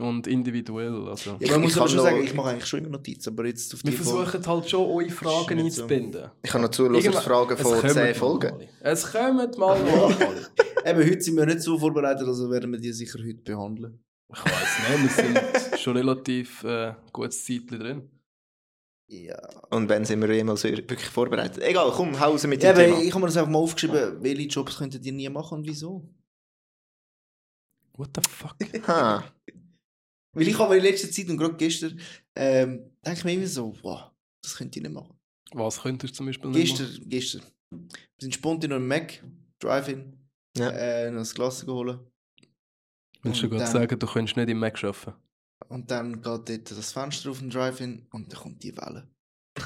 und 0.00 0.26
individuell. 0.26 1.08
Also. 1.08 1.36
Ja, 1.40 1.52
man 1.52 1.62
muss 1.62 1.72
ich 1.72 1.76
aber 1.78 1.88
schon 1.88 1.96
noch- 1.98 2.04
sagen, 2.04 2.22
ich 2.24 2.34
mache 2.34 2.48
eigentlich 2.50 2.66
schon 2.66 2.80
immer 2.80 2.90
Notizen, 2.90 3.30
aber 3.32 3.46
jetzt 3.46 3.72
auf 3.74 3.84
Wir 3.84 3.90
die 3.92 3.96
Folge- 3.96 4.30
versuchen 4.30 4.46
halt 4.46 4.70
schon, 4.70 4.86
eure 4.90 5.10
Fragen 5.10 5.56
nicht 5.62 5.74
so. 5.76 5.82
einzubinden. 5.82 6.30
Ich 6.42 6.52
habe 6.52 6.62
noch 6.64 6.70
Zuhörersfragen 6.70 7.56
Es 7.56 7.62
von 7.62 7.72
kommen 7.80 7.92
10 7.92 8.02
mal 8.02 8.14
Folgen. 8.14 8.68
Es 8.80 9.12
kommen 9.12 9.50
mal. 9.58 9.78
Eben, 10.86 10.98
heute 11.10 11.20
sind 11.20 11.36
wir 11.36 11.46
nicht 11.46 11.60
so 11.60 11.78
vorbereitet, 11.78 12.26
also 12.26 12.50
werden 12.50 12.72
wir 12.72 12.78
die 12.80 12.92
sicher 12.92 13.18
heute 13.18 13.34
behandeln. 13.42 14.02
Ich 14.32 14.44
weiß 14.44 15.00
nicht, 15.00 15.16
wir 15.16 15.60
sind 15.60 15.80
schon 15.80 15.96
relativ 15.96 16.62
äh, 16.64 16.94
gutes 17.12 17.44
Zeitchen 17.44 17.78
drin. 17.80 18.10
Ja. 19.08 19.36
Und 19.70 19.88
wenn 19.88 20.04
sind 20.04 20.20
wir 20.22 20.32
jemals 20.32 20.62
wirklich 20.62 21.00
vorbereitet? 21.08 21.60
Egal, 21.64 21.90
komm, 21.92 22.18
hau 22.20 22.30
raus 22.30 22.46
mit 22.46 22.62
ja 22.62 22.72
dem 22.72 22.76
aber 22.78 22.84
Thema. 22.96 23.02
ich 23.02 23.10
habe 23.12 23.20
mir 23.22 23.26
das 23.26 23.36
einfach 23.38 23.50
mal 23.50 23.58
aufgeschrieben, 23.58 24.22
welche 24.22 24.42
Jobs 24.46 24.78
könntet 24.78 25.04
ihr 25.04 25.12
nie 25.12 25.28
machen 25.28 25.58
und 25.58 25.66
wieso? 25.66 26.08
What 27.96 28.10
the 28.14 28.22
fuck? 28.30 28.54
Ha. 28.88 29.24
Weil 30.32 30.48
ich 30.48 30.58
habe 30.58 30.76
in 30.76 30.82
letzter 30.82 31.10
Zeit 31.10 31.28
und 31.28 31.36
gerade 31.36 31.56
gestern, 31.56 32.00
ähm, 32.36 32.90
denke 33.04 33.18
ich 33.18 33.24
mir 33.24 33.32
immer 33.34 33.46
so, 33.46 33.74
wow, 33.82 34.10
das 34.42 34.56
könnt 34.56 34.76
ihr 34.76 34.82
nicht 34.82 34.92
machen. 34.92 35.18
Was 35.52 35.80
könntest 35.82 36.14
du 36.14 36.16
zum 36.18 36.26
Beispiel 36.26 36.50
nicht 36.50 36.76
Gestern, 36.78 37.08
gestern. 37.08 37.42
Wir 37.70 37.88
sind 38.20 38.34
spontan 38.34 38.70
noch 38.70 38.76
im 38.76 38.86
Mac, 38.86 39.22
Drive-In, 39.60 40.16
Ja. 40.56 40.70
äh, 40.70 41.10
noch 41.10 41.18
das 41.20 41.34
Glas 41.34 41.64
geholt. 41.66 41.96
machen? 41.96 42.06
Willst 43.22 43.42
du 43.42 43.48
gerade 43.48 43.64
dann- 43.64 43.72
sagen, 43.72 43.98
du 43.98 44.06
könntest 44.06 44.36
nicht 44.36 44.48
im 44.48 44.58
Mac 44.58 44.82
arbeiten? 44.84 45.12
Und 45.68 45.90
dann 45.90 46.14
geht 46.14 46.24
dort 46.24 46.70
das 46.70 46.92
Fenster 46.92 47.30
auf 47.30 47.40
den 47.40 47.50
Drive-In 47.50 48.06
und 48.12 48.32
dann 48.32 48.40
kommt 48.40 48.62
die 48.62 48.74
Welle. 48.76 49.08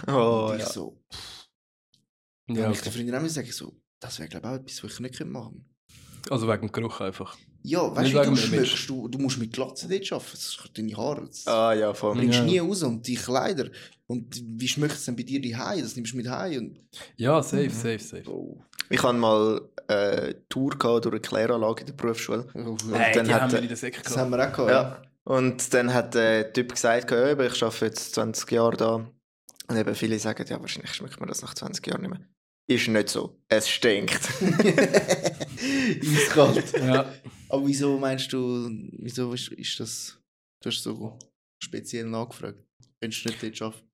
Oh, 0.09 0.49
und 0.51 0.57
ich 0.57 0.63
ja. 0.63 0.71
so, 0.71 1.01
dann 2.47 2.57
Ja, 2.57 2.63
habe 2.65 2.75
ich 2.75 2.81
der 2.81 2.89
okay. 2.89 2.99
Freundin 2.99 3.15
auch 3.15 3.23
gesagt, 3.23 3.53
so, 3.53 3.81
das 4.01 4.19
wäre 4.19 4.29
glaube 4.29 4.47
ich 4.49 4.53
auch 4.53 4.57
etwas, 4.57 4.85
was 4.85 4.93
ich 4.95 5.01
nicht 5.01 5.17
könnte 5.17 5.33
machen 5.33 5.65
Also 6.31 6.49
wegen 6.49 6.63
dem 6.67 6.73
Geruch 6.73 7.01
einfach. 7.01 7.37
Ja, 7.67 7.97
weißt 7.97 8.13
du, 8.13 8.23
du 8.23 8.37
schmeckst, 8.37 8.89
du, 8.91 9.09
du 9.09 9.19
musst 9.19 9.39
mit 9.39 9.53
Glatze 9.53 9.89
dort 9.89 10.13
arbeiten, 10.13 10.31
das 10.33 10.41
ist 10.49 10.71
deine 10.77 10.95
Haare. 10.97 11.27
Das 11.27 11.47
Ah, 11.47 11.73
ja, 11.73 11.95
voll. 11.95 12.15
bringst 12.15 12.39
du 12.39 12.43
Ja. 12.43 12.45
nie 12.45 12.59
raus 12.59 12.83
und 12.83 13.07
die 13.07 13.15
Kleider. 13.15 13.71
Und 14.07 14.39
wie 14.47 14.69
schmeckt 14.69 14.93
es 14.95 15.07
denn 15.07 15.17
bei 15.17 15.23
dir 15.23 15.41
die 15.41 15.57
Hai? 15.57 15.81
Das 15.81 15.97
nimmst 15.97 16.13
du 16.13 16.19
mit 16.19 16.29
Hai 16.29 16.59
und... 16.59 16.79
Ja, 17.17 17.43
safe, 17.43 17.71
safe, 17.71 17.99
safe. 17.99 18.31
Oh. 18.31 18.59
Ich 18.91 19.03
hatte 19.03 19.17
mal 19.17 19.63
äh, 19.89 19.93
eine 19.95 20.49
Tour 20.51 20.71
gehabt 20.79 21.07
durch 21.07 21.15
eine 21.15 21.21
Kläranlage 21.23 21.81
in 21.81 21.87
der 21.87 21.95
Berufsschule. 21.95 22.47
Oh, 22.55 22.77
Hey, 22.93 23.15
dann 23.15 23.25
die 23.27 23.33
hat 23.33 23.41
haben 23.41 23.53
wir 23.53 23.63
in 23.63 23.69
der 23.69 23.77
Säcke 23.79 24.03
Das 24.03 24.13
gehabt. 24.13 24.21
haben 24.21 24.31
wir 24.39 24.47
auch 24.47 24.53
gehabt. 24.53 24.71
Ja. 24.71 25.03
Und 25.25 25.73
dann 25.73 25.95
hat 25.95 26.15
der 26.15 26.53
Typ 26.53 26.71
gesagt, 26.75 27.11
ich 27.13 27.17
arbeite 27.17 27.85
jetzt 27.87 28.15
20 28.15 28.51
Jahre 28.53 28.77
da. 28.77 28.95
Und 29.69 29.77
eben 29.79 29.95
viele 29.95 30.19
sagen, 30.19 30.45
ja, 30.47 30.61
wahrscheinlich 30.61 30.93
schmeckt 30.93 31.19
mir 31.19 31.27
das 31.27 31.41
nach 31.41 31.55
20 31.55 31.87
Jahren 31.87 32.03
nicht 32.03 32.11
mehr. 32.11 32.21
Ist 32.67 32.89
nicht 32.89 33.09
so. 33.09 33.39
Es 33.49 33.71
stinkt. 33.71 34.21
Eiskalt. 36.03 36.73
Ja. 36.79 37.07
Aber 37.55 37.69
wieso 37.69 37.97
meinst 38.01 38.33
du, 38.33 38.69
wieso 38.99 39.33
ist, 39.33 39.53
ist 39.53 39.79
das... 39.79 40.21
Du 40.61 40.71
hast 40.71 40.83
so 40.83 41.17
speziell 41.63 42.05
nachgefragt. 42.05 42.59
Könntest 43.01 43.25
du 43.25 43.29
nicht 43.29 43.43
dort 43.45 43.63
arbeiten? 43.63 43.91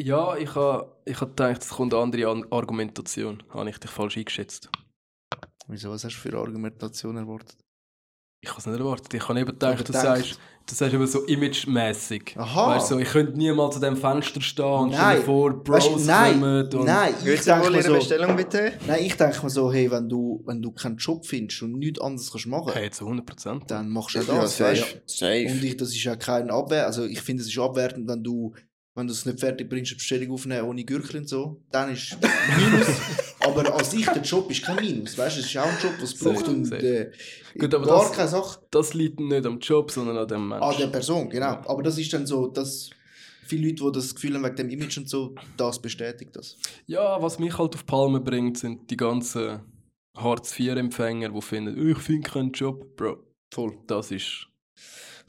Ja, 0.00 0.36
ich 0.38 0.54
habe 0.54 1.02
ich 1.04 1.20
ha 1.20 1.26
gedacht, 1.26 1.60
es 1.60 1.68
kommt 1.68 1.92
eine 1.92 2.02
andere 2.02 2.30
An 2.30 2.50
Argumentation. 2.50 3.42
Habe 3.50 3.68
ich 3.68 3.76
dich 3.76 3.90
falsch 3.90 4.16
eingeschätzt. 4.16 4.70
Wieso, 5.68 5.90
was 5.90 6.04
hast 6.04 6.14
du 6.14 6.20
für 6.20 6.30
eine 6.30 6.38
Argumentation 6.38 7.18
erwartet? 7.18 7.58
Ich 8.42 8.48
kann 8.48 8.58
es 8.58 8.66
nicht 8.66 8.78
erwartet. 8.78 9.12
Ich 9.12 9.28
habe 9.28 9.38
eben 9.38 9.50
gedacht, 9.50 9.86
du 9.86 9.92
sagst, 9.92 10.38
du 10.66 10.74
sagst 10.74 10.94
eben 10.94 11.06
so 11.06 11.24
imagemäßig. 11.26 12.34
Aha. 12.38 12.68
Weißt 12.76 12.90
du, 12.90 12.94
so, 12.94 13.00
ich 13.00 13.08
könnte 13.08 13.36
niemals 13.36 13.74
an 13.76 13.82
dem 13.82 13.96
Fenster 13.98 14.40
stehen 14.40 14.64
und 14.64 14.90
Nein. 14.92 15.18
dir 15.18 15.22
vor, 15.24 15.62
Bros 15.62 15.92
Weißt 15.92 16.06
nein, 16.06 16.32
kommen 16.40 16.64
und... 16.74 16.84
nein, 16.86 17.14
ich 17.22 17.40
denke 17.42 17.70
mir 17.70 17.82
so, 17.82 17.92
Bestellung 17.94 18.36
bitte? 18.36 18.72
nein, 18.86 19.00
ich 19.04 19.14
denke 19.14 19.42
mir 19.42 19.50
so, 19.50 19.70
hey, 19.70 19.90
wenn 19.90 20.08
du, 20.08 20.42
wenn 20.46 20.62
du 20.62 20.72
keinen 20.72 20.96
Job 20.96 21.26
findest 21.26 21.60
und 21.62 21.78
nichts 21.78 22.00
anderes 22.00 22.30
kannst 22.32 22.46
machen, 22.46 22.72
Hey, 22.72 22.90
zu 22.90 23.04
100 23.04 23.26
Prozent. 23.26 23.64
dann 23.70 23.90
machst 23.90 24.14
du 24.14 24.20
auch 24.20 24.28
Ja, 24.28 24.40
das, 24.40 24.56
safe. 24.56 24.70
weißt? 24.70 24.96
Safe. 25.06 25.46
Und 25.50 25.62
ich, 25.62 25.76
das 25.76 25.90
ist 25.90 26.02
ja 26.04 26.16
kein 26.16 26.50
Abwehr, 26.50 26.86
also 26.86 27.04
ich 27.04 27.20
finde, 27.20 27.42
es 27.42 27.48
ist 27.48 27.58
abwertend, 27.58 28.08
wenn 28.08 28.22
du, 28.24 28.54
wenn 28.94 29.06
du 29.06 29.12
es 29.12 29.24
nicht 29.24 29.40
fertig 29.40 29.68
bringst, 29.68 29.92
eine 29.92 29.96
Bestellung 29.98 30.32
aufnehmen 30.32 30.68
ohne 30.68 30.84
Gürkchen 30.84 31.20
und 31.20 31.28
so, 31.28 31.62
dann 31.70 31.92
ist 31.92 32.16
Minus. 32.58 32.86
aber 33.40 33.74
an 33.74 33.84
sich, 33.84 34.04
der 34.06 34.22
Job 34.22 34.50
ist 34.50 34.62
kein 34.62 34.76
Minus, 34.76 35.16
weißt 35.16 35.36
du, 35.36 35.40
es 35.40 35.46
ist 35.46 35.56
auch 35.56 35.66
ein 35.66 35.78
Job, 35.82 35.92
was 36.00 36.12
es 36.14 36.18
braucht 36.18 36.48
und 36.48 36.64
safe. 36.64 36.86
äh, 36.86 37.12
Gut, 37.58 37.72
aber 37.74 37.86
gar 37.86 38.02
das- 38.02 38.12
keine 38.12 38.28
Sache 38.28 38.60
Das 38.70 38.94
liegt 38.94 39.20
nicht 39.20 39.46
am 39.46 39.58
Job, 39.60 39.90
sondern 39.90 40.16
an 40.18 40.28
dem 40.28 40.48
Menschen. 40.48 40.62
an 40.62 40.76
der 40.78 40.86
Person, 40.88 41.30
genau. 41.30 41.46
Aber 41.66 41.82
das 41.82 41.98
ist 41.98 42.12
dann 42.12 42.26
so, 42.26 42.48
dass 42.48 42.90
viele 43.46 43.68
Leute, 43.68 43.84
die 43.84 43.92
das 43.92 44.14
Gefühl 44.14 44.34
haben 44.34 44.44
wegen 44.44 44.56
dem 44.56 44.70
Image 44.70 44.98
und 44.98 45.08
so, 45.08 45.34
das 45.56 45.80
bestätigt 45.80 46.34
das. 46.36 46.56
Ja, 46.86 47.20
was 47.22 47.38
mich 47.38 47.56
halt 47.58 47.74
auf 47.74 47.82
die 47.82 47.86
Palme 47.86 48.20
bringt, 48.20 48.58
sind 48.58 48.90
die 48.90 48.96
ganzen 48.96 49.60
Hartz-IV-Empfänger, 50.16 51.30
die 51.30 51.42
finden, 51.42 51.90
ich 51.90 51.98
finde 51.98 52.28
keinen 52.28 52.52
Job. 52.52 52.96
Bro, 52.96 53.18
Voll. 53.52 53.76
das 53.86 54.10
ist, 54.10 54.46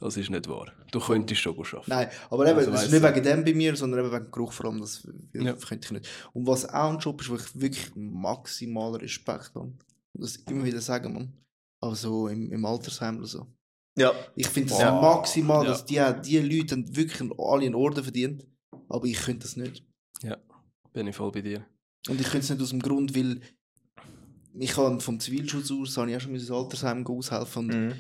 das 0.01 0.17
ist 0.17 0.29
nicht 0.29 0.47
wahr. 0.49 0.71
Du 0.91 0.99
könntest 0.99 1.39
schon 1.41 1.55
arbeiten. 1.57 1.83
Nein, 1.87 2.09
aber 2.29 2.47
eben, 2.47 2.59
Also 2.59 2.71
das 2.71 2.83
ist 2.85 2.91
nicht 2.91 3.03
ich. 3.03 3.09
wegen 3.09 3.23
dem 3.23 3.45
bei 3.45 3.53
mir, 3.53 3.75
sondern 3.75 4.01
eben 4.01 4.11
wegen 4.11 4.25
dem 4.25 4.31
Geruch 4.31 4.51
vor 4.51 4.65
allem, 4.65 4.81
das 4.81 5.07
Ja. 5.33 5.53
könnte 5.53 5.85
ich 5.85 5.91
nicht. 5.91 6.09
Und 6.33 6.45
was 6.47 6.65
auch 6.67 6.91
ein 6.91 6.99
Job 6.99 7.21
ist, 7.21 7.29
wo 7.29 7.35
ich 7.35 7.59
wirklich 7.61 7.91
maximal 7.95 8.95
Respekt 8.95 9.51
habe, 9.55 9.59
und 10.13 10.21
das 10.21 10.35
immer 10.37 10.65
wieder 10.65 10.81
sagen, 10.81 11.13
man. 11.13 11.33
Aber 11.79 11.95
so 11.95 12.27
im, 12.27 12.51
im 12.51 12.65
Altersheim 12.65 13.17
oder 13.19 13.27
so. 13.27 13.47
Ja. 13.97 14.11
Ich 14.35 14.47
finde 14.47 14.69
das 14.69 14.79
Ja. 14.81 14.99
maximal, 14.99 15.63
Ja. 15.65 15.71
dass 15.71 15.85
die, 15.85 16.01
die 16.25 16.39
Leute 16.39 16.83
wirklich 16.95 17.21
alle 17.39 17.65
einen 17.65 17.75
Orden 17.75 18.03
verdient, 18.03 18.45
aber 18.89 19.05
ich 19.05 19.17
könnte 19.19 19.43
das 19.43 19.55
nicht. 19.55 19.85
Bin 20.93 21.07
ich 21.07 21.15
voll 21.15 21.31
bei 21.31 21.41
dir. 21.41 21.65
Und 22.09 22.19
ich 22.19 22.27
könnte 22.27 22.39
es 22.39 22.49
nicht 22.49 22.61
aus 22.61 22.71
dem 22.71 22.81
Grund, 22.81 23.15
weil 23.15 23.39
ich 24.59 24.75
habe 24.75 24.99
vom 24.99 25.19
Zivilschutz 25.21 25.71
aus, 25.71 25.95
habe 25.95 26.11
ich 26.11 26.17
auch 26.17 26.21
schon 26.21 26.35
ins 26.35 26.51
Altersheim 26.51 27.07
aushelfen 27.07 27.65
und 27.71 27.85
Mhm. 27.87 27.93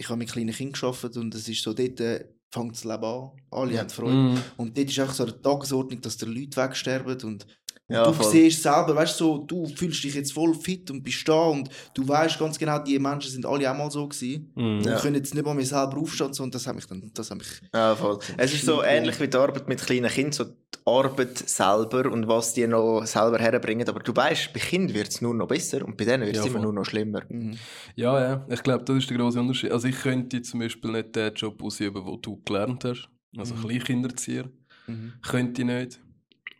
Ich 0.00 0.08
habe 0.08 0.18
mit 0.18 0.32
kleinen 0.32 0.54
Kindern 0.54 0.80
gearbeitet 0.80 1.18
und 1.18 1.34
es 1.34 1.46
ist 1.46 1.62
so, 1.62 1.74
dort 1.74 2.00
äh, 2.00 2.24
fängt 2.50 2.72
das 2.72 2.84
Leben 2.84 3.04
an. 3.04 3.30
Alle 3.50 3.78
haben 3.78 3.90
Freude. 3.90 4.14
Mhm. 4.14 4.42
Und 4.56 4.76
dort 4.76 4.88
ist 4.88 4.98
auch 4.98 5.12
so 5.12 5.24
eine 5.24 5.40
Tagesordnung, 5.40 6.00
dass 6.00 6.16
die 6.16 6.24
Leute 6.24 6.56
wegsterben 6.56 7.22
und 7.22 7.46
Ja, 7.90 8.04
du 8.04 8.12
voll. 8.12 8.30
siehst 8.30 8.62
selber, 8.62 8.94
weißt 8.94 9.20
du, 9.20 9.24
so, 9.24 9.38
du 9.38 9.66
fühlst 9.66 10.02
dich 10.04 10.14
jetzt 10.14 10.32
voll 10.32 10.54
fit 10.54 10.90
und 10.90 11.02
bist 11.02 11.28
da 11.28 11.34
und 11.48 11.68
du 11.94 12.06
weißt 12.06 12.38
ganz 12.38 12.58
genau, 12.58 12.78
die 12.78 12.98
Menschen 12.98 13.30
sind 13.30 13.44
alle 13.44 13.70
auch 13.70 13.76
mal 13.76 13.90
so 13.90 14.06
gewesen 14.08 14.52
Mhm. 14.54 14.62
und 14.78 14.84
Ja. 14.84 14.98
können 15.00 15.16
jetzt 15.16 15.34
nicht 15.34 15.44
mal 15.44 15.54
mehr 15.54 15.66
selber 15.66 15.98
aufstehen 15.98 16.28
und 16.28 16.34
so, 16.34 16.42
und 16.44 16.54
das 16.54 16.66
hat 16.66 16.74
mich 16.76 16.86
dann, 16.86 17.10
das 17.14 17.30
hat 17.30 17.38
mich, 17.38 17.48
Ja, 17.74 17.94
voll. 17.96 18.18
Es 18.36 18.52
ist 18.54 18.64
so 18.64 18.82
ähnlich 18.82 19.18
wie 19.20 19.28
die 19.28 19.36
Arbeit 19.36 19.68
mit 19.68 19.80
kleinen 19.80 20.08
Kindern, 20.10 20.32
so 20.32 20.44
die 20.44 20.54
Arbeit 20.86 21.36
selber 21.38 22.10
und 22.10 22.26
was 22.28 22.54
die 22.54 22.66
noch 22.66 23.04
selber 23.06 23.38
herbringen. 23.38 23.88
Aber 23.88 24.00
du 24.00 24.14
weißt, 24.14 24.52
bei 24.52 24.60
Kindern 24.60 24.94
wird 24.94 25.08
es 25.08 25.20
nur 25.20 25.34
noch 25.34 25.46
besser 25.48 25.84
und 25.84 25.96
bei 25.96 26.04
denen 26.04 26.24
wird 26.24 26.36
es 26.36 26.44
Ja, 26.44 26.50
immer 26.50 26.60
nur 26.60 26.72
noch 26.72 26.84
schlimmer. 26.84 27.22
mhm. 27.28 27.56
Ja, 27.96 28.20
ja, 28.20 28.46
ich 28.48 28.62
glaube, 28.62 28.84
das 28.84 28.96
ist 28.98 29.10
der 29.10 29.18
große 29.18 29.40
Unterschied. 29.40 29.72
Also 29.72 29.88
ich 29.88 29.96
könnte 30.00 30.40
zum 30.42 30.60
Beispiel 30.60 30.90
nicht 30.92 31.14
den 31.16 31.34
Job 31.34 31.62
ausüben, 31.62 32.04
den 32.04 32.22
du 32.22 32.40
gelernt 32.44 32.84
hast. 32.84 33.08
Also 33.36 33.54
Mhm. 33.54 33.60
Kleinkinderzieher. 33.68 34.48
Mhm. 34.86 35.12
Könnte 35.22 35.62
ich 35.62 35.66
nicht. 35.66 36.00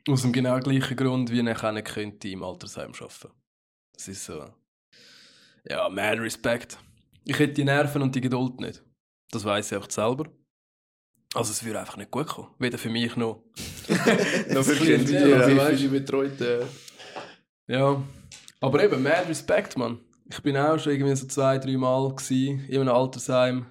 Aus 0.09 0.23
dem 0.23 0.33
genau 0.33 0.59
gleichen 0.61 0.97
Grund, 0.97 1.31
wie 1.31 1.39
ich 1.39 1.43
nicht 1.45 1.85
könnte 1.85 2.29
im 2.29 2.43
Altersheim 2.43 2.93
arbeiten. 2.93 3.31
Das 3.93 4.09
ist 4.09 4.25
so... 4.25 4.45
Ja, 5.69 5.89
man 5.91 6.19
Respekt. 6.21 6.79
Ich 7.25 7.39
hätte 7.39 7.53
die 7.53 7.65
Nerven 7.65 8.01
und 8.03 8.15
die 8.15 8.21
Geduld 8.21 8.61
nicht. 8.61 8.83
Das 9.31 9.45
weiß 9.45 9.73
ich 9.73 9.79
auch 9.79 9.91
selber. 9.91 10.25
Also 11.35 11.53
es 11.53 11.63
würde 11.65 11.79
einfach 11.81 11.97
nicht 11.99 12.11
gut 12.11 12.27
kommen. 12.27 12.49
Weder 12.59 12.79
für 12.79 12.89
mich 12.89 13.15
noch. 13.17 13.45
Noch 14.49 14.65
für 14.65 14.75
Kinder, 14.75 15.05
Kinder. 15.05 15.29
ja, 15.29 15.47
weißt- 15.47 15.77
viele 15.77 15.89
Betreute. 16.01 16.67
Ja. 17.69 18.03
Aber 18.61 18.83
eben, 18.83 19.03
mad 19.03 19.29
Respekt, 19.29 19.77
Mann. 19.77 20.01
Ich 20.29 20.41
bin 20.43 20.57
auch 20.57 20.79
schon 20.79 20.93
irgendwie 20.93 21.15
so 21.15 21.27
zwei, 21.27 21.59
drei 21.59 21.77
Mal 21.77 22.15
gsi 22.17 22.49
in 22.69 22.81
einem 22.81 22.89
Altersheim. 22.95 23.67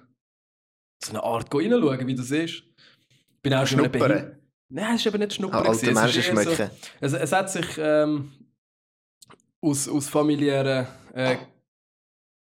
So 1.04 1.10
eine 1.10 1.22
Art 1.22 1.50
gehen 1.50 1.72
reinschauen, 1.72 2.06
wie 2.06 2.14
das 2.14 2.30
ist. 2.30 2.62
Bin 3.42 3.52
auch 3.54 3.66
schon 3.66 3.84
in 3.84 3.90
einem. 3.90 4.39
Nein, 4.72 4.94
es 4.94 5.00
ist 5.00 5.06
eben 5.06 5.18
nicht 5.18 5.32
Ah, 5.32 5.34
schnuppern. 5.34 5.66
alte 5.66 5.92
Menschen 5.92 6.22
eher 6.22 6.36
so- 6.44 6.54
schmecken. 6.54 6.70
es, 7.00 7.12
es 7.12 7.32
hat 7.32 7.50
sich 7.50 7.66
ähm, 7.78 8.32
aus, 9.60 9.88
aus 9.88 10.08
familiären 10.08 10.86
äh, 11.12 11.36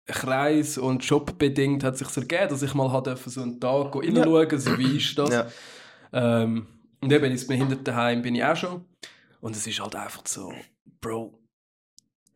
Kreis 0.07 0.79
und 0.79 1.05
Jobbedingt 1.05 1.83
hat 1.83 1.99
sich 1.99 2.09
ergeben, 2.17 2.49
dass 2.49 2.63
ich 2.63 2.75
mal 2.75 2.91
hat 2.93 3.07
dürfen 3.07 3.31
so 3.31 3.43
einen 3.43 3.61
Tag 3.61 3.93
gehen 3.93 4.17
reinschauen, 4.17 4.59
so 4.61 4.79
wie 4.79 4.97
ist 4.99 5.19
das. 5.19 5.31
Ja. 5.31 5.47
Ähm, 6.13 6.67
und 7.01 7.13
eben 7.13 7.25
ins 7.31 7.47
Behindertenheim 7.47 8.23
bin 8.23 8.35
ich 8.37 8.45
auch 8.45 8.57
schon. 8.57 8.85
Und 9.41 9.55
es 9.57 9.67
ist 9.67 9.81
halt 9.81 9.95
einfach 9.97 10.23
so, 10.27 10.53
Bro, 11.01 11.39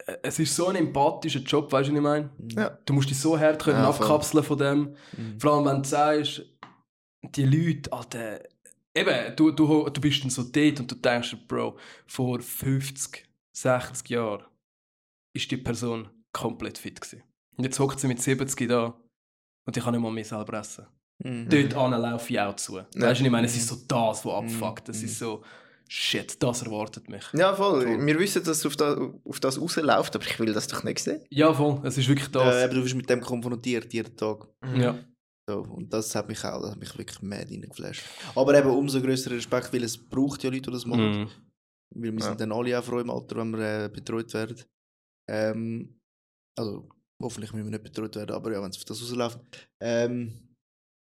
äh, 0.07 0.17
es 0.23 0.39
ist 0.41 0.55
so 0.55 0.67
ein 0.69 0.77
empathischer 0.77 1.41
Job, 1.41 1.71
weißt 1.73 1.89
du, 1.89 1.93
was 1.93 1.99
ich 1.99 2.03
meine? 2.03 2.31
Ja. 2.57 2.79
Du 2.85 2.93
musst 2.93 3.09
dich 3.11 3.19
so 3.19 3.39
hart 3.39 3.63
können 3.63 3.79
Ja, 3.79 3.93
voll. 3.93 4.07
abkapseln 4.07 4.45
von 4.45 4.59
dem. 4.59 4.97
Mhm. 5.17 5.41
Vor 5.41 5.53
allem, 5.55 5.65
wenn 5.67 5.83
du 5.83 5.89
sagst, 5.89 6.43
die 7.23 7.45
Leute, 7.45 7.93
Alter, 7.93 8.41
eben, 8.97 9.37
du, 9.37 9.51
du, 9.53 9.89
du 9.89 10.01
bist 10.01 10.23
dann 10.23 10.31
so 10.31 10.43
dort 10.43 10.81
und 10.81 10.91
du 10.91 10.95
denkst, 10.95 11.37
Bro, 11.49 11.77
vor 12.07 12.41
50, 12.41 13.25
60 13.57 14.09
Jahren 14.11 14.45
ist 15.37 15.51
die 15.51 15.57
Person 15.57 16.09
komplett 16.33 16.79
fit 16.79 17.01
gewesen. 17.01 17.23
Und 17.57 17.65
jetzt 17.65 17.79
hockt 17.79 18.01
sie 18.01 18.09
mit 18.09 18.21
70 18.23 18.69
da 18.69 18.95
und 19.67 19.77
ich 19.77 19.83
kann 19.83 19.93
nicht 19.95 20.03
mal 20.03 20.11
mehr 20.13 20.25
selber 20.25 20.59
essen. 20.59 20.87
Mhm. 21.23 21.49
Dort 21.49 21.75
an 21.75 22.01
laufe 22.01 22.33
ich 22.33 22.41
auch 22.41 22.57
zu. 22.57 22.81
Weißt 22.95 23.21
du, 23.21 23.25
ich 23.25 23.31
meine, 23.31 23.47
es 23.47 23.57
ist 23.57 23.69
so 23.69 23.77
das, 23.87 24.25
was 24.25 24.33
abfuckt. 24.33 24.89
Es 24.89 25.01
Mhm. 25.01 25.05
ist 25.05 25.19
so, 25.19 25.45
shit, 25.87 26.43
das 26.43 26.63
erwartet 26.63 27.09
mich. 27.11 27.25
Ja, 27.35 27.55
voll. 27.55 27.83
Voll. 27.83 28.07
Wir 28.07 28.19
wissen, 28.19 28.43
dass 28.43 28.59
es 28.59 28.67
auf 28.67 28.77
das, 28.77 28.99
auf 29.25 29.41
das 29.41 29.61
rausläuft, 29.61 30.15
aber 30.17 30.25
ich 30.25 30.39
will 30.41 30.55
das 30.55 30.67
doch 30.69 30.83
nicht 30.83 31.01
sehen. 31.01 31.23
Ja, 31.31 31.53
voll, 31.53 31.81
es 31.85 31.99
ist 31.99 32.09
wirklich 32.09 32.29
Äh, 32.29 32.33
das. 32.33 32.65
eben, 32.65 32.75
du 32.77 32.85
wirst 32.85 32.95
mit 32.95 33.11
dem 33.11 33.21
konfrontiert 33.21 33.93
jeden 33.93 34.17
Tag. 34.17 34.47
ja. 34.75 34.99
So, 35.51 35.61
und 35.63 35.93
das 35.93 36.15
hat 36.15 36.29
mich 36.29 36.45
auch, 36.45 36.61
das 36.63 36.71
hat 36.73 36.79
mich 36.79 36.97
wirklich 36.97 37.21
mad 37.23 37.47
reingeflasht. 37.53 38.05
Aber 38.35 38.57
eben 38.59 38.71
umso 38.71 39.01
größeren 39.01 39.37
Respekt, 39.37 39.73
weil 39.73 39.83
es 39.85 39.97
braucht 39.99 40.43
ja 40.45 40.51
Leute, 40.51 40.63
die 40.63 40.71
das 40.71 40.87
machen. 40.87 41.23
Mhm. 41.23 41.29
Weil 41.95 42.13
wir 42.13 42.21
Ja. 42.21 42.27
sind 42.29 42.41
dann 42.41 42.53
alle 42.53 42.79
auch 42.79 42.85
froh 42.85 43.01
im 43.01 43.11
Alter, 43.11 43.37
wenn 43.37 43.51
wir 43.53 43.85
äh, 43.85 43.89
betreut 43.89 44.33
werden. 44.35 44.57
Ähm, 45.29 46.01
also, 46.57 46.89
hoffentlich 47.21 47.53
müssen 47.53 47.65
wir 47.67 47.71
nicht 47.79 47.83
betreut 47.83 48.15
werden, 48.17 48.35
aber 48.35 48.53
ja, 48.53 48.63
wenn 48.63 48.71
es 48.71 48.77
auf 48.77 48.85
das 48.85 49.01
rausläuft, 49.03 49.41
ähm, 49.81 50.55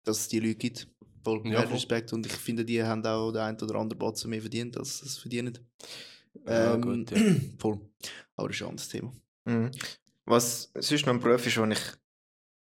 dass 0.05 0.21
es 0.21 0.29
die 0.29 0.39
Leute 0.41 0.55
gibt. 0.57 0.89
Voll, 1.25 1.43
Ja, 1.47 1.55
ja, 1.55 1.63
voll. 1.63 1.73
Respekt. 1.75 2.13
Und 2.13 2.25
ich 2.27 2.33
finde, 2.33 2.65
die 2.65 2.81
haben 2.83 3.05
auch 3.05 3.33
den 3.33 3.41
einen 3.43 3.61
oder 3.61 3.75
anderen 3.81 3.99
Batzen 3.99 4.31
mehr 4.31 4.41
verdient, 4.41 4.77
als 4.77 4.99
sie 5.01 5.07
es 5.07 5.19
verdienen. 5.19 5.59
Ja, 6.47 6.75
Ähm, 6.75 6.83
gut, 6.83 7.11
ja. 7.11 7.17
Voll. 7.59 7.81
Aber 8.37 8.49
das 8.49 8.57
ist 8.59 8.63
ein 8.63 8.69
anderes 8.69 8.89
Thema. 8.89 9.13
Mhm. 9.47 9.71
Was 10.27 10.71
sonst 10.79 11.07
noch 11.07 11.15
ein 11.15 11.21
Beruf 11.21 11.45
ist, 11.47 11.57
wo 11.59 11.65
ich 11.65 11.79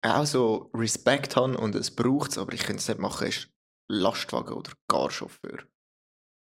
auch 0.02 0.26
so 0.26 0.70
Respekt 0.74 1.36
habe 1.36 1.58
und 1.58 1.76
es 1.76 1.91
braucht 1.91 2.38
aber 2.38 2.54
ich 2.54 2.62
könnte 2.64 2.80
es 2.82 2.88
nicht 2.88 3.00
machen, 3.00 3.28
ist 3.28 3.50
Lastwagen 3.89 4.54
oder 4.54 4.72
Garchauffeur. 4.88 5.60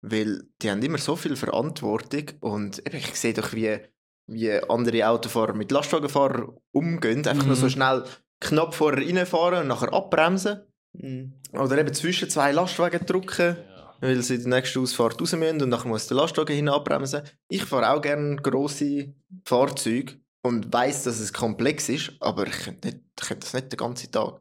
Weil 0.02 0.42
die 0.60 0.70
haben 0.70 0.82
immer 0.82 0.98
so 0.98 1.16
viel 1.16 1.36
Verantwortung 1.36 2.24
und 2.40 2.82
ich 2.92 3.14
sehe 3.18 3.32
doch, 3.34 3.52
wie, 3.54 3.78
wie 4.26 4.52
andere 4.68 5.08
Autofahrer 5.08 5.54
mit 5.54 5.70
Lastwagenfahrern 5.70 6.56
umgehen. 6.72 7.26
Einfach 7.26 7.46
nur 7.46 7.56
Mhm. 7.56 7.60
so 7.60 7.68
schnell 7.68 8.04
knapp 8.40 8.74
vorher 8.74 9.06
reinfahren 9.06 9.60
und 9.62 9.68
nachher 9.68 9.92
abbremsen. 9.92 10.60
Mhm. 10.92 11.34
Oder 11.52 11.78
eben 11.78 11.94
zwischen 11.94 12.28
zwei 12.28 12.52
Lastwagen 12.52 13.06
drücken, 13.06 13.56
Ja. 13.56 13.94
weil 14.00 14.22
sie 14.22 14.38
die 14.38 14.48
nächste 14.48 14.80
Ausfahrt 14.80 15.20
raus 15.20 15.32
müssen 15.34 15.62
und 15.62 15.68
nachher 15.70 15.88
muss 15.88 16.06
der 16.06 16.16
Lastwagen 16.18 16.54
hin 16.54 16.68
abbremsen. 16.68 17.22
Ich 17.48 17.64
fahre 17.64 17.90
auch 17.90 18.02
gerne 18.02 18.36
grosse 18.36 19.14
Fahrzeuge 19.44 20.20
und 20.44 20.72
weiß, 20.72 21.04
dass 21.04 21.20
es 21.20 21.32
komplex 21.32 21.88
ist, 21.88 22.12
aber 22.20 22.46
ich 22.46 22.52
könnte, 22.52 22.88
nicht, 22.88 23.00
ich 23.18 23.26
könnte 23.26 23.40
das 23.44 23.54
nicht 23.54 23.72
den 23.72 23.76
ganzen 23.78 24.10
Tag. 24.12 24.40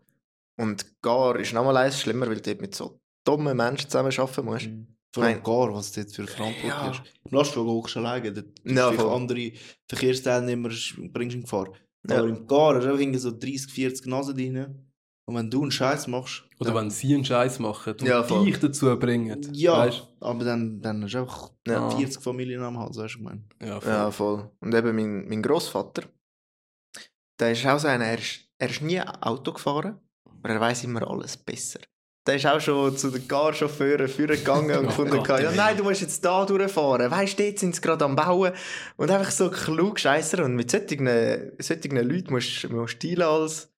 Und 0.59 1.01
gar 1.01 1.39
ist 1.39 1.53
nochmal 1.53 1.77
eins 1.77 1.99
schlimmer, 1.99 2.27
weil 2.27 2.35
du 2.35 2.41
dort 2.41 2.61
mit 2.61 2.75
so 2.75 2.99
dummen 3.25 3.55
Menschen 3.55 3.89
zusammen 3.89 4.11
arbeiten 4.15 4.45
musst. 4.45 4.67
Mhm. 4.67 4.87
Vor 5.13 5.23
allem 5.23 5.43
gar, 5.43 5.73
was 5.73 5.91
dort 5.91 6.11
für 6.11 6.27
Verantwortung 6.27 6.69
Ja. 6.69 6.91
ist. 6.91 7.01
Im 7.23 7.37
Lastwagen 7.37 7.69
hockst 7.69 7.95
du 7.95 7.99
alleine, 7.99 8.33
dort 8.33 8.47
Ja, 8.65 8.89
andere 8.89 9.51
Verkehrsteilnehmer 9.87 10.69
bringst 10.69 10.97
du 11.33 11.37
in 11.37 11.41
Gefahr. 11.41 11.71
Ja. 12.09 12.17
Aber 12.19 12.27
im 12.27 12.45
Gar 12.47 12.75
hast 12.75 12.85
du 12.85 13.19
so 13.19 13.31
30, 13.31 13.71
40 13.71 14.05
Nasen 14.07 14.35
drin. 14.35 14.92
Und 15.25 15.35
wenn 15.35 15.49
du 15.49 15.61
einen 15.61 15.71
Scheiß 15.71 16.07
machst, 16.07 16.43
Oder 16.59 16.75
wenn 16.75 16.89
sie 16.89 17.13
einen 17.15 17.23
Scheiß 17.23 17.59
machen 17.59 17.93
und 17.93 18.01
Ja, 18.03 18.23
voll. 18.23 18.45
dich 18.45 18.59
dazu 18.59 18.97
bringen. 18.99 19.41
ja, 19.53 19.77
Weißt? 19.77 20.05
aber 20.19 20.43
dann, 20.43 20.81
dann 20.81 21.03
hast 21.03 21.13
du 21.13 21.19
einfach 21.19 21.49
Ja. 21.65 21.89
40 21.91 22.21
Familien 22.21 22.61
am 22.61 22.77
Hals, 22.77 22.97
weißt 22.97 23.15
du, 23.15 23.19
ich 23.19 23.23
meine. 23.23 23.43
Ja, 23.61 23.79
voll. 23.79 23.89
Ja, 23.91 24.11
voll. 24.11 24.51
Und 24.59 24.73
eben 24.75 24.95
mein, 24.95 25.27
mein 25.29 25.41
Großvater, 25.41 26.03
der 27.39 27.51
ist 27.51 27.65
auch 27.65 27.79
so 27.79 27.87
einer, 27.87 28.05
er 28.05 28.19
ist, 28.19 28.41
er 28.57 28.69
ist 28.69 28.81
nie 28.81 28.99
Auto 29.01 29.53
gefahren, 29.53 29.99
aber 30.25 30.49
er 30.49 30.59
weiß 30.59 30.83
immer 30.83 31.07
alles 31.09 31.37
besser. 31.37 31.79
Der 32.25 32.35
ist 32.35 32.45
auch 32.45 32.59
schon 32.61 32.95
zu 32.95 33.09
den 33.09 33.27
Garchauffeuren 33.27 34.07
vorgegangen 34.07 34.77
und 34.77 34.85
Oh 34.85 34.87
gefunden, 34.87 35.23
Gott, 35.23 35.41
ja, 35.41 35.51
nein, 35.51 35.75
du 35.75 35.83
musst 35.83 35.99
jetzt 36.01 36.23
da 36.23 36.45
durchfahren. 36.45 37.11
Weißt 37.11 37.37
du, 37.37 37.43
dort 37.43 37.59
sind 37.59 37.75
sie 37.75 37.81
gerade 37.81 38.05
am 38.05 38.15
Bauen. 38.15 38.53
Und 38.95 39.11
einfach 39.11 39.29
so 39.31 39.49
klug 39.49 39.99
Scheißer. 39.99 40.45
Und 40.45 40.55
mit 40.55 40.71
solchen, 40.71 41.05
solchen 41.59 41.97
Leuten 41.97 42.31
musst 42.31 42.69
musst 42.69 43.03
du 43.03 43.07
dealen 43.09 43.23
als, 43.23 43.72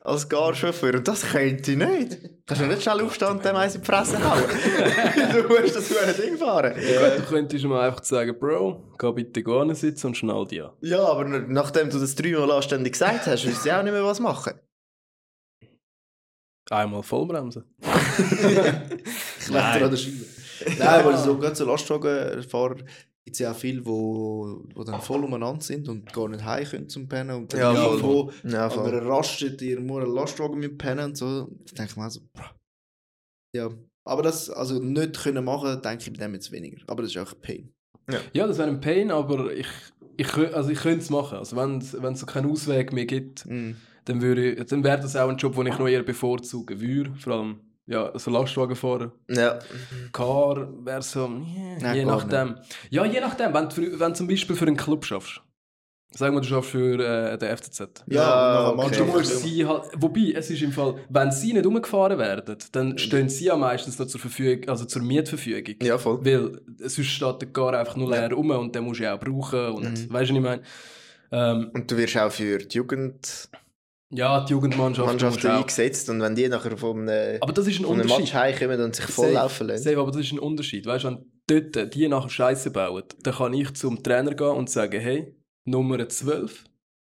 als 0.00 0.28
Garchauffeur. 0.28 0.94
Und 0.94 1.06
das 1.06 1.22
könnte 1.22 1.72
ich 1.72 1.76
nicht. 1.76 2.18
Kannst 2.46 2.62
du 2.62 2.66
nicht 2.66 2.82
schnell 2.82 3.00
aufstehen 3.02 3.28
und 3.28 3.44
dem 3.44 3.56
eins 3.56 3.74
in 3.74 3.82
die 3.82 3.86
Fresse 3.86 4.18
hauen? 4.22 4.42
du 5.32 5.48
musst 5.48 5.76
das 5.76 5.88
für 5.88 6.00
ein 6.00 6.14
Ding 6.16 6.36
fahren. 6.38 6.74
Gut, 6.74 7.18
du 7.18 7.22
könntest 7.28 7.64
ihm 7.64 7.72
einfach 7.72 8.02
sagen, 8.02 8.38
Bro, 8.38 8.94
geh 8.98 9.12
bitte 9.12 9.42
gar 9.42 9.72
sitzen 9.74 10.08
und 10.08 10.16
schnall 10.16 10.46
dich 10.46 10.62
an. 10.62 10.70
Ja, 10.80 11.04
aber 11.04 11.24
nachdem 11.24 11.90
du 11.90 11.98
das 11.98 12.14
dreimal 12.14 12.50
anständig 12.50 12.94
gesagt 12.94 13.26
hast, 13.26 13.46
wüsste 13.46 13.68
ich 13.68 13.74
auch 13.74 13.82
nicht 13.82 13.92
mehr, 13.92 14.04
was 14.04 14.20
machen. 14.20 14.54
Einmal 16.70 17.02
vollbremsen. 17.02 17.64
Schlechter 19.40 19.84
an 19.84 19.90
der 19.90 19.96
Scheibe. 19.96 20.24
Nein, 20.78 20.88
aber 20.88 21.16
so 21.16 21.54
so 21.54 21.64
Lastwagenfahrer 21.64 22.76
gibt 23.30 23.36
es 23.36 23.38
ja 23.40 23.52
auch 23.52 23.56
viele, 23.56 23.86
wo, 23.86 24.64
wo 24.74 24.82
dann 24.82 25.00
voll 25.00 25.22
umeinander 25.24 25.62
sind 25.62 25.88
und 25.88 26.12
gar 26.12 26.28
nicht 26.28 26.44
heim 26.44 26.64
können 26.64 26.88
zum 26.88 27.08
Pennen. 27.08 27.36
Und 27.36 27.52
dann 27.52 27.60
Ja, 27.60 27.72
irgendwo 27.86 28.32
Ja, 28.42 28.66
an 28.66 28.78
einer 28.80 29.06
Raststätte 29.06 29.64
irgendwo 29.64 29.98
einen 29.98 30.12
Lastwagen 30.12 30.58
mit 30.58 30.76
pennen 30.78 31.04
und 31.10 31.16
so. 31.16 31.44
Da 31.66 31.74
denke 31.76 31.90
ich 31.92 31.96
mir 31.96 32.06
auch 32.06 32.10
so, 32.10 32.20
bro. 32.32 32.42
Ja, 33.54 33.68
aber 34.04 34.22
das 34.22 34.50
also 34.50 34.80
nicht 34.80 35.22
können 35.22 35.44
machen, 35.44 35.80
denke 35.80 36.04
ich 36.04 36.12
bei 36.12 36.24
dem 36.24 36.34
jetzt 36.34 36.50
weniger. 36.50 36.78
Aber 36.88 37.02
das 37.02 37.12
ist 37.14 37.18
auch 37.18 37.32
ein 37.32 37.40
Pain. 37.40 37.72
Ja, 38.32 38.48
das 38.48 38.58
wäre 38.58 38.68
ein 38.68 38.80
Pain, 38.80 39.12
aber 39.12 39.52
ich, 39.54 39.68
ich, 40.16 40.34
also 40.36 40.70
ich 40.70 40.80
könnte 40.80 40.98
es 40.98 41.10
machen. 41.10 41.38
Also 41.38 41.56
wenn 41.56 41.78
es 41.78 41.92
wenn 42.02 42.14
es 42.14 42.20
so 42.20 42.26
keinen 42.26 42.50
Ausweg 42.50 42.92
mehr 42.92 43.06
gibt, 43.06 43.46
Mm. 43.46 43.72
dann, 44.06 44.22
würde 44.22 44.54
ich- 44.54 44.66
dann 44.66 44.82
wäre 44.82 45.00
das 45.00 45.14
auch 45.14 45.28
ein 45.28 45.36
Job, 45.36 45.54
den 45.54 45.66
ich 45.68 45.78
noch 45.78 45.86
eher 45.86 46.02
bevorzugen 46.02 46.80
würde. 46.80 47.14
Vor 47.14 47.34
allem, 47.34 47.60
ja, 47.90 48.18
so 48.18 48.30
Lastwagen 48.30 48.76
fahren. 48.76 49.12
Ja. 49.28 49.58
Car 50.12 50.68
wäre 50.84 51.02
so, 51.02 51.20
yeah, 51.28 51.78
Nein, 51.80 51.96
je 51.96 52.04
nachdem. 52.04 52.54
Ja, 52.90 53.04
je 53.04 53.20
nachdem. 53.20 53.52
Wenn 53.52 53.68
du, 53.68 53.98
wenn 54.00 54.12
du 54.12 54.14
zum 54.14 54.28
Beispiel 54.28 54.56
für 54.56 54.66
einen 54.66 54.76
Club 54.76 55.04
schaffst. 55.04 55.40
Sagen 56.12 56.34
wir, 56.34 56.40
du 56.40 56.48
schaffst 56.48 56.70
für 56.70 56.98
äh, 56.98 57.38
den 57.38 57.56
FCZ. 57.56 58.04
Ja, 58.08 58.68
und 58.70 58.78
nachher 58.78 58.88
okay. 58.88 58.96
Du 58.98 59.04
musst 59.04 59.40
sie 59.42 59.64
halt, 59.64 59.82
wobei, 59.96 60.32
es 60.34 60.50
ist 60.50 60.60
im 60.62 60.72
Fall, 60.72 60.96
wenn 61.08 61.30
sie 61.30 61.52
nicht 61.52 61.64
umgefahren 61.66 62.18
werden, 62.18 62.56
dann 62.72 62.98
stehen 62.98 63.28
sie 63.28 63.44
ja 63.44 63.56
meistens 63.56 63.96
noch 63.98 64.06
zur 64.06 64.20
Verfügung, 64.20 64.68
also 64.68 64.86
zur 64.86 65.02
Mietverfügung. 65.02 65.76
Ja, 65.82 65.98
voll. 65.98 66.18
Weil 66.24 66.60
sonst 66.78 67.06
steht 67.10 67.42
der 67.42 67.48
Gar 67.50 67.74
einfach 67.74 67.94
nur 67.96 68.10
leer 68.10 68.32
rum 68.32 68.50
und 68.50 68.74
den 68.74 68.84
musst 68.84 68.98
du 68.98 69.04
ja 69.04 69.14
auch 69.14 69.20
brauchen. 69.20 69.66
Und, 69.70 69.84
Mhm. 69.84 70.12
Weißt 70.12 70.30
du, 70.30 70.34
was 70.34 70.38
ich 70.38 70.40
meine? 70.40 70.62
Ähm, 71.32 71.70
Und 71.74 71.88
du 71.88 71.96
wirst 71.96 72.16
auch 72.18 72.32
für 72.32 72.58
die 72.58 72.76
Jugendmannschaft 72.76 73.50
ja, 74.10 74.44
die 74.44 74.52
Jugendmannschaft. 74.52 75.24
auch- 75.44 75.44
eingesetzt 75.50 76.08
und 76.10 76.20
wenn 76.20 76.34
die 76.34 76.48
nachher 76.48 76.76
vom, 76.76 77.08
äh, 77.08 77.38
Aber 77.40 77.52
das 77.52 77.66
ist 77.66 77.78
ein 77.80 77.84
vom 77.84 77.92
einem 77.94 78.02
Unterschied. 78.02 78.20
Match 78.24 78.34
heimkommen 78.34 78.80
und 78.82 78.96
sich 78.96 79.04
volllaufen 79.06 79.68
lassen. 79.68 79.82
Safe, 79.84 79.98
aber 79.98 80.10
das 80.10 80.20
ist 80.20 80.32
ein 80.32 80.38
Unterschied. 80.38 80.86
Weißt 80.86 81.04
du, 81.04 81.08
wenn 81.08 81.72
dort 81.72 81.94
die 81.94 82.08
nachher 82.08 82.30
Scheiße 82.30 82.70
bauen, 82.70 83.04
dann 83.22 83.34
kann 83.34 83.52
ich 83.54 83.74
zum 83.74 84.02
Trainer 84.02 84.34
gehen 84.34 84.48
und 84.50 84.68
sagen, 84.70 85.00
hey, 85.00 85.34
Nummer 85.64 86.08
12 86.08 86.64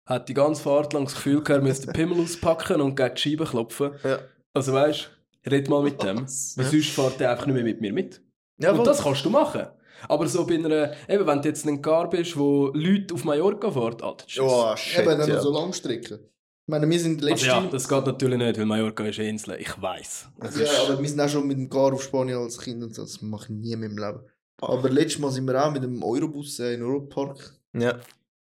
hat 0.07 0.29
die 0.29 0.35
ganze 0.35 0.63
Fahrt 0.63 0.93
lang 0.93 1.05
das 1.05 1.15
Gefühl 1.15 1.43
gehabt, 1.43 1.51
er 1.51 1.61
müsste 1.63 1.87
den 1.87 1.93
Pimmel 1.95 2.21
auspacken 2.23 2.81
und 2.81 2.95
gegen 2.97 3.15
die 3.15 3.21
Scheibe 3.21 3.45
klopfen. 3.45 3.93
Ja. 4.05 4.19
Also 4.55 4.73
weißt 4.73 5.11
du, 5.45 5.51
red 5.51 5.69
mal 5.69 5.83
mit 5.83 6.03
dem. 6.03 6.23
Was? 6.23 6.55
Weil 6.57 6.67
sonst 6.67 6.91
fährt 6.91 7.21
er 7.21 7.33
einfach 7.33 7.47
nicht 7.47 7.55
mehr 7.57 7.65
mit 7.65 7.81
mir 7.81 7.93
mit. 7.93 8.23
Ja, 8.59 8.71
und 8.71 8.77
voll. 8.77 8.85
das 8.87 9.03
kannst 9.03 9.25
du 9.25 9.31
machen. 9.31 9.67
Aber 10.09 10.27
so 10.29 10.47
bei 10.47 10.55
einer, 10.55 10.93
eben, 11.09 11.27
wenn 11.27 11.43
du 11.43 11.49
jetzt 11.49 11.67
ein 11.67 11.81
Car 11.83 12.09
bist, 12.09 12.37
wo 12.39 12.71
Leute 12.75 13.15
auf 13.15 13.25
Mallorca 13.25 13.71
fahren, 13.71 14.01
Alter, 14.03 14.27
tschüss. 14.27 14.45
Oh, 14.47 14.77
shit, 14.77 15.01
Eben, 15.03 15.19
dann 15.19 15.29
ja. 15.29 15.41
so 15.41 15.51
Langstrecken. 15.53 16.21
Ich 16.67 16.71
meine, 16.71 16.91
wir 16.91 16.99
sind 16.99 17.19
also 17.23 17.29
letzte 17.29 17.47
ja, 17.47 17.61
das 17.71 17.89
geht 17.89 18.07
natürlich 18.07 18.39
nicht, 18.39 18.59
weil 18.59 18.67
Mallorca 18.67 19.05
ist 19.07 19.21
eine 19.21 19.29
Insel. 19.29 19.57
Ich 19.61 19.81
weiß. 19.81 20.29
Ja, 20.59 20.67
aber 20.89 21.01
wir 21.01 21.09
sind 21.09 21.21
auch 21.21 21.29
schon 21.29 21.47
mit 21.47 21.57
dem 21.59 21.71
Car 21.71 21.93
auf 21.93 22.03
Spanien 22.03 22.39
als 22.39 22.59
Kind 22.59 22.83
und 22.83 22.93
so. 22.93 23.03
das 23.03 23.23
mache 23.23 23.45
ich 23.45 23.51
nie 23.51 23.73
in 23.73 23.81
meinem 23.81 23.97
Leben. 23.99 24.21
Aber 24.61 24.91
letztes 24.91 25.21
Mal 25.21 25.31
sind 25.31 25.45
wir 25.47 25.65
auch 25.65 25.71
mit 25.73 25.85
dem 25.85 26.03
Eurobus 26.03 26.59
äh, 26.59 26.75
in 26.75 26.83
Europapark 26.83 27.55
Ja. 27.73 27.93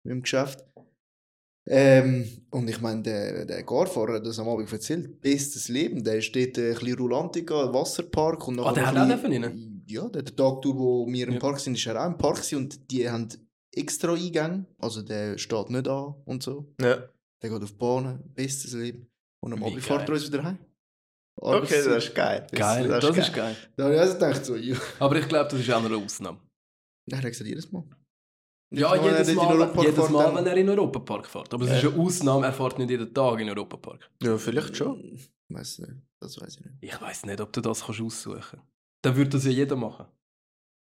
mit 0.04 0.12
dem 0.12 0.22
Geschäft. 0.24 0.64
Ähm, 1.68 2.28
und 2.52 2.68
ich 2.68 2.80
meine, 2.82 3.02
der, 3.04 3.46
der 3.46 3.64
Garfahrer 3.64 4.16
hat 4.16 4.26
das 4.26 4.40
am 4.40 4.48
Abend 4.50 4.72
erzählt. 4.72 5.20
Bestes 5.22 5.68
Leben. 5.68 6.04
Der 6.04 6.22
steht 6.22 6.58
äh, 6.58 6.70
ein 6.72 6.80
bisschen 6.80 6.98
Rulantica, 6.98 7.72
Wasserpark. 7.74 8.48
Und 8.48 8.60
Ah, 8.60 8.72
der 8.74 8.88
hat 8.88 8.98
auch 8.98 9.08
dürfen 9.08 9.84
Ja, 9.88 10.08
der 10.10 10.24
der 10.24 10.36
Tag, 10.36 10.62
durch, 10.64 10.76
wo 10.76 11.06
wir 11.08 11.28
im 11.28 11.34
Ja. 11.36 11.40
Park 11.40 11.60
sind, 11.60 11.76
ist 11.78 11.86
er 11.86 12.02
auch 12.02 12.08
im 12.08 12.18
Park 12.18 12.38
gewesen 12.38 12.58
und 12.58 12.90
die 12.92 13.08
haben 13.10 13.28
extra 13.72 14.14
Eingänge. 14.14 14.66
Also 14.80 15.02
der 15.04 15.38
steht 15.38 15.70
nicht 15.70 15.88
an 15.88 16.16
und 16.26 16.42
so. 16.42 16.74
ja. 16.82 17.08
Der 17.42 17.50
geht 17.50 17.62
auf 17.62 17.72
die 17.72 17.78
Bahn. 17.78 18.24
Bestes 18.34 18.74
Leben. 18.74 19.08
Und 19.44 19.54
am 19.54 19.64
Abend 19.64 19.82
fährt 19.82 20.02
er 20.02 20.06
geil. 20.08 20.16
uns 20.16 20.28
wieder 20.32 20.44
heim. 20.44 20.58
Okay, 21.38 21.84
das 21.84 22.06
ist 22.06 22.16
geil. 22.16 22.48
Geil, 22.52 22.88
das, 22.88 23.18
ist 23.18 23.34
geil. 23.34 23.56
Da 23.76 23.84
habe 23.84 23.96
ich 23.96 24.00
also 24.02 24.14
gedacht, 24.14 24.46
so, 24.46 24.56
ja. 24.56 24.78
Aber 25.00 25.18
ich 25.18 25.28
glaube, 25.28 25.50
das 25.52 25.60
ist 25.60 25.70
auch 25.72 25.84
eine 25.84 25.96
Ausnahme. 25.96 26.40
Hat 27.12 27.24
er 27.24 27.30
gesagt, 27.30 27.48
jedes 27.50 27.72
Mal. 27.72 27.84
Ja, 28.74 28.96
Jedes 28.96 29.02
Mal, 29.02 29.12
jedes 29.12 29.28
wenn 29.28 29.38
er 29.38 29.44
Mal, 29.44 29.54
in 29.56 29.62
Europa 29.62 29.82
jedes 29.82 29.96
fährt, 29.96 30.12
Mal 30.12 30.36
wenn 30.36 30.46
er 30.48 30.58
in 30.58 30.68
den 30.68 30.80
Europapark 30.80 31.28
fährt. 31.28 31.54
Aber 31.54 31.64
es 31.66 31.70
Ja. 31.70 31.78
ist 31.78 31.86
eine 31.94 32.02
Ausnahme, 32.02 32.46
er 32.48 32.54
fährt 32.54 32.80
nicht 32.80 32.90
jeden 32.90 33.14
Tag 33.14 33.34
in 33.34 33.48
den 33.48 33.50
Europapark. 33.50 34.10
Ja, 34.24 34.38
vielleicht 34.38 34.76
schon. 34.78 35.20
Weiß 35.50 35.80
nicht, 35.80 35.92
das 36.22 36.42
weiß 36.42 36.58
ich 36.58 36.66
nicht. 36.66 36.76
Ich 36.82 37.02
weiß 37.02 37.26
nicht, 37.26 37.40
ob 37.42 37.54
du 37.54 37.62
das 37.62 37.84
kannst 37.86 38.02
aussuchen 38.02 38.40
kannst. 38.40 38.66
Dann 39.04 39.16
würde 39.16 39.30
das 39.32 39.44
ja 39.46 39.52
jeder 39.52 39.76
machen. 39.76 40.06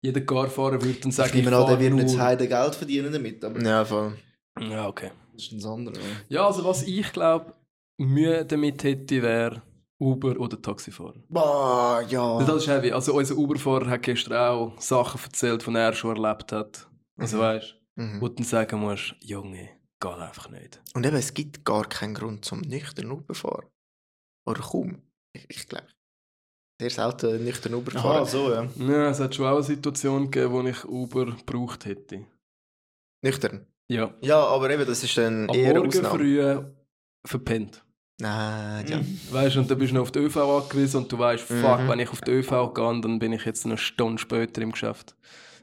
Jeder 0.05 0.21
Carfahrer 0.21 0.83
würde 0.83 1.01
dann 1.01 1.13
sagen, 1.13 1.31
ich 1.39 1.45
nehme 1.45 1.57
an, 1.57 1.67
der 1.69 1.79
wird 1.81 1.95
nicht 1.95 2.09
Geld 2.49 2.75
verdienen 2.75 3.13
damit, 3.13 3.43
aber 3.45 3.61
Ja, 3.63 3.85
voll. 3.85 4.19
Ja, 4.61 4.89
okay. 4.89 5.11
Das 5.49 5.59
ist 5.59 5.65
ein 5.65 5.71
anderes. 5.73 5.99
Ja, 6.29 6.47
also 6.47 6.65
was 6.65 6.83
ich 6.83 7.13
glaube, 7.13 7.55
Mühe 7.99 8.45
damit 8.45 8.83
hätte, 8.85 9.23
wäre 9.23 9.63
Uber 9.99 10.39
oder 10.41 10.61
Taxifahrer. 10.61 11.23
Boah, 11.29 12.03
ja. 12.09 12.39
Das 12.45 12.63
ist 12.63 12.69
heavy. 12.69 12.91
Also 12.93 13.15
unser 13.15 13.37
Uberfahrer 13.37 13.89
hat 13.91 14.03
gestern 14.03 14.33
auch 14.35 14.81
Sachen 14.81 15.21
erzählt, 15.23 15.67
die 15.67 15.75
er 15.75 15.93
schon 15.93 16.17
erlebt 16.17 16.53
hat. 16.53 16.89
Also 17.19 17.37
Mhm. 17.37 17.41
weißt 17.43 17.77
Mhm. 17.97 18.21
wo 18.21 18.29
du 18.29 18.35
dann 18.37 18.45
sagen 18.47 18.81
musst, 18.81 19.15
Junge, 19.21 19.69
geht 20.01 20.13
einfach 20.13 20.49
nicht. 20.51 20.81
Und 20.95 21.05
eben, 21.05 21.17
es 21.17 21.35
gibt 21.35 21.65
gar 21.67 21.85
keinen 21.87 22.15
Grund 22.15 22.45
zum 22.47 22.61
nüchtern 22.63 23.11
Uber 23.11 23.35
fahren. 23.35 23.67
Oder 24.49 24.61
kaum. 24.63 25.03
Ich, 25.35 25.45
ich 25.51 25.69
glaube. 25.69 25.87
Sehr 26.81 26.89
selten 26.91 27.45
nüchtern 27.45 27.75
Uber 27.75 27.91
fahren. 27.91 28.25
so, 28.25 28.51
ja. 28.51 28.67
Ja, 28.79 29.11
es 29.11 29.21
hat 29.21 29.35
schon 29.35 29.45
auch 29.47 29.57
eine 29.57 29.63
Situation 29.63 30.31
gegeben, 30.31 30.53
wo 30.55 30.63
ich 30.67 30.83
Uber 30.87 31.27
gebraucht 31.27 31.85
hätte. 31.85 32.25
Nüchtern. 33.23 33.67
Ja. 33.91 34.15
Ja, 34.23 34.39
aber 34.47 34.71
eben, 34.71 34.87
das 34.87 35.03
ist 35.03 35.17
dann 35.19 35.49
Am 35.51 35.57
eher 35.57 35.75
Morgen 35.75 35.89
Ausnahme. 35.89 36.19
früh 36.19 36.63
verpennt. 37.27 37.85
Nein, 38.21 38.87
ja. 38.89 39.01
Weißt 39.33 39.57
du, 39.57 39.61
und 39.61 39.71
dann 39.71 39.79
bist 39.79 39.91
du 39.91 39.95
noch 39.97 40.03
auf 40.03 40.13
die 40.13 40.19
ÖV 40.21 40.37
angewiesen 40.37 40.99
und 40.99 41.11
du 41.13 41.19
weißt, 41.19 41.43
fuck, 41.45 41.81
Mhm. 41.81 41.89
wenn 41.89 41.99
ich 42.01 42.11
auf 42.11 42.21
die 42.21 42.31
ÖV 42.33 42.73
gehe, 42.75 43.01
dann 43.01 43.19
bin 43.19 43.33
ich 43.33 43.45
jetzt 43.45 43.65
eine 43.67 43.79
Stunde 43.79 44.19
später 44.21 44.61
im 44.63 44.73
Geschäft. 44.73 45.17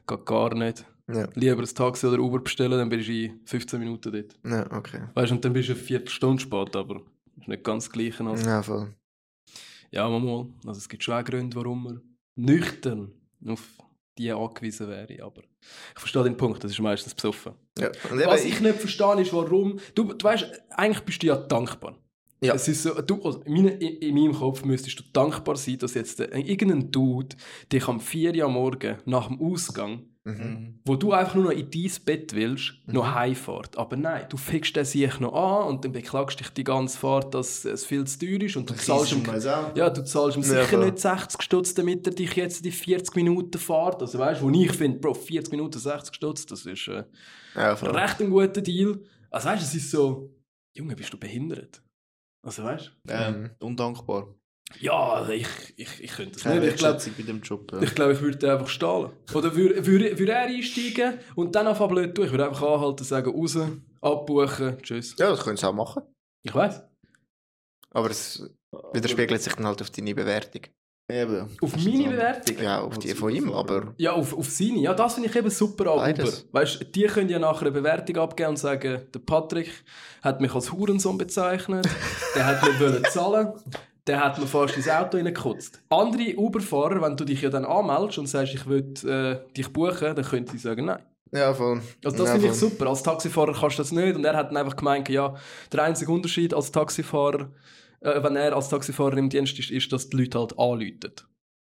Geht 0.06 0.26
gar 0.26 0.54
nicht. 0.54 0.84
Ja, 1.10 1.26
Lieber 1.34 1.62
ein 1.62 1.64
Taxi 1.74 2.06
oder 2.06 2.18
Uber 2.18 2.40
bestellen, 2.40 2.72
dann 2.78 2.88
bist 2.90 3.08
du 3.08 3.12
in 3.12 3.40
15 3.46 3.78
Minuten 3.80 4.12
dort. 4.12 4.38
ja 4.44 4.76
okay. 4.76 5.02
Weißt 5.14 5.30
du, 5.30 5.36
und 5.36 5.44
dann 5.44 5.52
bist 5.54 5.68
du 5.68 5.72
eine 5.72 5.80
Viertelstunde 5.80 6.42
spät, 6.42 6.76
aber 6.76 6.96
das 6.96 7.42
ist 7.42 7.48
nicht 7.48 7.64
ganz 7.64 7.84
das 7.84 7.92
Gleiche. 7.92 8.24
Als 8.26 8.44
Ja, 8.44 8.62
voll. 8.62 8.94
Ja, 9.90 10.06
mal. 10.08 10.46
Also 10.66 10.78
es 10.78 10.88
gibt 10.88 11.02
schon 11.02 11.14
auch 11.14 11.24
Gründe, 11.24 11.56
warum 11.56 11.84
man 11.84 12.02
nüchtern 12.36 13.10
auf 13.46 13.62
die 14.18 14.32
angewiesen 14.32 14.88
wäre. 14.88 15.24
Aber 15.24 15.42
ich 15.42 15.98
verstehe 15.98 16.24
den 16.24 16.36
Punkt, 16.36 16.62
das 16.62 16.72
ist 16.72 16.80
meistens 16.80 17.14
besoffen. 17.14 17.54
Ja. 17.78 17.90
Was 18.26 18.44
ich 18.44 18.60
nicht 18.60 18.80
verstehe, 18.80 19.20
ist, 19.20 19.32
warum. 19.32 19.78
Du, 19.94 20.12
du 20.12 20.24
weißt, 20.24 20.46
eigentlich 20.70 21.04
bist 21.04 21.22
du 21.22 21.28
ja 21.28 21.36
dankbar. 21.36 21.96
Ja. 22.40 22.54
Es 22.54 22.68
ist 22.68 22.84
so, 22.84 23.00
du, 23.02 23.20
also 23.22 23.40
in, 23.42 23.52
meine, 23.54 23.70
in, 23.72 23.96
in 23.96 24.14
meinem 24.14 24.32
Kopf 24.32 24.64
müsstest 24.64 25.00
du 25.00 25.04
dankbar 25.12 25.56
sein, 25.56 25.78
dass 25.78 25.94
jetzt 25.94 26.20
der, 26.20 26.32
irgendein 26.36 26.90
Dude 26.90 27.36
dich 27.72 27.88
am 27.88 27.98
4 28.00 28.34
Uhr 28.44 28.48
Morgen 28.48 28.96
nach 29.06 29.26
dem 29.26 29.40
Ausgang, 29.40 30.04
mhm. 30.22 30.78
wo 30.84 30.94
du 30.94 31.12
einfach 31.12 31.34
nur 31.34 31.44
noch 31.46 31.50
in 31.50 31.68
dein 31.68 31.90
Bett 32.04 32.32
willst, 32.36 32.74
noch 32.86 33.06
Mhm. 33.06 33.14
heimfährt. 33.16 33.76
Aber 33.76 33.96
nein, 33.96 34.26
du 34.28 34.36
fickst 34.36 34.76
den 34.76 34.84
sich 34.84 35.18
noch 35.18 35.32
an 35.34 35.66
und 35.68 35.84
dann 35.84 35.90
beklagst 35.90 36.38
dich 36.38 36.50
die 36.50 36.62
ganze 36.62 36.96
Fahrt, 36.96 37.34
dass 37.34 37.64
es 37.64 37.84
viel 37.84 38.04
zu 38.04 38.20
teuer 38.20 38.40
ist 38.40 38.56
und 38.56 38.70
du 38.70 38.74
zahlst 38.74 39.12
ihm 39.14 39.24
ja, 39.74 39.90
du 39.90 40.04
zahlst 40.04 40.36
ihm 40.36 40.42
Ja, 40.44 40.48
sicher 40.48 40.64
voll. 40.78 40.84
nicht 40.84 40.98
60 41.00 41.42
Stutz, 41.42 41.74
damit 41.74 42.06
er 42.06 42.12
dich 42.14 42.32
jetzt 42.34 42.64
die 42.64 42.70
40 42.70 43.16
Minuten 43.16 43.58
fährt. 43.58 44.00
Also 44.00 44.16
weißt 44.16 44.42
du, 44.42 44.44
wo 44.44 44.50
ich 44.50 44.70
finde, 44.70 45.00
Bro, 45.00 45.14
40 45.14 45.50
Minuten 45.50 45.80
60 45.80 46.14
Stutz, 46.14 46.46
das 46.46 46.64
ist 46.66 46.86
äh, 46.86 47.02
Ja, 47.56 47.72
recht 47.72 48.20
ein 48.20 48.30
guter 48.30 48.60
Deal. 48.60 49.00
Also 49.28 49.48
weißt 49.48 49.60
du, 49.62 49.66
es 49.66 49.74
ist 49.74 49.90
so, 49.90 50.30
Junge, 50.76 50.94
bist 50.94 51.12
du 51.12 51.18
behindert? 51.18 51.82
Also 52.48 52.64
weißt 52.64 52.92
du? 53.04 53.12
Ähm, 53.12 53.50
undankbar. 53.60 54.34
Ja, 54.80 55.12
also 55.12 55.32
ich, 55.32 55.46
ich, 55.76 56.02
ich 56.02 56.10
könnte 56.10 56.32
das 56.32 56.44
Keine 56.44 56.60
nicht. 56.60 56.70
Ich 56.70 56.76
glaube, 56.76 56.98
bei 56.98 57.22
dem 57.22 57.42
Job. 57.42 57.70
Ja. 57.72 57.82
ich, 57.82 57.94
glaub, 57.94 58.10
ich 58.10 58.22
würde 58.22 58.50
einfach 58.50 58.68
stahlen. 58.68 59.10
Oder 59.34 59.54
würde, 59.54 59.84
würde, 59.84 60.18
würde 60.18 60.32
er 60.32 60.46
einsteigen 60.46 61.18
und 61.36 61.54
dann 61.54 61.66
einfach 61.66 61.88
blöd 61.88 62.14
tun. 62.14 62.24
Ich 62.24 62.30
würde 62.30 62.48
einfach 62.48 62.62
anhalten, 62.62 63.04
sagen, 63.04 63.30
raus, 63.30 63.58
abbuchen, 64.00 64.78
tschüss. 64.80 65.14
Ja, 65.18 65.28
das 65.28 65.44
können 65.44 65.58
sie 65.58 65.68
auch 65.68 65.74
machen. 65.74 66.02
Ich 66.42 66.54
weiß. 66.54 66.82
Aber 67.90 68.10
es 68.10 68.50
widerspiegelt 68.94 69.42
sich 69.42 69.54
dann 69.54 69.66
halt 69.66 69.82
auf 69.82 69.90
deine 69.90 70.14
Bewertung. 70.14 70.62
Eben. 71.10 71.48
Auf 71.62 71.74
meine 71.76 72.10
Bewertung? 72.10 72.56
Ja, 72.62 72.80
auf 72.82 72.98
die 72.98 73.14
von 73.14 73.34
ihm, 73.34 73.50
aber... 73.50 73.94
Ja, 73.96 74.12
auf, 74.12 74.36
auf 74.36 74.50
seine. 74.50 74.80
Ja, 74.80 74.92
das 74.92 75.14
finde 75.14 75.30
ich 75.30 75.36
eben 75.36 75.48
super 75.48 75.92
an 75.92 76.12
Uber. 76.12 76.30
Weißt 76.52 76.80
du, 76.80 76.84
die 76.84 77.04
können 77.04 77.30
ja 77.30 77.38
nachher 77.38 77.62
eine 77.62 77.70
Bewertung 77.70 78.18
abgeben 78.18 78.50
und 78.50 78.58
sagen, 78.58 79.00
der 79.14 79.18
Patrick 79.20 79.70
hat 80.22 80.42
mich 80.42 80.54
als 80.54 80.70
Hurensohn 80.70 81.16
bezeichnet, 81.16 81.88
der 82.34 82.46
hat 82.46 82.62
nicht 82.62 82.78
wollen 82.80 83.02
zahlen, 83.10 83.54
der 84.06 84.22
hat 84.22 84.38
mir 84.38 84.46
fast 84.46 84.76
ins 84.76 84.88
Auto 84.88 85.16
reingekotzt. 85.16 85.80
Andere 85.88 86.36
Uber-Fahrer, 86.36 87.00
wenn 87.00 87.16
du 87.16 87.24
dich 87.24 87.40
ja 87.40 87.48
dann 87.48 87.64
anmeldest 87.64 88.18
und 88.18 88.26
sagst, 88.26 88.52
ich 88.52 88.66
will 88.66 88.92
äh, 89.06 89.38
dich 89.56 89.72
buchen, 89.72 90.14
dann 90.14 90.24
können 90.24 90.46
sie 90.46 90.58
sagen, 90.58 90.84
nein. 90.84 91.00
Ja, 91.32 91.54
voll. 91.54 91.80
Also 92.04 92.18
das 92.18 92.26
ja, 92.26 92.32
finde 92.34 92.48
ich 92.48 92.54
super. 92.54 92.86
Als 92.86 93.02
Taxifahrer 93.02 93.52
kannst 93.52 93.78
du 93.78 93.82
das 93.82 93.92
nicht. 93.92 94.16
Und 94.16 94.24
er 94.24 94.34
hat 94.34 94.50
dann 94.50 94.56
einfach 94.56 94.76
gemeint, 94.76 95.08
ja, 95.10 95.34
der 95.72 95.82
einzige 95.82 96.10
Unterschied 96.10 96.54
als 96.54 96.72
Taxifahrer 96.72 97.50
äh, 98.00 98.22
wenn 98.22 98.36
er 98.36 98.54
als 98.54 98.68
Taxifahrer 98.68 99.16
im 99.16 99.28
Dienst 99.28 99.58
ist, 99.58 99.70
ist, 99.70 99.92
dass 99.92 100.08
die 100.08 100.16
Leute 100.16 100.38
halt 100.38 100.58
anrufen. 100.58 101.00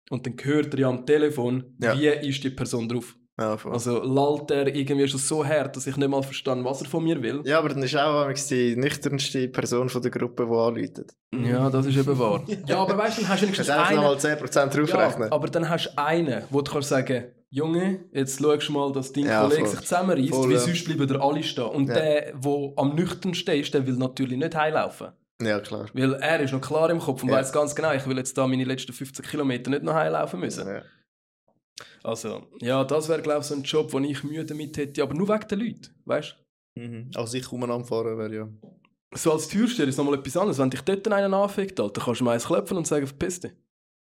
Und 0.10 0.26
dann 0.26 0.36
hört 0.42 0.74
er 0.74 0.80
ja 0.80 0.90
am 0.90 1.06
Telefon, 1.06 1.64
Ja. 1.82 1.98
wie 1.98 2.08
ist 2.08 2.44
die 2.44 2.50
Person 2.50 2.88
drauf. 2.88 3.16
Ja. 3.40 3.56
Also 3.66 4.02
lallt 4.02 4.50
er 4.50 4.66
irgendwie 4.74 5.08
schon 5.08 5.20
so 5.20 5.46
hart, 5.46 5.76
dass 5.76 5.86
ich 5.86 5.96
nicht 5.96 6.10
mal 6.10 6.24
verstehe, 6.24 6.64
was 6.64 6.82
er 6.82 6.88
von 6.88 7.04
mir 7.04 7.22
will. 7.22 7.42
ja, 7.46 7.60
aber 7.60 7.70
dann 7.70 7.84
ist 7.84 7.96
auch 7.96 8.32
die 8.50 8.76
nüchternste 8.76 9.48
Person 9.50 9.90
von 9.90 10.02
der 10.02 10.10
Gruppe, 10.10 10.48
die 10.50 10.56
anläutet. 10.56 11.12
Ja, 11.36 11.70
das 11.70 11.86
ist 11.86 11.98
eben 11.98 12.18
wahr. 12.18 12.44
ja, 12.68 12.80
aber 12.80 12.98
weißt 12.98 13.18
du, 13.18 13.22
dann 13.22 13.30
hast 13.30 13.42
du 13.42 13.46
wenigstens 13.46 13.68
Kannst 13.68 13.92
du 13.92 13.96
einen... 13.96 14.04
nochmal 14.04 14.18
10% 14.18 14.68
draufrechnen? 14.76 15.28
Ja, 15.30 15.32
aber 15.34 15.48
dann 15.50 15.70
hast 15.70 15.86
du 15.94 15.98
einen, 15.98 16.44
wo 16.50 16.62
du 16.62 16.72
kannst 16.72 16.90
sagen 16.90 17.26
Junge, 17.50 18.06
jetzt 18.12 18.42
schaust 18.42 18.68
du 18.70 18.74
mal, 18.74 18.92
dass 18.92 19.14
dein 19.14 19.26
Ja, 19.26 19.44
Kollege 19.44 19.62
voll. 19.62 19.70
sich 19.70 19.80
zusammenreißt, 19.82 20.30
Voll, 20.30 20.46
weil 20.48 20.54
ja. 20.54 20.60
sonst 20.60 20.86
bleiben 20.86 21.08
da 21.08 21.20
alle 21.20 21.44
stehen. 21.44 21.64
Und 21.66 21.88
der, 21.88 22.34
der 22.34 22.74
am 22.76 22.96
nüchternsten 22.96 23.56
ist, 23.60 23.74
der 23.74 23.86
will 23.88 23.96
natürlich 23.96 24.38
nicht 24.38 24.56
heimlaufen. 24.56 25.10
Ja, 25.42 25.60
klar. 25.60 25.88
Weil 25.94 26.14
er 26.16 26.40
ist 26.42 26.52
noch 26.54 26.62
klar 26.62 26.90
im 26.90 27.00
Kopf 27.00 27.24
und 27.24 27.30
Ja. 27.30 27.36
weiß 27.36 27.52
ganz 27.52 27.76
genau, 27.76 27.94
ich 27.94 28.06
will 28.08 28.18
jetzt 28.18 28.38
da 28.38 28.48
meine 28.48 28.64
letzten 28.64 28.94
15 28.94 29.26
Kilometer 29.26 29.70
nicht 29.70 29.84
noch 29.84 29.94
heimlaufen 29.94 30.40
müssen. 30.40 30.68
Ja. 30.68 30.82
Also, 32.04 32.48
ja, 32.60 32.84
das 32.84 33.08
wäre, 33.10 33.22
glaube 33.22 33.42
ich, 33.42 33.46
so 33.46 33.54
ein 33.56 33.64
Job, 33.64 33.92
wo 33.94 34.00
ich 34.00 34.24
Mühe 34.24 34.46
damit 34.46 34.78
hätte, 34.78 35.04
aber 35.04 35.14
nur 35.14 35.28
wegen 35.28 35.48
den 35.48 35.60
Leuten, 35.60 35.90
weißt 36.06 36.36
Mhm. 36.76 37.10
Also 37.16 37.38
ich 37.38 37.52
umeinander 37.52 37.88
fahren 37.88 38.18
wäre 38.20 38.36
ja. 38.36 38.48
So 39.16 39.32
als 39.32 39.48
Türsteher 39.48 39.88
ist 39.88 39.98
nochmal 39.98 40.20
etwas 40.20 40.38
anderes. 40.38 40.60
Wenn 40.60 40.70
dich 40.70 40.82
dort 40.82 41.08
einen 41.08 41.34
anfickt, 41.34 41.80
Alter, 41.80 42.02
kannst 42.02 42.20
du 42.22 42.24
mir 42.24 42.32
eins 42.34 42.46
klopfen 42.46 42.78
und 42.78 42.86
sagen, 42.86 43.08
verpiss 43.08 43.40
dich. 43.40 43.52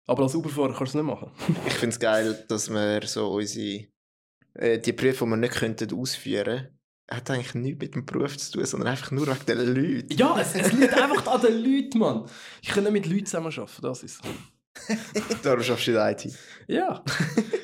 Aber 0.07 0.23
als 0.23 0.33
Uberfahrer 0.33 0.69
kannst 0.75 0.95
du 0.95 0.99
es 0.99 1.03
nicht 1.03 1.13
machen. 1.13 1.29
Ich 1.67 1.73
finde 1.73 1.93
es 1.93 1.99
geil, 1.99 2.43
dass 2.47 2.71
wir 2.71 3.01
so 3.05 3.31
unsere. 3.31 3.85
Äh, 4.55 4.79
die 4.79 4.91
Berufe, 4.91 5.25
die 5.25 5.29
wir 5.29 5.37
nicht 5.37 5.53
könnten 5.53 5.93
ausführen 5.93 6.67
hat 7.11 7.29
eigentlich 7.29 7.53
nichts 7.55 7.79
mit 7.81 7.95
dem 7.95 8.05
Beruf 8.05 8.37
zu 8.37 8.53
tun, 8.53 8.65
sondern 8.65 8.89
einfach 8.89 9.11
nur 9.11 9.27
wegen 9.27 9.45
den 9.45 9.75
Leuten. 9.75 10.13
Ja, 10.17 10.39
es, 10.39 10.55
es 10.55 10.71
liegt 10.71 10.93
einfach 10.93 11.27
an 11.27 11.41
den 11.41 11.63
Leuten, 11.63 11.99
Mann. 11.99 12.25
Ich 12.61 12.69
kann 12.69 12.83
nicht 12.83 12.93
mit 12.93 13.05
Leuten 13.05 13.25
zusammenarbeiten, 13.25 13.81
das 13.81 14.03
ist 14.03 14.21
Darum 15.43 15.61
schaffst 15.63 15.85
du 15.85 15.91
in 15.91 15.97
IT. 15.97 16.33
Ja, 16.67 17.03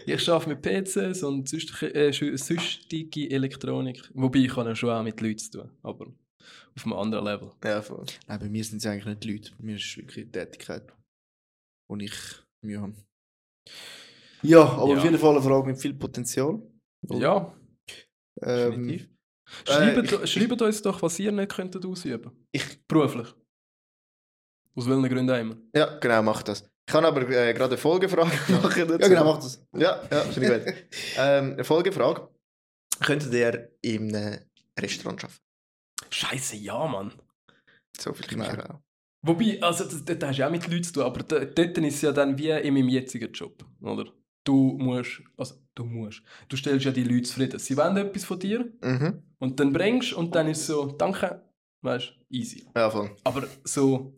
ich 0.06 0.30
arbeite 0.30 0.50
mit 0.50 0.62
PCs 0.62 1.24
und 1.24 1.50
sonstige, 1.50 1.94
äh, 1.96 2.12
sonstige 2.38 3.32
Elektronik. 3.32 4.10
Wobei 4.14 4.40
ich 4.40 4.50
kann 4.54 4.68
ja 4.68 4.76
schon 4.76 4.92
auch 4.92 5.02
mit 5.02 5.20
Leuten 5.20 5.40
zu 5.40 5.52
tun, 5.52 5.72
aber 5.82 6.06
auf 6.76 6.86
einem 6.86 6.94
anderen 6.94 7.26
Level. 7.26 7.52
Ja, 7.64 7.82
voll. 7.82 8.06
Nein, 8.28 8.40
bei 8.40 8.48
mir 8.50 8.64
sind 8.64 8.78
es 8.78 8.86
eigentlich 8.86 9.06
nicht 9.06 9.24
die 9.24 9.32
Leute. 9.34 9.52
Bei 9.58 9.64
mir 9.66 9.76
ist 9.78 9.86
es 9.86 9.98
wirklich 9.98 10.26
die 10.26 10.32
Tätigkeit, 10.32 10.94
wo 11.90 11.98
ich 11.98 12.14
Mühe 12.64 12.80
habe. 12.80 12.94
Ja, 14.44 14.62
aber 14.62 14.92
Ja. 14.92 14.98
auf 14.98 15.04
jeden 15.04 15.18
Fall 15.18 15.32
eine 15.36 15.42
Frage 15.42 15.66
mit 15.68 15.82
viel 15.82 15.94
Potenzial. 15.96 16.62
Ja, 17.10 17.54
Ähm, 18.42 18.72
definitiv. 18.88 19.10
Äh, 19.68 19.72
Schreibt, 19.72 20.30
schreibt 20.30 20.62
uns 20.62 20.82
doch, 20.82 21.02
was 21.02 21.20
ihr 21.20 21.32
nicht 21.32 21.52
könntet 21.54 21.86
ausüben 21.86 22.32
Ich- 22.52 22.80
Beruflich. 22.88 23.28
Aus 24.76 24.88
welchen 24.88 25.04
Gründen 25.10 25.30
auch 25.32 25.39
immer. 25.39 25.58
Ja, 25.76 25.97
genau, 26.00 26.22
mach 26.24 26.43
das. 26.43 26.62
Ich 26.62 26.93
kann 26.93 27.06
aber 27.06 27.22
äh, 27.30 27.54
gerade 27.54 27.66
eine 27.74 27.78
Folgefrage 27.78 28.32
machen. 28.52 28.88
Dazu. 28.88 29.00
ja, 29.00 29.08
genau, 29.08 29.24
mach 29.26 29.38
das. 29.39 29.64
Ja, 29.76 30.02
ja, 30.12 30.22
finde 30.22 30.58
ich 30.58 30.66
gut. 30.66 30.76
ähm, 31.18 31.54
eine 31.54 31.64
Folgefrage. 31.64 32.28
Könntet 33.02 33.34
ihr 33.34 33.72
in 33.82 34.16
einem 34.16 34.39
Restaurant 34.80 35.24
arbeiten? 35.24 35.39
Scheiße, 36.10 36.56
ja, 36.58 36.88
Mann. 36.88 37.14
So 37.97 38.14
viel 38.14 38.38
Nein. 38.38 38.58
ich 38.60 38.66
auch. 38.70 38.80
Wobei, 39.26 39.62
also 39.62 39.84
das, 39.84 40.04
dort 40.06 40.24
hast 40.24 40.36
du 40.38 40.41
ja 40.41 40.47
auch 40.47 40.52
mit 40.52 40.66
Leuten 40.68 40.84
zu 40.84 40.93
tun, 40.93 41.04
aber 41.04 41.24
dort 41.24 41.60
ist 41.60 41.95
es 41.95 42.02
ja 42.02 42.12
dann 42.12 42.38
wie 42.38 42.50
in 42.50 42.74
meinem 42.74 42.88
jetzigen 42.89 43.32
Job, 43.34 43.66
oder? 43.82 44.06
Du 44.45 44.78
musst, 44.80 45.22
also 45.38 45.56
du 45.80 45.86
musst, 45.86 46.22
du 46.50 46.56
stellst 46.58 46.86
ja 46.86 46.92
die 46.92 47.04
Leute 47.04 47.24
zufrieden. 47.24 47.60
Sie 47.60 47.76
wollen 47.78 47.98
etwas 47.98 48.26
von 48.26 48.38
dir 48.40 48.72
Mhm. 48.82 49.24
und 49.40 49.60
dann 49.60 49.72
bringst 49.74 50.14
und 50.14 50.36
dann 50.36 50.48
ist 50.48 50.66
so, 50.68 50.86
danke, 50.92 51.42
weißt 51.82 52.08
du, 52.10 52.36
easy. 52.36 52.66
Ja, 52.76 52.90
voll. 52.90 53.10
Aber 53.24 53.48
so, 53.64 54.14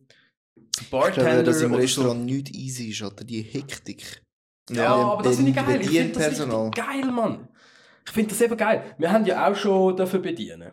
so 0.76 0.82
Ich 0.82 0.89
Bartender 0.89 1.30
glaube, 1.32 1.43
dass 1.43 1.62
im 1.62 1.72
oder 1.74 1.84
Restaurant 1.84 2.26
nicht 2.26 2.49
easy 2.55 2.89
ist, 2.89 3.01
Alter. 3.03 3.24
Die 3.24 3.41
Hektik. 3.41 4.22
so. 4.70 4.76
Ja, 4.76 4.93
aber 4.95 5.24
das 5.24 5.36
finde 5.38 5.51
ich 5.51 5.55
geil. 5.55 5.82
Ich 5.82 5.89
finde 5.89 6.20
das 6.20 6.76
geil, 6.76 7.12
Mann. 7.12 7.47
Ich 8.05 8.12
finde 8.12 8.30
das 8.30 8.41
eben 8.41 8.57
geil. 8.57 8.95
Wir 8.97 9.12
haben 9.12 9.26
ja 9.26 9.47
auch 9.49 9.55
schon 9.55 9.95
dafür 9.95 10.20
bedienen. 10.20 10.72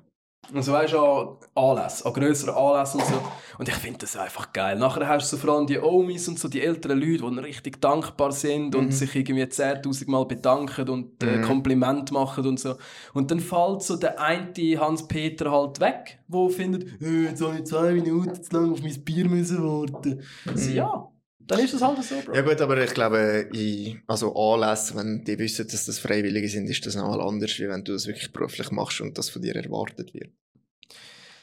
Also 0.55 0.72
weißt 0.72 0.94
du, 0.94 0.99
an 0.99 1.36
Anlässen, 1.55 2.07
an 2.07 2.12
grösseren 2.14 2.55
Anlässen 2.55 3.01
und 3.01 3.07
so. 3.07 3.22
Und 3.59 3.68
ich 3.68 3.74
finde 3.74 3.99
das 3.99 4.16
einfach 4.16 4.53
geil. 4.53 4.78
Nachher 4.78 5.07
hast 5.09 5.30
du 5.32 5.36
so 5.36 5.42
vor 5.46 5.55
allem 5.57 5.66
die 5.66 5.78
Omis 5.78 6.26
und 6.28 6.38
so, 6.38 6.49
die 6.49 6.62
älteren 6.62 6.99
Leute, 7.01 7.30
die 7.30 7.38
richtig 7.40 7.80
dankbar 7.80 8.32
sind 8.32 8.74
und 8.74 8.86
Mhm. 8.86 8.92
sich 8.92 9.14
irgendwie 9.14 9.42
10'000 9.49 10.09
Mal 10.09 10.24
bedanken 10.26 10.88
und 10.88 11.22
äh, 11.22 11.38
Mhm. 11.38 11.42
Kompliment 11.42 12.12
machen 12.12 12.46
und 12.46 12.59
so. 12.61 12.76
Und 13.14 13.30
dann 13.30 13.40
fällt 13.40 13.82
so 13.82 13.96
der 13.96 14.20
eine 14.20 14.53
Hans-Peter 14.80 15.51
halt 15.51 15.80
weg, 15.80 16.18
wo 16.28 16.49
findet, 16.49 17.01
«Äh, 17.03 17.24
jetzt 17.30 17.42
habe 17.42 17.57
ich 17.59 17.64
zwei 17.64 17.92
Minuten 17.92 18.42
zu 18.42 18.55
lang 18.57 18.72
auf 18.72 18.80
mein 18.82 19.05
Bier 19.05 19.28
müssen 19.28 19.62
warten. 19.62 20.22
Also, 20.46 20.70
ja, 20.70 21.09
dann 21.49 21.61
ist 21.61 21.74
das 21.74 21.82
halt 21.82 22.03
so, 22.05 22.14
Bro. 22.24 22.34
Ja 22.34 22.42
gut, 22.42 22.61
aber 22.61 22.82
ich 22.84 22.92
glaube, 22.92 23.49
in, 23.53 24.03
also 24.07 24.34
Anlässe, 24.34 24.94
wenn 24.94 25.24
die 25.24 25.38
wissen, 25.38 25.66
dass 25.66 25.86
das 25.86 25.99
Freiwillige 25.99 26.49
sind, 26.49 26.68
ist 26.68 26.84
das 26.84 26.94
nochmal 26.94 27.22
anders, 27.22 27.59
wie 27.59 27.68
wenn 27.68 27.82
du 27.82 27.92
das 27.92 28.07
wirklich 28.07 28.32
beruflich 28.32 28.70
machst 28.70 29.01
und 29.01 29.16
das 29.16 29.30
von 29.30 29.40
dir 29.42 29.57
erwartet 29.57 30.12
wird. 30.12 30.30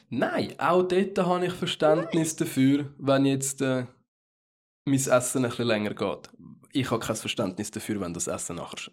Nein, 0.08 0.54
auch 0.58 0.84
dort 0.84 1.18
habe 1.18 1.46
ich 1.46 1.52
Verständnis 1.52 2.36
dafür, 2.36 2.94
wenn 2.98 3.26
jetzt 3.26 3.60
äh, 3.60 3.86
mein 4.84 4.94
Essen 4.94 5.44
ein 5.44 5.50
bisschen 5.50 5.66
länger 5.66 5.94
geht. 5.94 6.30
Ich 6.72 6.90
habe 6.90 7.04
kein 7.04 7.16
Verständnis 7.16 7.72
dafür, 7.72 8.00
wenn 8.00 8.14
das 8.14 8.28
Essen 8.28 8.56
nachher 8.56 8.78
sch 8.78 8.90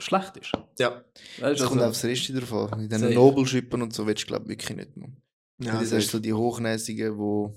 schlecht 0.00 0.36
ist. 0.38 0.52
Ja. 0.78 1.04
Weißt, 1.38 1.60
Es 1.60 1.66
kommt 1.68 1.80
also, 1.80 1.90
aufs 1.90 2.04
Rest 2.04 2.32
drauf 2.34 2.72
an. 2.72 2.80
In 2.80 2.88
diesen. 2.88 3.14
Nobelschippen 3.14 3.80
und 3.80 3.92
so 3.92 4.06
willst 4.06 4.24
du, 4.24 4.26
glaube 4.28 4.44
ich, 4.44 4.50
wirklich 4.50 4.76
nicht. 4.76 4.96
Man. 4.96 5.18
Ja, 5.60 5.78
das 5.78 5.92
ist 5.92 6.10
so 6.10 6.18
die 6.18 6.32
Hochnäsigen, 6.32 7.16
wo 7.16 7.54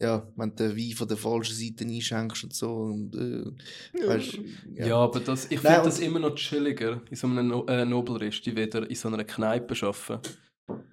ja, 0.00 0.26
wenn 0.36 0.54
du 0.54 0.68
den 0.68 0.76
Wein 0.76 0.96
von 0.96 1.08
der 1.08 1.16
falschen 1.16 1.54
Seite 1.54 1.84
einschenkst 1.84 2.44
und 2.44 2.54
so. 2.54 2.70
Und, 2.70 3.14
äh, 3.14 4.06
weißt, 4.06 4.38
ja. 4.74 4.96
aber 4.96 5.20
das, 5.20 5.50
ich 5.50 5.60
finde 5.60 5.82
das 5.84 6.00
immer 6.00 6.18
noch 6.18 6.34
chilliger, 6.34 7.00
in 7.08 7.16
so 7.16 7.26
einem 7.26 7.48
no 7.48 7.64
äh, 7.66 7.84
Nobelresti, 7.84 8.54
wieder 8.54 8.88
in 8.88 8.94
so 8.94 9.08
einer 9.08 9.24
Kneipe 9.24 9.74
arbeiten. 9.86 10.28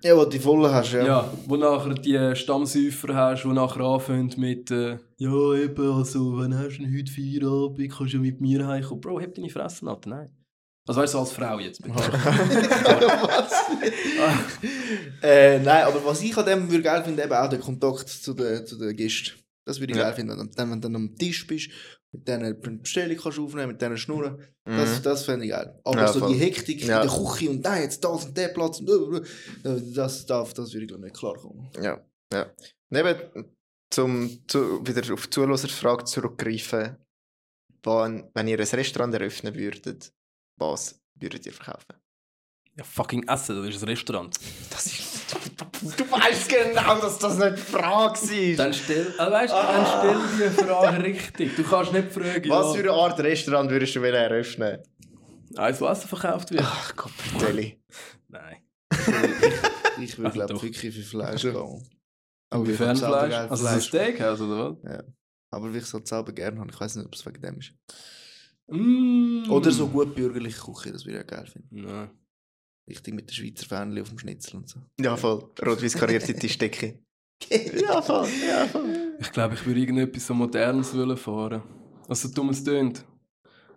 ja, 0.04 0.16
wo 0.16 0.24
du 0.24 0.30
die 0.30 0.39
vollen 0.39 0.72
hast, 0.72 0.93
ja. 0.93 1.06
Ja. 1.06 1.34
wo 1.47 1.58
nachher 1.58 1.95
die 1.95 2.36
Stammsäufer 2.36 3.14
hast, 3.14 3.43
die 3.43 3.49
nachher 3.49 3.82
anfangen 3.82 4.34
mit 4.38 4.72
äh, 4.72 4.99
«Ja, 5.18 5.54
eben, 5.56 5.91
also, 5.91 6.39
wenn 6.39 6.58
hast 6.58 6.78
du 6.78 6.86
heute 6.86 7.12
Feierabend, 7.12 7.91
kannst 7.91 8.14
du 8.14 8.18
ja 8.18 8.22
mit 8.22 8.39
mir 8.39 8.66
heimkommen.» 8.68 9.01
Bro, 9.01 9.20
heb 9.20 9.36
deine 9.36 9.49
Fresse, 9.49 9.86
Alter, 9.88 10.10
nein. 10.10 10.42
Also 10.86 10.99
weißt 11.01 11.13
du, 11.13 11.19
als 11.19 11.31
Frau 11.31 11.59
jetzt 11.59 11.81
bitte. 11.81 11.95
äh, 15.21 15.59
nein, 15.59 15.84
aber 15.86 16.03
was 16.05 16.21
ich 16.21 16.36
an 16.38 16.45
dem 16.45 16.69
würde 16.69 16.84
geil 16.84 17.03
finde, 17.03 17.23
eben 17.23 17.34
auch 17.34 17.49
der 17.49 17.59
Kontakt 17.59 18.09
zu 18.09 18.34
den, 18.34 18.65
zu 18.65 18.77
den 18.77 18.95
Gästen. 18.95 19.31
Das 19.65 19.79
würde 19.79 19.93
ich 19.93 19.97
Ja. 19.97 20.03
geil 20.05 20.13
finden. 20.13 20.51
Dann, 20.55 20.71
wenn 20.71 20.81
du 20.81 20.88
dann 20.89 20.95
am 20.97 21.15
Tisch 21.15 21.47
bist, 21.47 21.69
mit 22.11 22.27
denen 22.27 22.43
eine 22.45 22.53
Bestellung 22.55 23.17
kannst 23.17 23.38
du 23.38 23.45
aufnehmen, 23.45 23.69
mit 23.69 23.81
denen 23.81 23.97
schnurren, 23.97 24.38
Mhm. 24.65 24.77
das, 24.77 25.01
das 25.01 25.25
fände 25.25 25.45
ich 25.45 25.51
geil. 25.51 25.79
Aber 25.86 26.01
Ja, 26.01 26.07
so 26.11 26.19
voll. 26.19 26.34
die 26.34 26.39
Hektik 26.39 26.86
Ja. 26.86 27.01
in 27.01 27.07
der 27.09 27.17
Küche 27.17 27.49
und 27.49 27.61
da 27.61 27.77
jetzt 27.79 28.03
das 28.03 28.25
und 28.25 28.36
der 28.38 28.49
Platz 28.49 28.79
und 28.79 29.25
äh, 29.65 29.81
das, 29.93 30.25
darf, 30.25 30.53
das 30.53 30.73
würde 30.73 30.84
ich 30.84 30.88
glaube 30.89 31.03
nicht 31.03 31.15
klar 31.15 31.34
kommen. 31.36 31.69
Ja, 31.81 32.01
ja. 32.34 32.51
Neben, 32.89 33.15
zum 33.89 34.39
zu, 34.47 34.86
wieder 34.86 35.13
auf 35.13 35.23
die 35.27 35.29
Zuhörerfrage 35.29 36.03
zurückgreifen, 36.05 36.97
wenn, 37.84 38.29
wenn 38.34 38.47
ihr 38.47 38.59
ein 38.59 38.65
Restaurant 38.67 39.13
eröffnen 39.13 39.55
würdet, 39.55 40.11
was 40.58 40.99
würdet 41.16 41.45
ihr 41.45 41.54
verkaufen? 41.54 41.93
Ja, 42.76 42.84
fucking 42.84 43.28
Essen, 43.28 43.56
das 43.64 43.76
ist 43.76 43.84
ein 43.84 43.89
Restaurant. 43.89 44.36
Das 44.72 44.86
ist, 44.88 45.32
du, 45.32 45.89
du 45.91 46.12
weißt 46.12 46.49
genau, 46.49 46.99
dass 46.99 47.20
das 47.20 47.38
nicht 47.38 47.58
die 47.58 47.62
Frage 47.62 48.20
ist. 48.20 48.58
Dann 48.60 48.74
stell, 48.74 49.14
also 49.18 49.32
weißt, 49.32 49.54
dann 49.54 49.86
stell 49.86 50.49
die 50.49 50.64
Frage 50.64 51.04
richtig. 51.04 51.56
Du 51.56 51.64
kannst 51.64 51.93
nicht 51.93 52.12
fragen, 52.12 52.49
Was 52.49 52.68
ja, 52.68 52.74
für 52.74 52.89
eine 52.89 52.91
Art 52.99 53.20
Restaurant 53.20 53.70
würdest 53.70 53.95
du 53.95 54.01
eröffnen? 54.01 54.80
eins, 55.56 55.80
wo 55.82 55.88
Essen 55.88 56.08
verkauft 56.08 56.49
wird. 56.49 56.64
Ach 56.66 56.95
Gott. 56.95 57.12
Nein. 58.28 58.58
Ich 59.99 60.18
würde 60.18 60.32
Also 60.32 60.45
glaube 60.45 60.62
wirklich 60.64 60.95
für 60.95 61.04
Fleisch 61.04 61.41
gehen. 61.43 61.56
Aber 62.49 62.68
Wie 62.68 62.72
ich 62.72 62.78
Fernfleisch? 62.78 63.34
Also 63.34 63.56
so 63.64 63.68
ein 63.68 63.82
Steakhouse, 63.82 64.41
oder 64.41 64.78
was? 64.84 65.04
Aber 65.51 65.72
wie 65.74 65.78
ich 65.78 65.84
es 65.84 65.93
halt 65.93 66.08
selber 66.08 66.32
gerne 66.32 66.60
habe, 66.60 66.72
ich 66.72 66.80
weiß 66.80 66.95
nicht, 66.95 67.06
ob 67.06 67.14
es 67.14 67.24
wegen 67.26 67.41
dem 67.41 67.60
ist. 67.60 67.74
Mm. 68.68 69.49
Oder 69.49 69.72
so 69.72 69.88
gut 69.88 70.16
bürgerliche 70.16 70.61
Küche, 70.61 70.91
das 70.91 71.05
würde 71.05 71.20
ich 71.20 71.24
auch 71.24 71.28
geil 71.28 71.47
finden. 71.47 71.82
Nein. 71.82 72.09
Richtig 72.88 73.14
mit 73.14 73.30
den 73.30 73.34
Schweizer 73.34 73.66
Fähnchen 73.66 74.01
auf 74.01 74.09
dem 74.09 74.20
Schnitzel 74.20 74.57
und 74.57 74.70
so. 74.70 74.80
Ja, 74.99 75.16
voll. 75.16 75.49
Rot-Weiß 75.66 75.93
karierte 75.95 76.34
Tischdecke. 76.34 76.99
ja, 77.49 78.01
voll. 78.01 78.28
Ja, 78.47 78.66
voll. 78.68 79.18
Ich 79.20 79.32
glaube, 79.32 79.55
ich 79.55 79.66
würde 79.66 79.80
irgendetwas 79.80 80.28
so 80.28 80.34
Modernes 80.34 80.95
wollen 80.95 81.18
fahren. 81.18 81.64
Also 82.07 82.30
dumm 82.30 82.49
es 82.49 82.64
tönt. 82.64 83.05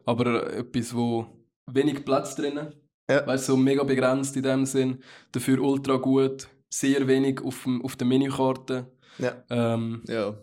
Aber 0.05 0.53
etwas, 0.53 0.95
wo 0.95 1.27
wenig 1.71 2.05
Platz 2.05 2.35
drinnen. 2.37 2.75
Ja. 3.09 3.27
Weißt 3.27 3.49
du, 3.49 3.53
so 3.53 3.57
mega 3.57 3.85
begrenzt 3.85 4.37
in 4.37 4.43
dem 4.43 4.67
Sinn. 4.67 4.99
Dafür 5.31 5.61
ultra 5.61 5.97
gut. 5.97 6.49
Sehr 6.69 7.07
wenig 7.07 7.41
auf, 7.43 7.63
dem, 7.63 7.85
auf 7.85 7.95
der 7.97 8.07
Menükarte. 8.07 8.91
Ja. 9.19 9.45
Ähm, 9.51 10.03
Ja. 10.09 10.37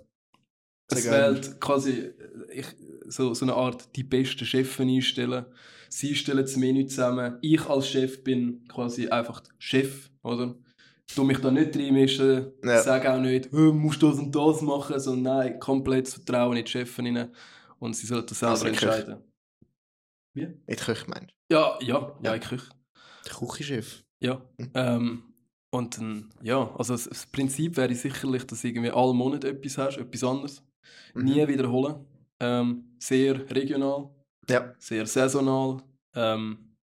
es 0.90 1.06
wählt 1.10 1.60
quasi 1.60 2.14
ich, 2.50 2.68
so, 3.08 3.34
so 3.34 3.46
eine 3.46 3.54
Art 3.56 3.96
die 3.96 4.04
besten 4.04 4.46
Chefen 4.46 4.90
einstellen. 4.90 5.46
Sie 5.90 6.16
stellen 6.16 6.40
das 6.40 6.56
Menü 6.56 6.86
zusammen. 6.88 7.38
Ich 7.42 7.66
als 7.68 7.88
Chef 7.90 8.24
bin 8.24 8.68
quasi 8.68 9.08
einfach 9.08 9.44
Chef, 9.60 10.10
oder? 10.24 10.56
tu 11.14 11.24
mich 11.24 11.38
da 11.40 11.52
nicht 11.52 11.76
reinmischen, 11.76 12.54
Ja. 12.64 12.82
sag 12.82 13.06
auch 13.06 13.20
nicht, 13.20 13.52
«Hä, 13.52 13.72
musst 13.72 14.02
das 14.02 14.18
und 14.18 14.34
das 14.34 14.62
machen, 14.62 15.00
sondern 15.00 15.38
nein, 15.38 15.60
komplettes 15.60 16.16
Vertrauen 16.16 16.58
in 16.58 16.66
die 16.66 16.72
Chefin 16.72 17.30
und 17.80 17.96
sie 17.96 18.08
sollen 18.08 18.26
das 18.26 18.40
selber 18.40 18.52
Also 18.52 18.66
die 18.66 18.72
entscheiden. 18.72 19.24
In 20.36 20.64
die 20.68 20.76
Küche 20.76 21.06
meinst 21.08 21.34
Ja, 21.52 21.78
ja, 21.82 21.88
ja, 21.88 22.16
in 22.18 22.24
der 22.24 22.40
Küche. 22.40 22.70
Der 23.26 23.34
Küchenchef. 23.34 24.04
Ja. 24.22 24.42
Mhm. 24.58 24.72
Ähm, 24.74 25.24
und 25.72 25.98
dann, 25.98 26.34
ja, 26.42 26.74
also 26.78 26.94
das, 26.94 27.06
das 27.06 27.26
Prinzip 27.28 27.78
wäre 27.78 27.94
sicherlich, 27.94 28.46
dass 28.46 28.62
du 28.62 28.68
irgendwie 28.68 28.90
alle 28.92 29.14
Monate 29.14 29.50
etwas 29.50 29.78
hast, 29.78 29.98
etwas 29.98 30.24
anderes. 30.24 30.64
Mhm. 31.14 31.24
Nie 31.26 31.48
wiederholen. 31.48 32.06
Ähm, 32.42 32.96
sehr 33.00 33.50
regional? 33.52 34.10
Ja. 34.50 34.74
sehr 34.78 35.06
saisonal. 35.06 35.82
Ähm, 36.16 36.76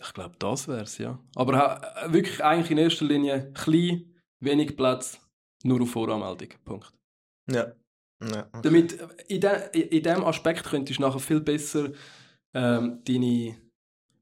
ich 0.00 0.12
glaube, 0.12 0.36
das 0.38 0.68
wäre 0.68 0.82
es, 0.82 0.98
ja. 0.98 1.18
Aber 1.34 1.56
ha- 1.56 2.12
wirklich 2.12 2.42
eigentlich 2.44 2.70
in 2.70 2.78
erster 2.78 3.04
Linie 3.06 3.50
klein, 3.54 4.14
wenig 4.40 4.76
Platz, 4.76 5.18
nur 5.64 5.80
auf 5.82 5.90
Voranmeldung. 5.90 6.48
Punkt. 6.64 6.92
Ja. 7.50 7.72
ja. 8.22 8.46
okay. 8.52 8.60
Damit, 8.62 9.00
äh, 9.00 9.08
in, 9.28 9.40
de, 9.40 9.80
in 9.80 10.02
diesem 10.02 10.24
Aspekt 10.24 10.64
könntest 10.64 10.98
du 10.98 11.02
nachher 11.02 11.18
viel 11.20 11.40
besser 11.40 11.90
ähm, 12.54 13.02
deine 13.04 13.56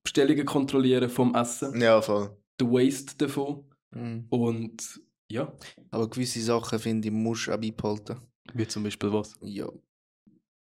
Bestellungen 0.02 0.46
kontrollieren 0.46 1.10
vom 1.10 1.34
Essen, 1.34 1.80
Ja, 1.80 2.00
voll. 2.00 2.36
den 2.60 2.70
Waste 2.70 3.16
davon. 3.18 3.64
Mhm. 3.94 4.26
Und 4.30 5.00
ja, 5.30 5.52
Aber 5.90 6.08
gewisse 6.08 6.40
Sachen, 6.40 6.78
finde 6.78 7.08
ich, 7.08 7.14
musst 7.14 7.46
du 7.48 7.52
auch 7.52 7.58
beibehalten. 7.58 8.20
wie 8.54 8.66
zum 8.68 8.82
Beispiel 8.84 9.12
was? 9.12 9.34
Ja. 9.42 9.68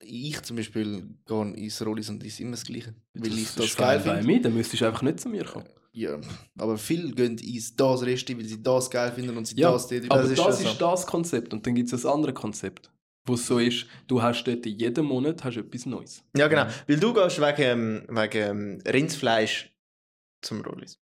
Ich 0.02 0.40
zum 0.42 0.56
Beispiel 0.56 1.02
gehe 1.26 1.52
ins 1.54 1.84
Rollis 1.84 2.08
und 2.08 2.24
ist 2.24 2.40
immer 2.40 2.52
das 2.52 2.64
Gleiche. 2.64 2.94
Weil 3.14 3.32
ich 3.34 3.42
ist 3.42 3.58
das 3.58 3.76
geil 3.76 4.00
fein 4.00 4.06
bei 4.06 4.14
finde. 4.20 4.26
mir, 4.32 4.42
dann 4.42 4.54
müsstest 4.54 4.80
du 4.82 4.86
einfach 4.86 5.02
nicht 5.02 5.20
zu 5.20 5.28
mir 5.28 5.44
kommen. 5.44 5.68
Ja, 5.92 6.18
aber 6.56 6.78
viele 6.78 7.10
gehen 7.12 7.36
ins 7.38 7.74
das 7.74 8.02
Resti, 8.02 8.36
weil 8.38 8.44
sie 8.44 8.62
das 8.62 8.88
geil 8.90 9.12
finden 9.12 9.36
und 9.36 9.44
sie 9.46 9.56
Ja, 9.56 9.72
das 9.72 9.88
dort. 9.88 10.10
Aber 10.10 10.22
Das 10.22 10.32
das, 10.34 10.54
ist 10.54 10.60
ist, 10.60 10.66
schon 10.68 10.78
so. 10.78 10.90
das 10.90 11.06
Konzept. 11.06 11.52
Und 11.52 11.66
dann 11.66 11.74
gibt 11.74 11.92
es 11.92 12.06
ein 12.06 12.12
anderes 12.12 12.34
Konzept, 12.34 12.90
wo 13.26 13.34
es 13.34 13.46
so 13.46 13.58
ist, 13.58 13.86
du 14.06 14.22
hast 14.22 14.44
dort 14.44 14.64
jeden 14.66 15.04
Monat 15.04 15.42
hast 15.44 15.56
etwas 15.56 15.86
Neues. 15.86 16.22
Ja, 16.36 16.48
genau. 16.48 16.66
Weil 16.86 16.98
du 17.00 17.12
gehst 17.12 17.40
wegen, 17.40 17.62
ähm, 17.62 18.02
wegen 18.08 18.42
ähm, 18.50 18.82
Rindfleisch 18.86 19.74
zum 20.42 20.62
Rollis. 20.62 20.98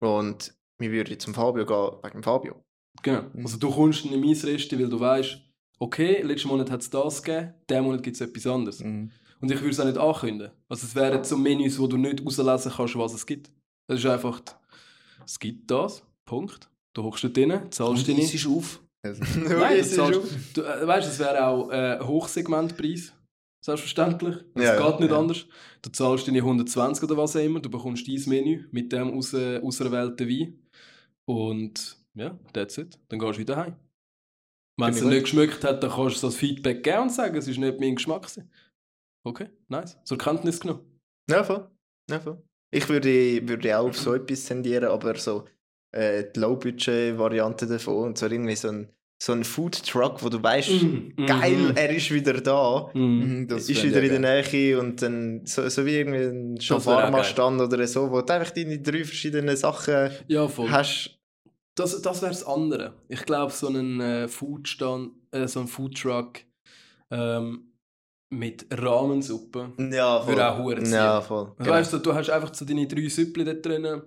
Und 0.00 0.54
wir 0.78 0.92
würden 0.92 1.18
zum 1.18 1.34
Fabio 1.34 1.66
gehen 1.66 1.98
wegen 2.12 2.22
Fabio. 2.22 2.62
Genau. 3.02 3.22
Mhm. 3.32 3.44
Also 3.46 3.56
du 3.56 3.70
kommst 3.70 4.04
in 4.04 4.20
mein 4.20 4.32
Resti, 4.36 4.78
weil 4.78 4.88
du 4.88 5.00
weißt, 5.00 5.38
okay, 5.80 6.22
letzten 6.22 6.48
Monat 6.48 6.70
hat 6.70 6.82
es 6.82 6.90
das 6.90 7.22
gegeben, 7.22 7.54
diesen 7.68 7.84
Monat 7.84 8.02
gibt 8.02 8.14
es 8.14 8.20
etwas 8.20 8.46
anderes. 8.46 8.80
Mhm. 8.80 9.10
Und 9.40 9.50
ich 9.50 9.58
würde 9.58 9.70
es 9.70 9.80
auch 9.80 9.86
nicht 9.86 9.98
ankündigen. 9.98 10.52
Also 10.68 10.86
es 10.86 10.94
wären 10.94 11.24
so 11.24 11.36
Menüs, 11.36 11.78
wo 11.78 11.86
du 11.86 11.96
nicht 11.96 12.24
rauslesen 12.24 12.72
kannst, 12.76 12.96
was 12.96 13.14
es 13.14 13.26
gibt. 13.26 13.50
Es 13.88 13.98
ist 13.98 14.06
einfach, 14.06 14.42
es 15.24 15.38
gibt 15.38 15.70
das, 15.70 16.02
Punkt. 16.26 16.68
Du 16.94 17.02
hockst 17.02 17.24
dort 17.24 17.36
drin, 17.36 17.60
zahlst 17.70 18.06
deine... 18.06 18.22
es 18.22 18.34
ist 18.34 18.46
auf. 18.46 18.80
Also, 19.02 19.22
Nein, 19.40 19.78
es 19.78 19.92
ist 19.92 19.98
auf. 19.98 20.28
du, 20.52 20.60
äh, 20.60 20.86
weißt, 20.86 21.08
es 21.08 21.18
wäre 21.18 21.46
auch 21.46 21.70
äh, 21.70 21.98
Hochsegmentpreis. 22.00 23.14
Selbstverständlich. 23.64 24.36
Es 24.54 24.62
Ja, 24.62 24.76
geht 24.76 24.94
ja, 24.94 25.00
nicht 25.00 25.10
ja. 25.10 25.18
anders. 25.18 25.46
Du 25.80 25.90
zahlst 25.90 26.28
deine 26.28 26.40
120 26.40 27.04
oder 27.04 27.16
was 27.16 27.34
auch 27.34 27.40
immer, 27.40 27.60
du 27.60 27.70
bekommst 27.70 28.06
dein 28.06 28.22
Menü 28.26 28.66
mit 28.72 28.92
dem 28.92 29.14
aus, 29.16 29.32
äh, 29.32 29.58
auserwählten 29.58 30.28
Wein. 30.28 30.58
Und 31.24 31.96
ja, 32.14 32.38
that's 32.52 32.76
it. 32.76 32.98
Dann 33.08 33.18
gehst 33.18 33.38
du 33.38 33.40
wieder 33.40 33.56
heim. 33.56 33.76
Wenn 34.80 34.94
es 34.94 35.02
nicht 35.02 35.22
geschmeckt 35.24 35.64
hat, 35.64 35.82
dann 35.82 35.90
kannst 35.90 36.22
du 36.22 36.26
das 36.26 36.36
Feedback 36.36 36.82
geben 36.82 37.02
und 37.02 37.12
sagen, 37.12 37.36
es 37.36 37.46
ist 37.48 37.58
nicht 37.58 37.78
mein 37.80 37.94
Geschmack. 37.96 38.22
gewesen. 38.22 38.50
Okay, 39.24 39.48
nice. 39.68 39.98
Zur 40.04 40.18
Kenntnis 40.18 40.60
genommen. 40.60 40.98
Ja, 41.30 41.44
voll. 41.44 41.68
Ja, 42.10 42.20
voll. 42.20 42.42
Ich 42.72 42.88
würde, 42.88 43.46
würde 43.48 43.78
auch 43.78 43.88
auf 43.88 43.98
so 43.98 44.14
etwas 44.14 44.44
tendieren, 44.44 44.88
aber 44.90 45.16
so 45.16 45.44
äh, 45.92 46.24
die 46.34 46.40
Low-Budget-Variante 46.40 47.66
davon 47.66 48.04
und 48.08 48.18
so 48.18 48.26
irgendwie 48.26 48.56
so 48.56 48.68
ein, 48.68 48.88
so 49.22 49.32
ein 49.32 49.44
Food-Truck, 49.44 50.22
wo 50.22 50.28
du 50.30 50.42
weißt, 50.42 50.70
Mhm. 50.82 51.14
geil, 51.26 51.72
er 51.76 51.90
ist 51.90 52.10
wieder 52.10 52.40
da. 52.40 52.90
Mhm. 52.94 53.46
mhm, 53.48 53.56
ist 53.56 53.68
wieder 53.68 54.02
in 54.02 54.22
der. 54.22 54.42
Nähe 54.42 54.78
und 54.80 55.02
dann 55.02 55.44
so, 55.44 55.68
so 55.68 55.84
wie 55.84 55.96
irgendwie 55.96 56.24
ein 56.24 56.60
Shawarma-Stand 56.60 57.60
oder 57.60 57.86
so, 57.86 58.10
wo 58.10 58.22
du 58.22 58.32
einfach 58.32 58.52
deine 58.52 58.78
drei 58.80 59.04
verschiedenen 59.04 59.56
Sachen 59.56 60.10
Ja, 60.28 60.48
hast. 60.70 61.19
Das, 61.76 62.00
das 62.02 62.22
wäre 62.22 62.32
das 62.32 62.44
andere. 62.44 62.94
Ich 63.08 63.24
glaube, 63.24 63.52
so 63.52 63.68
einen 63.68 64.00
äh, 64.00 64.28
Foodstand, 64.28 65.12
äh, 65.30 65.46
so 65.46 65.60
ein 65.60 65.68
Foodtruck 65.68 66.40
ähm, 67.10 67.72
mit 68.30 68.66
Rahmensuppe. 68.70 69.72
Ja, 69.92 70.20
voll. 70.20 70.28
Würde 70.28 70.50
auch 70.50 70.58
hure. 70.58 70.84
Ja, 70.84 71.20
voll. 71.20 71.52
Also, 71.58 71.70
Weißt 71.70 71.92
du, 71.92 71.98
du 71.98 72.14
hast 72.14 72.30
einfach 72.30 72.54
so 72.54 72.64
deine 72.64 72.86
drei 72.86 73.08
Süppli 73.08 73.44
dort 73.44 73.64
drinnen 73.64 74.02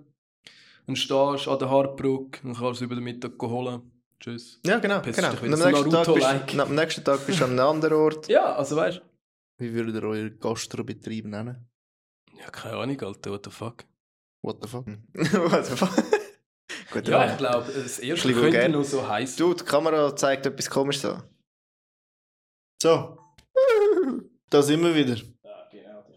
und 0.86 0.96
stehst 0.96 1.48
an 1.48 1.58
der 1.58 1.70
Hartbrücke 1.70 2.46
und 2.46 2.56
kannst 2.56 2.78
sie 2.78 2.84
über 2.84 2.94
den 2.94 3.04
Mittag 3.04 3.40
holen. 3.40 3.82
Tschüss. 4.20 4.60
Ja, 4.64 4.78
genau. 4.78 5.00
Pisst 5.00 5.18
genau. 5.18 5.30
Und 5.30 5.52
am, 5.52 5.72
nächsten 5.72 5.90
Tag 5.90 6.14
bist, 6.14 6.60
am 6.60 6.74
nächsten 6.74 7.04
Tag 7.04 7.26
bist 7.26 7.40
du 7.40 7.44
an 7.44 7.50
einem 7.50 7.60
anderen 7.68 7.98
Ort. 7.98 8.28
Ja, 8.28 8.54
also 8.54 8.76
weißt 8.76 8.98
du. 8.98 9.02
Wie 9.58 9.72
würdet 9.72 9.96
ihr 9.96 10.02
euren 10.02 10.38
Gastrobetrieb 10.38 11.26
nennen? 11.26 11.68
Ja, 12.38 12.50
keine 12.50 12.76
Ahnung, 12.76 13.00
Alter, 13.00 13.30
what 13.30 13.44
the 13.44 13.50
fuck. 13.50 13.84
What 14.42 14.58
the 14.62 14.68
fuck? 14.68 14.86
What 15.50 15.66
the 15.66 15.76
fuck? 15.76 16.23
Gut, 16.94 17.08
Ja, 17.08 17.24
ja. 17.26 17.32
ich 17.32 17.38
glaube, 17.38 17.72
das 17.72 17.98
erste 17.98 18.28
könnte 18.28 18.42
vulgär. 18.42 18.68
nur 18.68 18.84
so 18.84 19.06
heiß 19.06 19.34
Du, 19.36 19.52
die 19.52 19.64
Kamera 19.64 20.14
zeigt 20.14 20.46
etwas 20.46 20.70
komisch 20.70 21.00
so. 21.00 21.20
So. 22.80 23.18
da 24.50 24.62
sind 24.62 24.82
wir 24.82 24.94
wieder. 24.94 25.16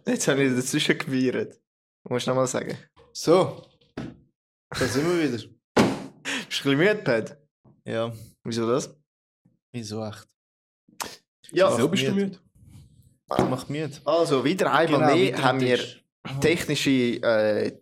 Jetzt 0.06 0.28
habe 0.28 0.44
ich 0.44 0.56
dazwischen 0.56 0.98
gewirrt. 0.98 1.60
Musst 2.08 2.28
du 2.28 2.32
nochmal 2.32 2.48
sagen. 2.48 2.78
So. 3.12 3.66
Da 4.70 4.86
sind 4.86 5.06
wir 5.06 5.20
wieder. 5.24 5.44
Bist 5.44 5.48
du 5.48 5.84
ein 5.84 6.48
bisschen 6.48 6.78
müde, 6.78 6.96
Pat? 7.04 7.38
Ja, 7.86 8.14
Wieso 8.44 8.68
das? 8.70 8.96
wieso 9.74 10.06
echt? 10.06 10.28
Ja, 11.52 11.72
Wieso 11.76 11.88
bist 11.90 12.08
du 12.08 12.12
müde. 12.12 12.40
Das 13.30 13.50
macht 13.50 13.70
müde. 13.70 13.98
also 14.06 14.44
wieder 14.46 14.72
einmal 14.74 15.00
Genau, 15.02 15.16
mehr 15.16 15.42
haben 15.44 15.60
wir 15.60 15.80
technische 16.42 16.90
äh, 16.92 17.80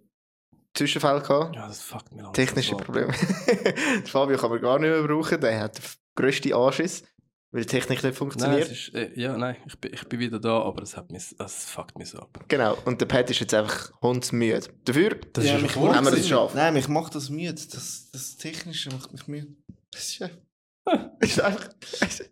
Zwischenfälle 0.75 1.21
gehabt. 1.21 1.55
Ja, 1.55 1.67
das 1.67 1.81
fuckt 1.81 2.13
mir 2.13 2.31
Technische. 2.33 2.75
Probleme. 2.75 3.13
Fabio 4.05 4.37
kann 4.37 4.49
man 4.49 4.61
gar 4.61 4.77
nicht 4.79 4.89
mehr 4.89 5.03
brauchen, 5.03 5.39
der 5.39 5.59
hat 5.59 5.77
den 5.77 5.83
grössten 6.15 6.53
Anschiss, 6.53 7.03
weil 7.51 7.61
die 7.61 7.67
Technik 7.67 7.97
nicht 7.97 8.03
Nein, 8.03 8.13
funktioniert. 8.13 8.63
es 8.69 8.71
ist, 8.89 8.93
äh, 8.95 9.11
ja, 9.15 9.37
nein, 9.37 9.55
ich 9.65 9.79
bin, 9.79 9.93
ich 9.93 10.03
bin 10.07 10.19
wieder 10.19 10.39
da, 10.39 10.61
aber 10.61 10.83
es, 10.83 10.97
hat 10.97 11.11
mich, 11.11 11.33
es 11.37 11.65
fuckt 11.69 11.97
mich 11.97 12.09
so 12.09 12.19
ab. 12.19 12.43
Genau, 12.49 12.77
und 12.85 12.99
der 12.99 13.05
Pat 13.05 13.29
ist 13.29 13.39
jetzt 13.39 13.53
einfach 13.53 13.91
hundsmüde. 14.01 14.67
Dafür 14.83 15.15
Das 15.33 15.45
Ja, 15.45 15.55
ist 15.55 15.61
mich 15.61 15.71
schon 15.71 15.95
haben 15.95 16.05
wir 16.05 16.13
es 16.13 16.23
geschafft. 16.23 16.55
Nein, 16.55 16.73
mich 16.73 16.87
macht 16.89 17.15
das 17.15 17.29
müde. 17.29 17.53
Das, 17.53 18.09
das 18.11 18.35
Technische 18.37 18.89
macht 18.91 19.11
mich 19.13 19.27
müde. 19.27 19.47
Das 19.91 20.09
ist 20.09 20.21
einfach... 21.41 21.69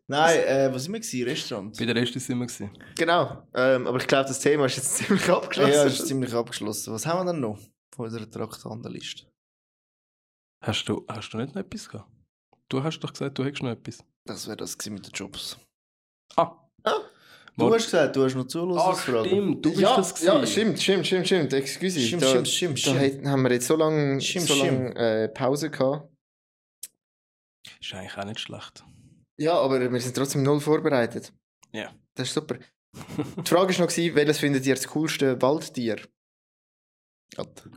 Nein, 0.08 0.40
äh, 0.40 0.70
was 0.74 0.84
sind 0.84 0.94
wir 0.94 1.00
gewesen? 1.00 1.24
Restaurant? 1.24 1.78
Bei 1.78 1.86
der 1.86 1.96
Rest 1.96 2.14
sind 2.14 2.38
wir 2.38 2.46
gewesen. 2.46 2.70
Genau, 2.98 3.44
ähm, 3.56 3.88
aber 3.88 3.98
ich 3.98 4.08
glaube, 4.08 4.28
das 4.28 4.40
Thema 4.40 4.66
ist 4.66 4.76
jetzt 4.78 4.98
ziemlich 4.98 5.30
abgeschlossen. 5.30 5.72
Ja, 5.74 5.84
ist 5.86 6.06
ziemlich 6.06 6.34
abgeschlossen. 6.34 6.94
Was 6.94 7.06
haben 7.06 7.26
wir 7.26 7.32
denn 7.32 7.42
noch 7.42 7.58
von 7.94 8.06
unserer 8.06 8.30
Traktandenliste? 8.30 9.26
Hast 10.64 10.86
du, 10.88 11.06
hast 11.08 11.30
du 11.32 11.38
nicht 11.38 11.54
noch 11.56 11.62
etwas 11.62 11.90
gehabt? 11.90 12.10
Du 12.70 12.84
hast 12.84 13.00
doch 13.00 13.12
gesagt, 13.12 13.38
du 13.38 13.44
hättest 13.44 13.64
noch 13.64 13.72
etwas. 13.72 14.04
Das 14.26 14.48
wäre 14.48 14.58
das 14.58 14.78
gewesen 14.78 14.94
mit 14.96 15.06
den 15.06 15.12
Jobs. 15.14 15.58
Ah. 16.36 16.56
Du 17.56 17.72
hast 17.72 17.86
gesagt, 17.86 18.16
du 18.16 18.24
hast 18.24 18.34
noch 18.34 18.46
Ah, 18.46 18.48
Zuhörungsfragen. 18.48 19.26
stimmt, 19.28 19.66
du 19.66 19.70
bist 19.70 19.82
ja, 19.82 19.96
das 19.96 20.22
ja, 20.24 20.34
gewesen. 20.36 20.52
stimmt, 20.52 20.82
stimmt, 20.82 21.06
stimmt, 21.06 21.26
stimmt, 21.28 21.54
excuse. 21.54 22.00
Stimmt, 22.00 22.24
da, 22.24 22.28
stimmt, 22.30 22.48
stimmt, 22.50 22.88
da 22.88 22.96
stimmt. 22.96 23.28
haben 23.28 23.44
wir 23.44 23.52
jetzt 23.52 23.68
so 23.68 23.76
lange 23.76 24.20
Stimmt, 24.22 24.48
so 24.48 24.56
lang, 24.56 24.92
äh, 24.96 25.30
Pause 25.30 25.70
gehabt. 25.70 26.10
Ist 27.80 27.94
eigentlich 27.94 28.18
auch 28.18 28.26
nicht 28.26 28.40
schlecht. 28.40 28.84
Ja, 29.38 29.54
aber 29.60 29.92
wir 29.92 30.02
sind 30.02 30.16
trotzdem 30.16 30.42
null 30.42 30.60
vorbereitet. 30.62 31.32
Ja. 31.72 31.94
Das 32.16 32.30
ist 32.30 32.34
super. 32.34 32.56
Die 32.96 33.50
Frage 33.50 33.74
war 33.78 33.86
noch, 33.86 33.92
gewesen, 33.94 34.16
welches 34.16 34.40
findet 34.40 34.66
ihr 34.66 34.76
das 34.76 34.88
coolste 34.88 35.40
Waldtier? 35.42 35.98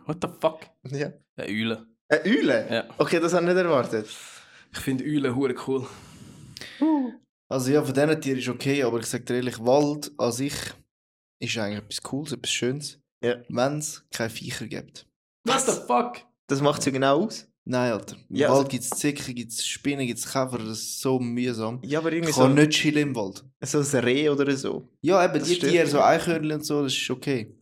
What 0.06 0.18
the 0.22 0.28
fuck? 0.40 0.60
Ja. 0.90 1.12
Eine 1.36 1.48
Eule. 1.48 1.86
Eine 2.08 2.22
Eule? 2.24 2.66
Ja. 2.70 2.84
Okay, 2.98 3.20
das 3.20 3.32
habe 3.32 3.46
ich 3.46 3.54
nicht 3.54 3.62
erwartet. 3.64 4.06
Ich 4.72 4.78
finde 4.78 5.04
Eulen 5.04 5.34
hure 5.34 5.54
cool. 5.66 5.86
Also 7.48 7.70
ja, 7.70 7.82
von 7.82 7.94
diesen 7.94 8.20
Tieren 8.20 8.38
ist 8.38 8.48
okay, 8.48 8.82
aber 8.82 8.98
ich 8.98 9.06
sage 9.06 9.24
dir 9.24 9.36
ehrlich, 9.36 9.58
Wald 9.60 10.10
an 10.18 10.32
sich 10.32 10.54
ist 11.38 11.56
eigentlich 11.58 11.78
etwas 11.84 12.02
Cooles, 12.02 12.32
etwas 12.32 12.50
Schönes, 12.50 12.98
Ja. 13.22 13.36
wenn 13.48 13.78
es 13.78 14.04
keine 14.10 14.30
Viecher 14.30 14.66
gibt. 14.66 15.06
What 15.44 15.60
the 15.60 15.72
fuck? 15.86 16.22
Das 16.48 16.60
macht 16.60 16.82
sie 16.82 16.92
genau 16.92 17.24
aus. 17.24 17.46
Nein, 17.68 17.92
Alter. 17.92 18.16
Im 18.28 18.36
Ja, 18.36 18.48
Wald 18.48 18.58
also- 18.58 18.68
gibt 18.68 18.84
es 18.84 18.90
Zicken, 18.90 19.34
gibt 19.34 19.52
es 19.52 19.66
Spinnen, 19.66 20.06
gibt 20.06 20.18
es 20.20 20.24
Käfer, 20.26 20.58
das 20.58 20.78
ist 20.78 21.00
so 21.00 21.18
mühsam. 21.18 21.80
Ja, 21.82 21.98
aber 21.98 22.12
irgendwie 22.12 22.30
Ich 22.30 22.36
so, 22.36 22.42
kann 22.42 22.54
nicht 22.54 22.70
chillen 22.70 23.08
im 23.10 23.16
Wald. 23.16 23.44
so 23.62 23.78
ein 23.78 24.04
Reh 24.04 24.28
oder 24.28 24.56
so. 24.56 24.88
Ja, 25.02 25.24
eben, 25.24 25.38
Das 25.40 25.48
die. 25.48 25.58
Tiere, 25.58 25.86
so 25.86 26.00
Eichhörnchen 26.00 26.52
und 26.52 26.64
so, 26.64 26.82
das 26.84 26.92
ist 26.92 27.10
okay. 27.10 27.55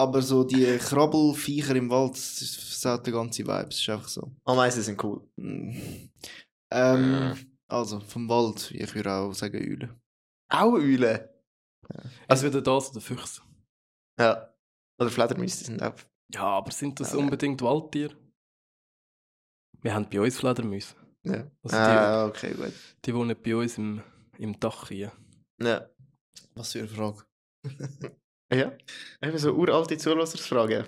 Aber 0.00 0.22
so 0.22 0.44
die 0.44 0.76
Krabbelviecher 0.78 1.74
im 1.76 1.90
Wald, 1.90 2.12
das 2.12 2.42
ist- 2.42 2.56
versaut 2.56 3.06
der 3.06 3.12
ganze 3.12 3.42
Vibe, 3.44 3.66
das 3.68 3.78
ist 3.80 3.88
einfach 3.88 4.08
so. 4.08 4.32
Ameisen 4.44 4.82
sind 4.82 5.02
cool. 5.04 5.26
Mm. 5.36 6.08
Ähm, 6.72 7.36
also, 7.68 8.00
vom 8.00 8.28
Wald, 8.28 8.70
ich 8.72 8.94
würde 8.94 9.12
auch 9.12 9.32
sagen 9.32 9.56
Eulen. 9.58 10.00
Auch 10.52 10.72
Eulen? 10.72 11.20
Also 12.28 12.46
wieder 12.46 12.62
das 12.62 12.90
oder 12.90 13.00
Füchse. 13.00 13.42
Ja. 14.18 14.54
Oder 15.00 15.10
Fledermäuse 15.10 15.64
sind 15.64 15.82
auch... 15.82 15.94
Ja, 16.32 16.42
aber 16.44 16.70
sind 16.70 16.98
das 17.00 17.12
Ja. 17.12 17.18
unbedingt 17.18 17.60
Waldtiere? 17.62 18.16
Wir 19.82 19.94
haben 19.94 20.08
bei 20.08 20.20
uns 20.20 20.36
Fledermäuse. 20.38 20.94
Ja. 21.24 21.50
Also 21.62 21.76
die- 21.76 21.82
ah, 21.82 22.26
okay, 22.26 22.54
gut. 22.54 22.72
Die 23.04 23.14
wohnen 23.14 23.36
bei 23.42 23.56
uns 23.56 23.78
im, 23.78 24.02
im 24.38 24.58
Dach 24.60 24.88
hier. 24.88 25.12
Ja. 25.60 25.88
Was 26.54 26.72
für 26.72 26.80
eine 26.80 26.88
Frage. 26.88 27.24
Ja. 28.52 28.72
Eben 29.22 29.38
so 29.38 29.52
uralte 29.52 29.96
Zuhörersfragen. 29.96 30.86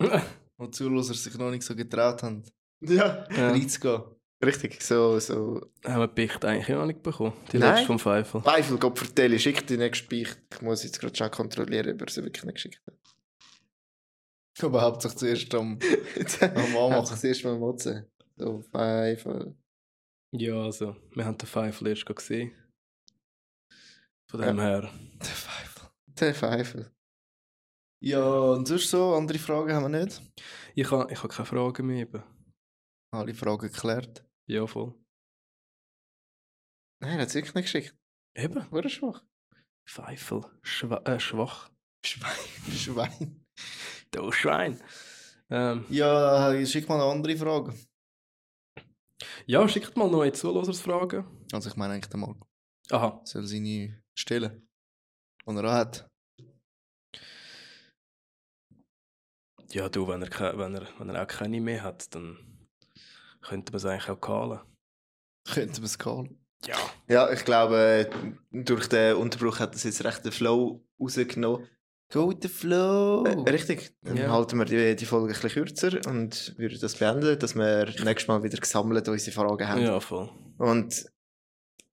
Wo 0.56 0.66
die 0.66 0.70
Zuhörer 0.70 1.02
sich 1.02 1.36
noch 1.36 1.50
nicht 1.50 1.62
so 1.64 1.74
getraut 1.74 2.22
haben, 2.22 2.44
Ja. 2.80 3.26
Ja. 3.30 3.50
reinzugehen. 3.50 4.02
Richtig, 4.44 4.82
so, 4.82 5.18
so. 5.20 5.70
Haben 5.84 6.00
wir 6.00 6.08
Beichte 6.08 6.46
eigentlich 6.46 6.68
noch 6.68 6.84
nicht 6.84 7.02
bekommen? 7.02 7.32
Die 7.50 7.58
Nein. 7.58 7.70
letzte 7.74 7.86
vom 7.86 7.98
Pfeifel. 7.98 8.42
Zweifel, 8.42 8.78
Gott 8.78 8.98
vertelle, 8.98 9.38
schick 9.38 9.66
die 9.66 9.78
nächste 9.78 10.06
Beicht. 10.08 10.38
Ich 10.52 10.60
muss 10.60 10.82
jetzt 10.84 11.00
gerade 11.00 11.16
schon 11.16 11.30
kontrollieren, 11.30 11.94
ob 11.94 12.02
er 12.02 12.10
sie 12.10 12.22
wirklich 12.22 12.44
nicht 12.44 12.54
geschickt 12.56 12.80
hat. 12.86 12.94
Aber 14.62 14.82
hauptsächlich 14.82 15.18
zuerst 15.18 15.54
am, 15.54 15.78
am 16.40 16.76
Anmachen. 16.76 17.26
erste 17.26 17.48
Mal 17.48 17.58
motzen. 17.58 18.06
So, 18.36 18.62
Zweifel. 18.70 19.56
Ja, 20.32 20.54
also, 20.62 20.94
wir 21.14 21.24
haben 21.24 21.38
den 21.38 21.46
Pfeifel 21.48 21.86
erst 21.88 22.04
gesehen. 22.06 22.52
Von 24.30 24.40
dem 24.40 24.60
her. 24.60 24.80
Der 25.20 25.26
Pfeifel. 25.26 25.73
Der 26.20 26.34
Zweifel. 26.34 26.90
Ja, 28.02 28.24
und 28.28 28.66
sonst 28.66 28.90
so, 28.90 29.14
andere 29.14 29.38
Fragen 29.38 29.72
haben 29.72 29.90
wir 29.92 30.04
nicht. 30.04 30.20
Ich 30.74 30.90
habe 30.90 31.10
ich 31.12 31.22
ha 31.22 31.28
keine 31.28 31.46
Fragen 31.46 31.86
mehr. 31.86 32.02
Eben. 32.02 32.22
Alle 33.12 33.34
Fragen 33.34 33.68
geklärt. 33.68 34.24
Ja, 34.48 34.66
voll. 34.66 34.94
Nein, 37.00 37.16
er 37.16 37.22
hat 37.22 37.28
es 37.28 37.34
wirklich 37.34 37.54
nicht 37.54 37.64
geschickt. 37.64 37.96
Eben. 38.36 38.70
Wurde 38.70 38.88
schwach. 38.90 39.24
Pfeifel. 39.88 40.44
Schwa 40.62 40.98
äh, 41.04 41.18
schwach. 41.20 41.70
Schwein. 42.04 42.30
Schwein. 42.72 43.44
Du 44.10 44.30
Schwein. 44.32 44.80
Ähm, 45.50 45.84
Ja, 45.88 46.64
schick 46.66 46.88
mal 46.88 46.96
eine 47.00 47.10
andere 47.10 47.36
Frage. 47.36 47.74
ja, 49.46 49.66
schickt 49.68 49.96
mal 49.96 50.10
neue 50.10 50.32
Zuhörersfragen. 50.32 51.24
Also 51.52 51.70
ich 51.70 51.76
meine 51.76 51.94
eigentlich 51.94 52.10
der 52.10 52.20
Marco. 52.20 52.46
Aha. 52.90 53.20
Soll 53.24 53.46
seine 53.46 54.02
stellen. 54.18 54.66
Die 55.46 55.56
er 55.56 55.64
auch 55.64 55.72
hat. 55.72 56.08
Ja, 59.72 59.88
du, 59.88 60.06
wenn 60.06 60.22
er, 60.22 60.58
wenn, 60.58 60.74
er, 60.74 60.86
wenn 60.98 61.08
er 61.10 61.22
auch 61.22 61.26
keine 61.26 61.60
mehr 61.60 61.82
hat, 61.82 62.14
dann 62.14 62.38
könnte 63.42 63.72
man 63.72 63.76
es 63.78 63.84
eigentlich 63.84 64.08
auch 64.10 64.20
kahlen. 64.20 64.60
Könnten 65.52 65.78
wir 65.78 65.84
es 65.84 65.98
callen. 65.98 66.38
Ja. 66.64 66.76
Ja, 67.08 67.30
ich 67.32 67.44
glaube, 67.44 68.08
durch 68.52 68.88
den 68.88 69.16
Unterbruch 69.16 69.58
hat 69.58 69.74
das 69.74 69.82
jetzt 69.82 70.02
recht 70.04 70.24
den 70.24 70.32
Flow 70.32 70.82
rausgenommen. 70.98 71.68
Go 72.12 72.28
with 72.28 72.38
the 72.42 72.48
flow. 72.48 73.24
Äh, 73.24 73.50
richtig. 73.50 73.94
Dann 74.02 74.16
Ja. 74.16 74.30
halten 74.30 74.58
wir 74.58 74.64
die, 74.66 74.94
die 74.94 75.06
Folge 75.06 75.34
ein 75.34 75.40
bisschen 75.40 75.50
kürzer 75.64 76.00
und 76.08 76.54
würden 76.56 76.78
das 76.80 76.94
beenden, 76.96 77.38
dass 77.38 77.54
wir 77.54 77.86
nächstes 78.04 78.28
Mal 78.28 78.42
wieder 78.42 78.58
gesammelt 78.58 79.08
unsere 79.08 79.34
Fragen 79.34 79.66
haben. 79.68 79.82
Ja, 79.82 79.98
voll. 80.00 80.30
Und 80.58 81.06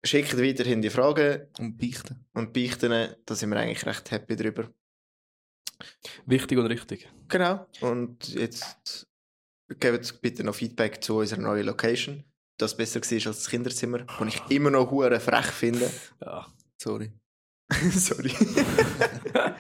schickt 0.04 0.38
weiterhin 0.38 0.82
die 0.82 0.90
Fragen 0.90 1.48
Und 1.60 1.78
beichten. 1.78 2.26
und 2.34 2.54
beichten, 2.54 3.16
da 3.26 3.36
sind 3.36 3.50
wir 3.50 3.58
eigentlich 3.60 3.86
recht 3.86 4.12
happy 4.12 4.36
drüber. 4.36 4.72
Wichtig 6.26 6.58
und 6.58 6.68
richtig. 6.68 7.10
Genau. 7.28 7.66
Und 7.82 8.30
jetzt 8.34 9.08
gebt 9.80 10.22
bitte 10.22 10.44
noch 10.44 10.56
Feedback 10.56 11.04
zu 11.04 11.18
unserer 11.18 11.42
neuen 11.42 11.66
Location. 11.66 12.24
Das 12.60 12.78
besser 12.78 13.02
war 13.02 13.12
als 13.14 13.24
das 13.24 13.50
Kinderzimmer, 13.50 14.00
das 14.00 14.28
ich 14.28 14.42
immer 14.50 14.70
noch 14.70 14.92
hure 14.92 15.20
frech 15.20 15.48
finde. 15.48 15.90
Ja. 16.22 16.46
Sorry. 16.80 17.12
Sorry. 17.92 18.32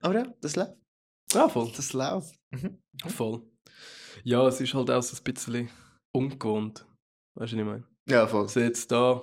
Aber 0.00 0.14
ja, 0.14 0.34
das 0.40 0.56
läuft. 0.56 0.74
Ja, 1.32 1.48
voll. 1.48 1.72
Das 1.76 1.92
läuft. 1.92 2.34
Voll. 3.08 3.42
Ja, 4.24 4.46
es 4.48 4.60
ist 4.60 4.74
halt 4.74 4.90
auch 4.90 5.02
so 5.02 5.16
ein 5.16 5.24
bisschen 5.24 5.70
ungewohnt. 6.12 6.86
Weißt 7.34 7.52
du, 7.52 7.56
was 7.56 7.60
ich 7.60 7.64
meine? 7.64 7.86
Ja, 8.10 8.26
voll. 8.26 8.42
Also 8.42 8.60
jetzt 8.60 8.90
da 8.90 9.22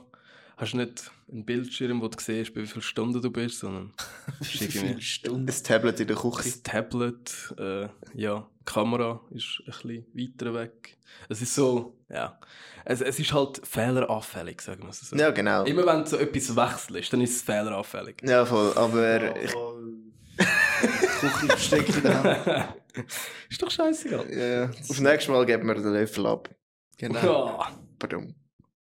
hast 0.58 0.74
du 0.74 0.78
nicht 0.78 1.12
einen 1.32 1.46
Bildschirm, 1.46 2.02
wo 2.02 2.08
du 2.08 2.18
siehst, 2.20 2.54
bei 2.54 2.62
wie 2.62 2.68
viele 2.68 2.82
Stunden 2.82 3.22
du 3.22 3.30
bist, 3.30 3.60
sondern 3.60 3.92
Wie 4.40 4.48
viele 4.48 5.02
Stunden? 5.02 5.46
Das 5.46 5.62
Tablet 5.62 6.00
in 6.00 6.08
der 6.08 6.16
Küche. 6.16 6.44
das 6.44 6.64
Tablet, 6.64 7.54
äh, 7.60 7.88
ja, 8.14 8.48
die 8.60 8.66
Kamera 8.66 9.22
ist 9.32 9.62
ein 9.62 9.66
bisschen 9.66 10.06
weiter 10.14 10.54
weg. 10.54 10.98
Es 11.30 11.42
ist 11.42 11.54
so, 11.54 11.98
ja, 12.10 12.40
es, 12.86 13.02
es 13.02 13.20
ist 13.20 13.34
halt 13.34 13.62
fehleranfällig, 13.66 14.62
sagen 14.62 14.84
wir 14.84 14.90
es 14.90 15.02
so. 15.02 15.16
Ja, 15.16 15.32
genau. 15.32 15.64
Immer 15.66 15.86
wenn 15.86 16.04
du 16.04 16.08
so 16.08 16.18
etwas 16.18 16.56
wechselst, 16.56 17.14
dann 17.14 17.22
ist 17.22 17.36
es 17.36 17.42
fehleranfällig. 17.42 18.22
Ja, 18.24 18.46
voll. 18.46 18.72
Aber 18.76 19.36
ich, 19.42 19.52
Küche 21.20 21.48
versteckt 21.48 22.04
Hand. 22.04 22.74
ist 23.50 23.62
doch 23.62 23.72
scheißegal. 23.72 24.32
Ja, 24.32 24.46
ja. 24.46 24.70
auf 24.90 25.00
nächstes 25.00 25.28
Mal 25.28 25.46
geben 25.46 25.68
wir 25.68 25.76
den 25.76 25.94
Löffel 25.94 26.26
ab. 26.26 26.50
Genau. 26.98 27.20
Ja. 27.20 27.72
Pardon. 28.00 28.36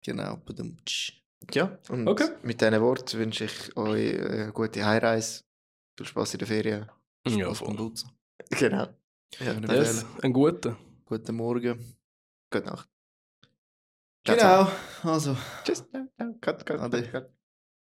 Genau. 0.04 0.38
Badumtsch. 0.38 1.14
Ja, 1.54 1.78
und 1.89 2.08
Okay. 2.08 2.30
mit 2.43 2.60
diesen 2.62 2.82
Worten 2.82 3.18
wünsche 3.20 3.45
ich 3.45 3.76
euch 3.78 4.20
eine 4.20 4.52
gute 4.52 4.86
Heimreise. 4.86 5.43
Viel 5.97 6.06
Spaß 6.08 6.34
in 6.34 6.39
der 6.39 6.47
Ferien. 6.47 6.91
Ja, 7.28 7.54
voll. 7.54 7.91
Genau. 8.52 8.88
Ja, 9.39 9.54
Yes, 9.74 10.06
ein 10.24 10.34
guter. 10.34 10.76
Guten 11.06 11.36
Morgen. 11.36 11.95
gute 12.52 12.66
Nacht. 12.66 12.89
Genau. 14.26 14.68
Also. 15.04 15.36
Tschüss. 15.64 15.84
Ciao, 15.91 16.08
ciao. 16.18 16.34
Cut, 16.41 16.66
cut, 16.66 16.91
cut, 16.91 17.12
cut. 17.12 17.30